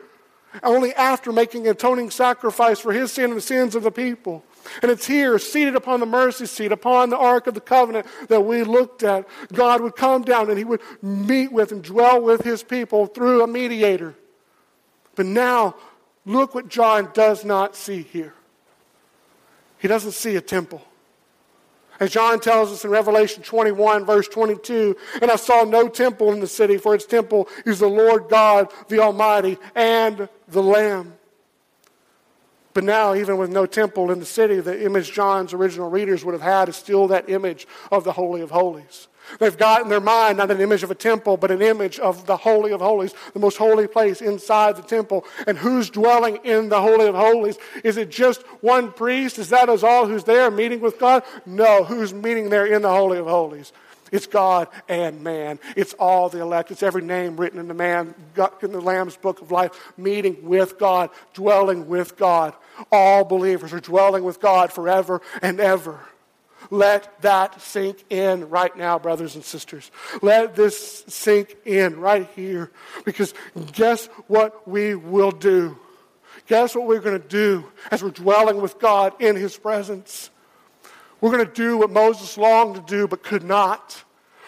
only 0.62 0.94
after 0.94 1.32
making 1.32 1.66
atoning 1.66 2.10
sacrifice 2.10 2.78
for 2.78 2.92
his 2.92 3.12
sin 3.12 3.26
and 3.26 3.36
the 3.36 3.40
sins 3.40 3.74
of 3.74 3.82
the 3.82 3.90
people. 3.90 4.44
And 4.82 4.90
it's 4.90 5.06
here, 5.06 5.38
seated 5.38 5.74
upon 5.74 6.00
the 6.00 6.06
mercy 6.06 6.46
seat, 6.46 6.72
upon 6.72 7.10
the 7.10 7.18
Ark 7.18 7.46
of 7.46 7.54
the 7.54 7.60
Covenant 7.60 8.06
that 8.28 8.42
we 8.42 8.62
looked 8.62 9.02
at. 9.02 9.26
God 9.52 9.80
would 9.80 9.96
come 9.96 10.22
down 10.22 10.48
and 10.48 10.58
he 10.58 10.64
would 10.64 10.80
meet 11.00 11.52
with 11.52 11.72
and 11.72 11.82
dwell 11.82 12.20
with 12.20 12.42
his 12.42 12.62
people 12.62 13.06
through 13.06 13.42
a 13.42 13.46
mediator. 13.46 14.14
But 15.14 15.26
now 15.26 15.74
Look 16.24 16.54
what 16.54 16.68
John 16.68 17.10
does 17.12 17.44
not 17.44 17.74
see 17.74 18.02
here. 18.02 18.34
He 19.78 19.88
doesn't 19.88 20.12
see 20.12 20.36
a 20.36 20.40
temple. 20.40 20.82
As 22.02 22.10
John 22.10 22.40
tells 22.40 22.72
us 22.72 22.84
in 22.84 22.90
Revelation 22.90 23.44
21, 23.44 24.04
verse 24.04 24.26
22, 24.26 24.96
and 25.20 25.30
I 25.30 25.36
saw 25.36 25.62
no 25.62 25.88
temple 25.88 26.32
in 26.32 26.40
the 26.40 26.48
city, 26.48 26.76
for 26.76 26.96
its 26.96 27.06
temple 27.06 27.48
is 27.64 27.78
the 27.78 27.86
Lord 27.86 28.28
God, 28.28 28.72
the 28.88 28.98
Almighty, 28.98 29.56
and 29.76 30.28
the 30.48 30.64
Lamb. 30.64 31.14
But 32.74 32.82
now, 32.82 33.14
even 33.14 33.38
with 33.38 33.50
no 33.50 33.66
temple 33.66 34.10
in 34.10 34.18
the 34.18 34.26
city, 34.26 34.58
the 34.58 34.84
image 34.84 35.12
John's 35.12 35.52
original 35.52 35.90
readers 35.90 36.24
would 36.24 36.32
have 36.32 36.42
had 36.42 36.68
is 36.68 36.74
still 36.74 37.06
that 37.06 37.30
image 37.30 37.68
of 37.92 38.02
the 38.02 38.10
Holy 38.10 38.40
of 38.40 38.50
Holies. 38.50 39.06
They've 39.38 39.56
got 39.56 39.82
in 39.82 39.88
their 39.88 40.00
mind 40.00 40.38
not 40.38 40.50
an 40.50 40.60
image 40.60 40.82
of 40.82 40.90
a 40.90 40.94
temple, 40.94 41.36
but 41.36 41.50
an 41.50 41.62
image 41.62 41.98
of 41.98 42.26
the 42.26 42.36
Holy 42.36 42.72
of 42.72 42.80
Holies, 42.80 43.14
the 43.32 43.40
most 43.40 43.56
holy 43.56 43.86
place 43.86 44.20
inside 44.20 44.76
the 44.76 44.82
temple. 44.82 45.24
And 45.46 45.58
who's 45.58 45.90
dwelling 45.90 46.36
in 46.44 46.68
the 46.68 46.80
Holy 46.80 47.06
of 47.06 47.14
Holies? 47.14 47.58
Is 47.84 47.96
it 47.96 48.10
just 48.10 48.42
one 48.62 48.92
priest? 48.92 49.38
Is 49.38 49.50
that 49.50 49.68
us 49.68 49.82
all 49.82 50.06
who's 50.06 50.24
there 50.24 50.50
meeting 50.50 50.80
with 50.80 50.98
God? 50.98 51.22
No. 51.46 51.84
Who's 51.84 52.12
meeting 52.12 52.50
there 52.50 52.66
in 52.66 52.82
the 52.82 52.90
Holy 52.90 53.18
of 53.18 53.26
Holies? 53.26 53.72
It's 54.12 54.26
God 54.26 54.68
and 54.88 55.24
man. 55.24 55.58
It's 55.74 55.94
all 55.94 56.28
the 56.28 56.40
elect. 56.40 56.70
It's 56.70 56.82
every 56.82 57.02
name 57.02 57.38
written 57.38 57.58
in 57.58 57.66
the 57.66 57.74
man 57.74 58.14
in 58.62 58.72
the 58.72 58.80
Lamb's 58.80 59.16
book 59.16 59.40
of 59.40 59.50
life, 59.50 59.92
meeting 59.96 60.36
with 60.46 60.78
God, 60.78 61.08
dwelling 61.32 61.88
with 61.88 62.18
God. 62.18 62.52
All 62.92 63.24
believers 63.24 63.72
are 63.72 63.80
dwelling 63.80 64.22
with 64.22 64.38
God 64.38 64.70
forever 64.70 65.22
and 65.40 65.58
ever. 65.58 65.98
Let 66.72 67.20
that 67.20 67.60
sink 67.60 68.02
in 68.08 68.48
right 68.48 68.74
now, 68.74 68.98
brothers 68.98 69.34
and 69.34 69.44
sisters. 69.44 69.90
Let 70.22 70.56
this 70.56 71.04
sink 71.06 71.54
in 71.66 72.00
right 72.00 72.26
here. 72.34 72.70
Because 73.04 73.34
guess 73.72 74.06
what 74.26 74.66
we 74.66 74.94
will 74.94 75.32
do? 75.32 75.78
Guess 76.46 76.74
what 76.74 76.86
we're 76.86 77.00
going 77.00 77.20
to 77.20 77.28
do 77.28 77.66
as 77.90 78.02
we're 78.02 78.08
dwelling 78.08 78.62
with 78.62 78.78
God 78.78 79.20
in 79.20 79.36
His 79.36 79.54
presence? 79.54 80.30
We're 81.20 81.32
going 81.32 81.46
to 81.46 81.52
do 81.52 81.76
what 81.76 81.90
Moses 81.90 82.38
longed 82.38 82.76
to 82.76 82.80
do 82.80 83.06
but 83.06 83.22
could 83.22 83.44
not. 83.44 84.02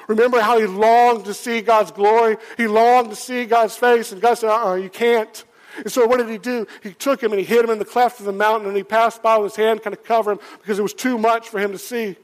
Remember 0.09 0.41
how 0.41 0.59
he 0.59 0.64
longed 0.64 1.27
to 1.27 1.35
see 1.35 1.61
God's 1.61 1.91
glory? 1.91 2.39
He 2.57 2.66
longed 2.66 3.11
to 3.11 3.16
see 3.16 3.45
God's 3.45 3.77
face, 3.77 4.12
and 4.12 4.22
God 4.22 4.35
said, 4.35 4.49
uh 4.49 4.70
uh 4.70 4.75
you 4.77 4.89
can't. 4.89 5.45
And 5.79 5.91
so 5.91 6.07
what 6.07 6.18
did 6.18 6.29
he 6.29 6.39
do? 6.39 6.66
He 6.83 6.93
took 6.93 7.22
him 7.22 7.33
and 7.33 7.41
he 7.41 7.45
hid 7.45 7.64
him 7.64 7.70
in 7.70 7.79
the 7.79 7.85
cleft 7.85 8.20
of 8.20 8.27
the 8.27 8.33
mountain 8.33 8.68
and 8.68 8.77
he 8.77 8.83
passed 8.83 9.22
by 9.22 9.37
with 9.39 9.53
his 9.53 9.64
hand, 9.64 9.83
kind 9.83 9.95
of 9.95 10.05
cover 10.05 10.33
him 10.33 10.39
because 10.61 10.79
it 10.79 10.83
was 10.83 10.95
too 10.95 11.18
much 11.18 11.49
for 11.49 11.59
him 11.59 11.72
to 11.72 11.79
see. 11.79 12.16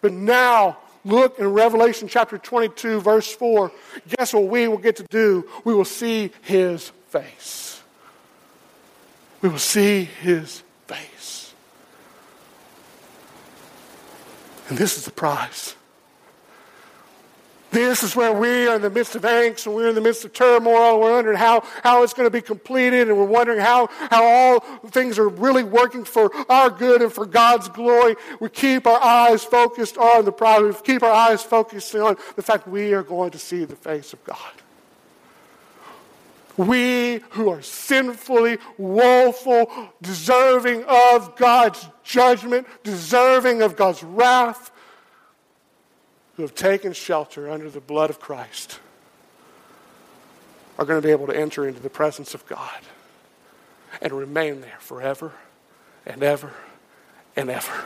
But 0.00 0.12
now, 0.12 0.78
look 1.04 1.38
in 1.38 1.52
Revelation 1.52 2.08
chapter 2.08 2.38
22, 2.38 3.00
verse 3.00 3.32
4. 3.32 3.72
Guess 4.16 4.34
what 4.34 4.46
we 4.46 4.68
will 4.68 4.78
get 4.78 4.96
to 4.96 5.04
do? 5.04 5.48
We 5.64 5.74
will 5.74 5.84
see 5.84 6.30
his 6.42 6.90
face. 7.08 7.82
We 9.42 9.48
will 9.48 9.58
see 9.58 10.04
his 10.04 10.62
face. 10.86 11.54
And 14.68 14.78
this 14.78 14.96
is 14.96 15.04
the 15.04 15.10
prize. 15.10 15.74
This 17.70 18.02
is 18.02 18.16
where 18.16 18.32
we 18.32 18.66
are 18.66 18.76
in 18.76 18.82
the 18.82 18.90
midst 18.90 19.14
of 19.14 19.22
angst 19.22 19.66
and 19.66 19.74
we're 19.74 19.88
in 19.88 19.94
the 19.94 20.00
midst 20.00 20.24
of 20.24 20.32
turmoil. 20.32 21.00
We're 21.00 21.12
wondering 21.12 21.38
how, 21.38 21.62
how 21.82 22.02
it's 22.02 22.12
going 22.12 22.26
to 22.26 22.30
be 22.30 22.40
completed 22.40 23.08
and 23.08 23.16
we're 23.16 23.24
wondering 23.24 23.60
how, 23.60 23.86
how 24.10 24.24
all 24.24 24.60
things 24.88 25.18
are 25.18 25.28
really 25.28 25.62
working 25.62 26.04
for 26.04 26.30
our 26.50 26.68
good 26.70 27.00
and 27.00 27.12
for 27.12 27.26
God's 27.26 27.68
glory. 27.68 28.16
We 28.40 28.48
keep 28.48 28.86
our 28.86 29.00
eyes 29.00 29.44
focused 29.44 29.98
on 29.98 30.24
the 30.24 30.32
prize. 30.32 30.62
We 30.62 30.72
keep 30.82 31.02
our 31.02 31.12
eyes 31.12 31.42
focused 31.42 31.94
on 31.94 32.16
the 32.34 32.42
fact 32.42 32.66
we 32.66 32.92
are 32.92 33.04
going 33.04 33.30
to 33.30 33.38
see 33.38 33.64
the 33.64 33.76
face 33.76 34.12
of 34.12 34.24
God. 34.24 34.36
We 36.56 37.20
who 37.30 37.48
are 37.50 37.62
sinfully, 37.62 38.58
woeful, 38.76 39.70
deserving 40.02 40.84
of 40.88 41.36
God's 41.36 41.86
judgment, 42.02 42.66
deserving 42.82 43.62
of 43.62 43.76
God's 43.76 44.02
wrath, 44.02 44.72
who 46.40 46.46
have 46.46 46.54
taken 46.54 46.94
shelter 46.94 47.50
under 47.50 47.68
the 47.68 47.80
blood 47.80 48.08
of 48.08 48.18
Christ 48.18 48.80
are 50.78 50.86
going 50.86 50.98
to 50.98 51.06
be 51.06 51.12
able 51.12 51.26
to 51.26 51.36
enter 51.36 51.68
into 51.68 51.80
the 51.80 51.90
presence 51.90 52.32
of 52.32 52.46
God 52.46 52.80
and 54.00 54.10
remain 54.10 54.62
there 54.62 54.78
forever 54.78 55.34
and 56.06 56.22
ever 56.22 56.54
and 57.36 57.50
ever. 57.50 57.84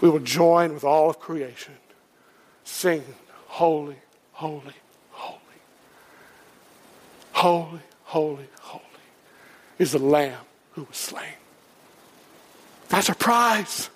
We 0.00 0.08
will 0.08 0.20
join 0.20 0.72
with 0.72 0.84
all 0.84 1.10
of 1.10 1.18
creation, 1.18 1.74
singing, 2.62 3.16
Holy, 3.48 3.96
holy, 4.30 4.74
holy. 5.10 5.40
Holy, 7.32 7.80
holy, 8.04 8.48
holy 8.60 8.84
is 9.80 9.90
the 9.90 9.98
Lamb 9.98 10.44
who 10.74 10.84
was 10.84 10.96
slain. 10.96 11.24
That's 12.88 13.08
our 13.08 13.16
prize. 13.16 13.90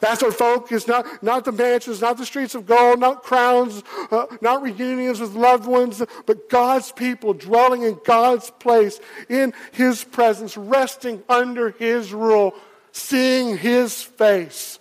That's 0.00 0.22
our 0.22 0.30
focus, 0.30 0.86
not, 0.86 1.22
not 1.22 1.44
the 1.44 1.50
mansions, 1.50 2.00
not 2.00 2.18
the 2.18 2.26
streets 2.26 2.54
of 2.54 2.66
gold, 2.66 3.00
not 3.00 3.24
crowns, 3.24 3.82
uh, 4.10 4.26
not 4.40 4.62
reunions 4.62 5.18
with 5.20 5.34
loved 5.34 5.66
ones, 5.66 6.02
but 6.24 6.48
God's 6.48 6.92
people 6.92 7.34
dwelling 7.34 7.82
in 7.82 7.98
God's 8.04 8.50
place, 8.50 9.00
in 9.28 9.52
His 9.72 10.04
presence, 10.04 10.56
resting 10.56 11.22
under 11.28 11.70
His 11.70 12.12
rule, 12.12 12.54
seeing 12.92 13.58
His 13.58 14.00
face 14.00 14.78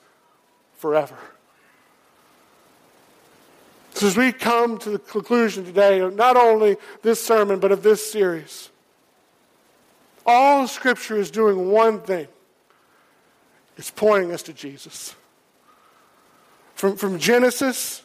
forever. 0.75 1.17
So, 3.93 4.05
as 4.05 4.15
we 4.15 4.31
come 4.31 4.77
to 4.79 4.91
the 4.91 4.99
conclusion 4.99 5.65
today 5.65 5.99
of 6.01 6.15
not 6.15 6.37
only 6.37 6.77
this 7.01 7.23
sermon, 7.23 7.59
but 7.59 7.71
of 7.71 7.81
this 7.81 8.11
series, 8.11 8.69
all 10.27 10.67
Scripture 10.67 11.17
is 11.17 11.31
doing 11.31 11.71
one 11.71 12.01
thing 12.01 12.27
it's 13.77 13.91
pointing 13.91 14.33
us 14.33 14.43
to 14.43 14.53
Jesus. 14.53 15.15
From, 16.75 16.95
from 16.97 17.17
Genesis, 17.19 18.03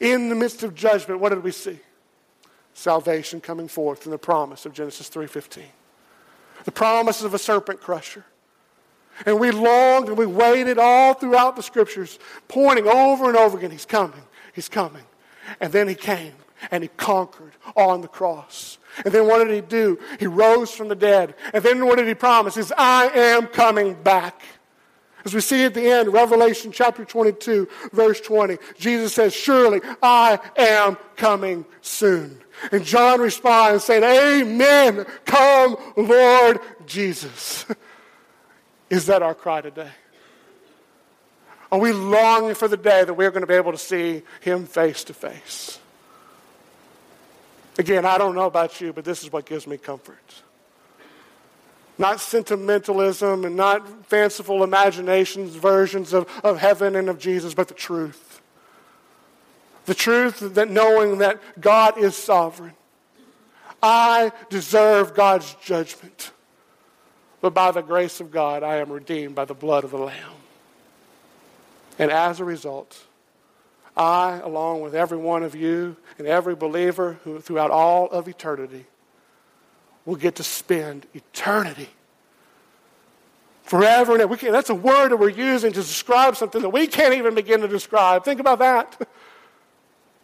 in 0.00 0.28
the 0.28 0.34
midst 0.34 0.62
of 0.62 0.74
judgment, 0.74 1.20
what 1.20 1.30
did 1.30 1.42
we 1.42 1.52
see? 1.52 1.78
Salvation 2.74 3.40
coming 3.40 3.68
forth 3.68 4.04
in 4.04 4.10
the 4.10 4.18
promise 4.18 4.66
of 4.66 4.72
Genesis 4.72 5.08
3:15. 5.08 5.62
The 6.64 6.72
promise 6.72 7.22
of 7.22 7.34
a 7.34 7.38
serpent 7.38 7.80
crusher. 7.80 8.24
And 9.26 9.38
we 9.38 9.50
longed 9.50 10.08
and 10.08 10.16
we 10.16 10.26
waited 10.26 10.78
all 10.78 11.14
throughout 11.14 11.54
the 11.54 11.62
scriptures, 11.62 12.18
pointing 12.48 12.86
over 12.86 13.28
and 13.28 13.36
over 13.36 13.58
again, 13.58 13.70
He's 13.70 13.84
coming, 13.84 14.22
He's 14.54 14.68
coming. 14.68 15.04
And 15.60 15.72
then 15.72 15.86
He 15.86 15.94
came 15.94 16.34
and 16.70 16.82
He 16.82 16.88
conquered 16.96 17.52
on 17.76 18.00
the 18.00 18.08
cross. 18.08 18.78
And 19.04 19.12
then 19.12 19.26
what 19.26 19.44
did 19.44 19.54
He 19.54 19.60
do? 19.60 19.98
He 20.18 20.26
rose 20.26 20.70
from 20.70 20.88
the 20.88 20.94
dead. 20.94 21.34
And 21.52 21.62
then 21.62 21.84
what 21.86 21.98
did 21.98 22.08
He 22.08 22.14
promise? 22.14 22.54
He 22.54 22.62
says, 22.62 22.72
I 22.76 23.08
am 23.08 23.46
coming 23.48 23.94
back. 24.02 24.42
As 25.24 25.34
we 25.34 25.40
see 25.40 25.64
at 25.64 25.74
the 25.74 25.82
end, 25.82 26.12
Revelation 26.12 26.72
chapter 26.72 27.04
22, 27.04 27.68
verse 27.92 28.20
20, 28.20 28.58
Jesus 28.78 29.14
says, 29.14 29.32
Surely 29.32 29.80
I 30.02 30.38
am 30.56 30.96
coming 31.16 31.64
soon. 31.80 32.40
And 32.70 32.84
John 32.84 33.20
responds 33.20 33.84
saying, 33.84 34.02
Amen. 34.02 35.06
Come, 35.24 35.76
Lord 35.96 36.60
Jesus. 36.86 37.66
Is 38.90 39.06
that 39.06 39.22
our 39.22 39.34
cry 39.34 39.60
today? 39.60 39.90
Are 41.70 41.78
we 41.78 41.92
longing 41.92 42.54
for 42.54 42.68
the 42.68 42.76
day 42.76 43.02
that 43.02 43.14
we're 43.14 43.30
going 43.30 43.40
to 43.40 43.46
be 43.46 43.54
able 43.54 43.72
to 43.72 43.78
see 43.78 44.22
him 44.40 44.66
face 44.66 45.04
to 45.04 45.14
face? 45.14 45.78
Again, 47.78 48.04
I 48.04 48.18
don't 48.18 48.34
know 48.34 48.44
about 48.44 48.80
you, 48.80 48.92
but 48.92 49.04
this 49.04 49.22
is 49.22 49.32
what 49.32 49.46
gives 49.46 49.66
me 49.66 49.78
comfort. 49.78 50.42
Not 52.02 52.20
sentimentalism 52.20 53.44
and 53.44 53.54
not 53.54 54.06
fanciful 54.06 54.64
imaginations, 54.64 55.54
versions 55.54 56.12
of, 56.12 56.28
of 56.42 56.58
heaven 56.58 56.96
and 56.96 57.08
of 57.08 57.16
Jesus, 57.16 57.54
but 57.54 57.68
the 57.68 57.74
truth. 57.74 58.42
The 59.84 59.94
truth 59.94 60.40
that 60.54 60.68
knowing 60.68 61.18
that 61.18 61.40
God 61.60 61.96
is 61.96 62.16
sovereign. 62.16 62.72
I 63.80 64.32
deserve 64.50 65.14
God's 65.14 65.54
judgment. 65.62 66.32
But 67.40 67.54
by 67.54 67.70
the 67.70 67.82
grace 67.82 68.18
of 68.18 68.32
God, 68.32 68.64
I 68.64 68.78
am 68.78 68.90
redeemed 68.90 69.36
by 69.36 69.44
the 69.44 69.54
blood 69.54 69.84
of 69.84 69.92
the 69.92 69.98
Lamb. 69.98 70.32
And 72.00 72.10
as 72.10 72.40
a 72.40 72.44
result, 72.44 73.00
I, 73.96 74.40
along 74.42 74.80
with 74.80 74.96
every 74.96 75.18
one 75.18 75.44
of 75.44 75.54
you 75.54 75.94
and 76.18 76.26
every 76.26 76.56
believer 76.56 77.20
who, 77.22 77.40
throughout 77.40 77.70
all 77.70 78.10
of 78.10 78.26
eternity, 78.26 78.86
will 80.04 80.16
get 80.16 80.36
to 80.36 80.42
spend 80.42 81.06
eternity 81.14 81.88
forever 83.62 84.12
and 84.12 84.22
ever. 84.22 84.34
We 84.34 84.50
that's 84.50 84.70
a 84.70 84.74
word 84.74 85.12
that 85.12 85.16
we're 85.16 85.28
using 85.28 85.72
to 85.72 85.80
describe 85.80 86.36
something 86.36 86.62
that 86.62 86.70
we 86.70 86.86
can't 86.86 87.14
even 87.14 87.34
begin 87.34 87.60
to 87.60 87.68
describe. 87.68 88.24
Think 88.24 88.40
about 88.40 88.58
that. 88.58 89.08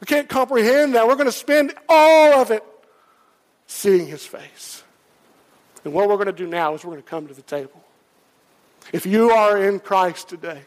We 0.01 0.05
can't 0.07 0.29
comprehend 0.29 0.95
that. 0.95 1.09
We're 1.09 1.16
going 1.16 1.26
to 1.26 1.33
spend 1.33 1.74
all 1.89 2.35
of 2.35 2.51
it 2.51 2.62
seeing 3.66 4.07
his 4.07 4.24
face. 4.24 4.83
And 5.85 5.93
what 5.93 6.09
we're 6.09 6.16
going 6.16 6.26
to 6.26 6.33
do 6.33 6.47
now 6.47 6.74
is 6.74 6.85
we're 6.85 6.93
going 6.93 7.03
to 7.03 7.09
come 7.09 7.26
to 7.29 7.35
the 7.35 7.43
table. 7.43 7.85
If 8.93 9.07
you 9.07 9.31
are 9.31 9.62
in 9.62 9.81
Christ 9.81 10.29
today, 10.29 10.62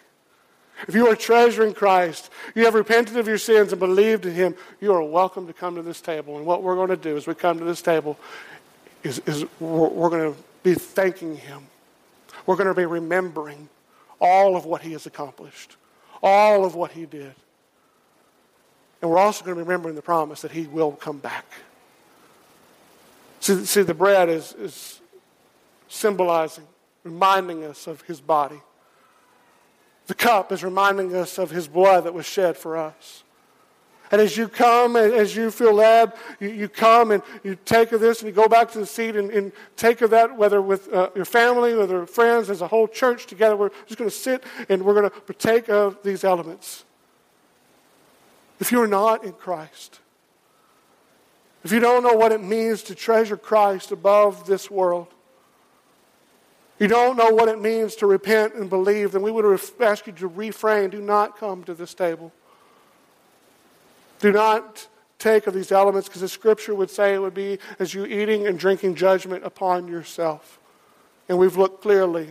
if 0.87 0.95
you 0.95 1.07
are 1.07 1.15
treasuring 1.15 1.73
Christ, 1.73 2.29
you 2.55 2.65
have 2.65 2.73
repented 2.73 3.17
of 3.17 3.27
your 3.27 3.37
sins 3.37 3.71
and 3.71 3.79
believed 3.79 4.25
in 4.25 4.33
Him, 4.33 4.55
you 4.79 4.93
are 4.93 5.03
welcome 5.03 5.47
to 5.47 5.53
come 5.53 5.75
to 5.75 5.81
this 5.81 6.01
table. 6.01 6.37
And 6.37 6.45
what 6.45 6.63
we're 6.63 6.75
going 6.75 6.89
to 6.89 6.97
do 6.97 7.15
as 7.17 7.27
we 7.27 7.35
come 7.35 7.59
to 7.59 7.65
this 7.65 7.81
table 7.81 8.17
is, 9.03 9.19
is 9.19 9.45
we're, 9.59 9.89
we're 9.89 10.09
going 10.09 10.33
to 10.33 10.39
be 10.63 10.73
thanking 10.75 11.35
Him. 11.35 11.67
We're 12.45 12.55
going 12.55 12.67
to 12.67 12.73
be 12.73 12.85
remembering 12.85 13.69
all 14.19 14.55
of 14.55 14.65
what 14.65 14.81
He 14.81 14.91
has 14.93 15.05
accomplished, 15.05 15.75
all 16.21 16.65
of 16.65 16.75
what 16.75 16.91
He 16.91 17.05
did. 17.05 17.33
And 19.01 19.09
we're 19.09 19.17
also 19.17 19.43
going 19.43 19.57
to 19.57 19.63
be 19.63 19.67
remembering 19.67 19.95
the 19.95 20.01
promise 20.01 20.41
that 20.41 20.51
He 20.51 20.67
will 20.67 20.91
come 20.91 21.17
back. 21.17 21.45
See, 23.39 23.65
see 23.65 23.81
the 23.81 23.93
bread 23.93 24.29
is, 24.29 24.53
is 24.53 25.01
symbolizing, 25.87 26.65
reminding 27.03 27.63
us 27.63 27.87
of 27.87 28.01
His 28.03 28.21
body. 28.21 28.61
The 30.07 30.13
cup 30.13 30.51
is 30.51 30.63
reminding 30.63 31.15
us 31.15 31.39
of 31.39 31.49
His 31.49 31.67
blood 31.67 32.03
that 32.03 32.13
was 32.13 32.25
shed 32.25 32.57
for 32.57 32.77
us. 32.77 33.23
And 34.11 34.19
as 34.19 34.35
you 34.35 34.49
come, 34.49 34.97
as 34.97 35.37
you 35.37 35.49
feel 35.49 35.73
led, 35.73 36.11
you, 36.41 36.67
come 36.67 37.11
and 37.11 37.23
you 37.43 37.57
take 37.63 37.93
of 37.93 38.01
this 38.01 38.19
and 38.19 38.27
you 38.27 38.35
go 38.35 38.49
back 38.49 38.69
to 38.73 38.79
the 38.79 38.85
seat 38.85 39.15
and, 39.15 39.31
and 39.31 39.53
take 39.77 40.01
of 40.01 40.09
that, 40.09 40.35
whether 40.35 40.61
with 40.61 40.91
uh, 40.93 41.09
your 41.15 41.23
family, 41.23 41.73
whether 41.73 42.05
friends, 42.05 42.49
as 42.49 42.59
a 42.59 42.67
whole 42.67 42.89
church 42.89 43.25
together. 43.25 43.55
We're 43.55 43.71
just 43.87 43.97
going 43.97 44.09
to 44.09 44.15
sit 44.15 44.43
and 44.67 44.83
we're 44.83 44.95
going 44.95 45.09
to 45.09 45.21
partake 45.21 45.69
of 45.69 46.03
these 46.03 46.25
elements. 46.25 46.83
If 48.59 48.69
you're 48.69 48.85
not 48.85 49.23
in 49.23 49.31
Christ, 49.31 50.01
if 51.63 51.71
you 51.71 51.79
don't 51.79 52.03
know 52.03 52.13
what 52.13 52.33
it 52.33 52.43
means 52.43 52.83
to 52.83 52.95
treasure 52.95 53.37
Christ 53.37 53.93
above 53.93 54.45
this 54.45 54.69
world, 54.69 55.07
you 56.79 56.87
don't 56.87 57.15
know 57.15 57.29
what 57.29 57.47
it 57.47 57.61
means 57.61 57.95
to 57.97 58.07
repent 58.07 58.55
and 58.55 58.69
believe, 58.69 59.13
then 59.13 59.21
we 59.21 59.31
would 59.31 59.61
ask 59.79 60.05
you 60.05 60.13
to 60.13 60.27
refrain. 60.27 60.89
Do 60.89 60.99
not 60.99 61.37
come 61.37 61.63
to 61.63 61.73
this 61.73 61.93
table. 61.93 62.33
Do 64.21 64.31
not 64.31 64.87
take 65.17 65.47
of 65.47 65.53
these 65.53 65.71
elements 65.71 66.07
because 66.07 66.21
the 66.21 66.29
scripture 66.29 66.73
would 66.73 66.89
say 66.89 67.13
it 67.13 67.19
would 67.19 67.33
be 67.33 67.59
as 67.79 67.93
you 67.93 68.05
eating 68.05 68.47
and 68.47 68.57
drinking 68.57 68.95
judgment 68.95 69.43
upon 69.43 69.87
yourself. 69.87 70.59
And 71.27 71.37
we've 71.37 71.57
looked 71.57 71.81
clearly, 71.81 72.29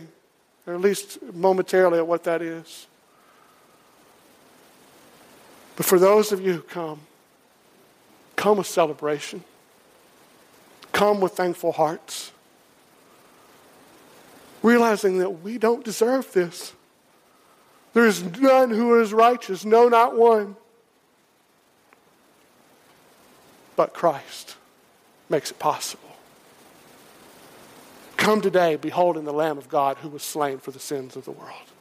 or 0.65 0.73
at 0.73 0.81
least 0.81 1.21
momentarily, 1.33 1.99
at 1.99 2.07
what 2.07 2.23
that 2.23 2.41
is. 2.41 2.87
But 5.75 5.85
for 5.85 5.99
those 5.99 6.31
of 6.31 6.41
you 6.41 6.53
who 6.53 6.61
come, 6.61 7.01
come 8.35 8.57
with 8.57 8.67
celebration, 8.67 9.43
come 10.91 11.19
with 11.19 11.33
thankful 11.33 11.71
hearts, 11.71 12.31
realizing 14.61 15.19
that 15.19 15.41
we 15.41 15.57
don't 15.57 15.83
deserve 15.83 16.31
this. 16.33 16.73
There 17.93 18.05
is 18.05 18.23
none 18.23 18.69
who 18.69 18.99
is 19.01 19.13
righteous, 19.13 19.65
no, 19.65 19.89
not 19.89 20.17
one. 20.17 20.55
But 23.75 23.93
Christ 23.93 24.55
makes 25.29 25.51
it 25.51 25.59
possible. 25.59 26.09
Come 28.17 28.41
today, 28.41 28.75
beholding 28.75 29.23
the 29.23 29.33
Lamb 29.33 29.57
of 29.57 29.67
God 29.67 29.97
who 29.97 30.09
was 30.09 30.21
slain 30.21 30.59
for 30.59 30.71
the 30.71 30.79
sins 30.79 31.15
of 31.15 31.25
the 31.25 31.31
world. 31.31 31.71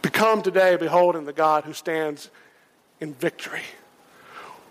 Become 0.00 0.42
today, 0.42 0.76
beholding 0.76 1.24
the 1.24 1.32
God 1.32 1.64
who 1.64 1.72
stands 1.72 2.30
in 3.00 3.14
victory. 3.14 3.62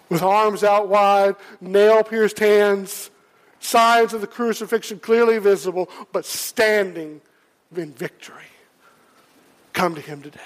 With 0.10 0.24
arms 0.24 0.64
out 0.64 0.88
wide, 0.88 1.36
nail 1.60 2.04
pierced 2.04 2.39
hands, 2.39 3.12
signs 3.60 4.14
of 4.14 4.22
the 4.22 4.28
crucifixion 4.28 5.00
clearly 5.00 5.38
visible, 5.38 5.89
but 6.14 6.26
standing 6.26 7.20
in 7.76 7.91
victory. 7.91 8.43
Come 9.74 9.95
to 9.95 10.02
him 10.02 10.22
today. 10.22 10.39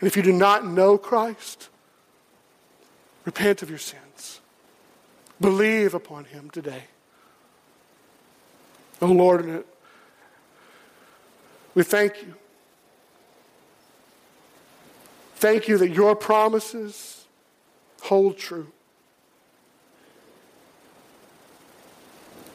And 0.00 0.06
if 0.06 0.16
you 0.16 0.22
do 0.22 0.32
not 0.32 0.66
know 0.66 0.98
Christ, 0.98 1.70
repent 3.24 3.62
of 3.62 3.70
your 3.70 3.78
sins. 3.78 4.02
Believe 5.40 5.94
upon 5.94 6.24
him 6.24 6.50
today. 6.50 6.84
Oh 9.00 9.06
Lord, 9.06 9.64
we 11.74 11.82
thank 11.84 12.22
you. 12.22 12.34
Thank 15.36 15.68
you 15.68 15.78
that 15.78 15.90
your 15.90 16.16
promises 16.16 17.24
hold 18.02 18.36
true. 18.36 18.72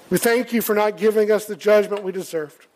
We 0.10 0.18
thank 0.18 0.52
you 0.52 0.62
for 0.62 0.76
not 0.76 0.98
giving 0.98 1.32
us 1.32 1.46
the 1.46 1.56
judgment 1.56 2.04
we 2.04 2.12
deserved, 2.12 2.68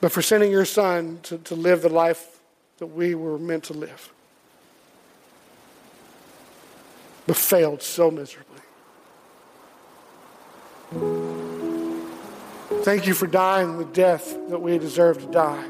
but 0.00 0.10
for 0.10 0.22
sending 0.22 0.50
your 0.50 0.64
Son 0.64 1.20
to, 1.24 1.38
to 1.38 1.54
live 1.54 1.82
the 1.82 1.90
life 1.90 2.40
that 2.78 2.86
we 2.86 3.14
were 3.14 3.38
meant 3.38 3.64
to 3.64 3.74
live. 3.74 4.12
But 7.28 7.36
failed 7.36 7.82
so 7.82 8.10
miserably. 8.10 8.62
Thank 12.84 13.06
you 13.06 13.12
for 13.12 13.26
dying 13.26 13.76
the 13.76 13.84
death 13.84 14.34
that 14.48 14.58
we 14.58 14.78
deserve 14.78 15.20
to 15.20 15.26
die. 15.26 15.62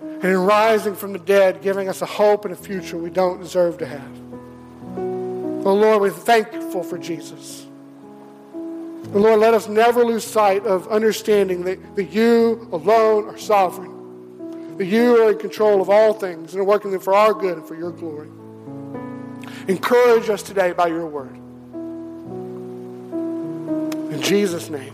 And 0.00 0.24
in 0.24 0.38
rising 0.38 0.94
from 0.94 1.12
the 1.12 1.18
dead, 1.18 1.60
giving 1.60 1.88
us 1.88 2.02
a 2.02 2.06
hope 2.06 2.44
and 2.44 2.54
a 2.54 2.56
future 2.56 2.96
we 2.96 3.10
don't 3.10 3.40
deserve 3.40 3.78
to 3.78 3.86
have. 3.86 4.16
Oh 5.66 5.74
Lord, 5.74 6.00
we're 6.00 6.10
thankful 6.10 6.84
for 6.84 6.98
Jesus. 6.98 7.66
And 8.52 9.16
Lord, 9.16 9.40
let 9.40 9.54
us 9.54 9.66
never 9.66 10.04
lose 10.04 10.22
sight 10.22 10.64
of 10.64 10.86
understanding 10.86 11.64
that, 11.64 11.96
that 11.96 12.12
you 12.12 12.68
alone 12.70 13.24
are 13.28 13.38
sovereign, 13.38 14.78
that 14.78 14.86
you 14.86 15.20
are 15.20 15.32
in 15.32 15.38
control 15.38 15.82
of 15.82 15.90
all 15.90 16.12
things 16.12 16.52
and 16.52 16.60
are 16.60 16.64
working 16.64 16.92
them 16.92 17.00
for 17.00 17.12
our 17.12 17.34
good 17.34 17.58
and 17.58 17.66
for 17.66 17.74
your 17.74 17.90
glory. 17.90 18.28
Encourage 19.66 20.28
us 20.28 20.42
today 20.42 20.72
by 20.72 20.88
your 20.88 21.06
word. 21.06 21.34
In 24.12 24.20
Jesus' 24.22 24.68
name, 24.68 24.92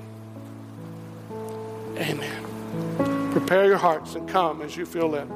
amen. 1.97 3.31
Prepare 3.33 3.67
your 3.67 3.79
hearts 3.79 4.15
and 4.15 4.29
come 4.29 4.63
as 4.63 4.77
you 4.77 4.87
feel 4.87 5.09
led. 5.09 5.29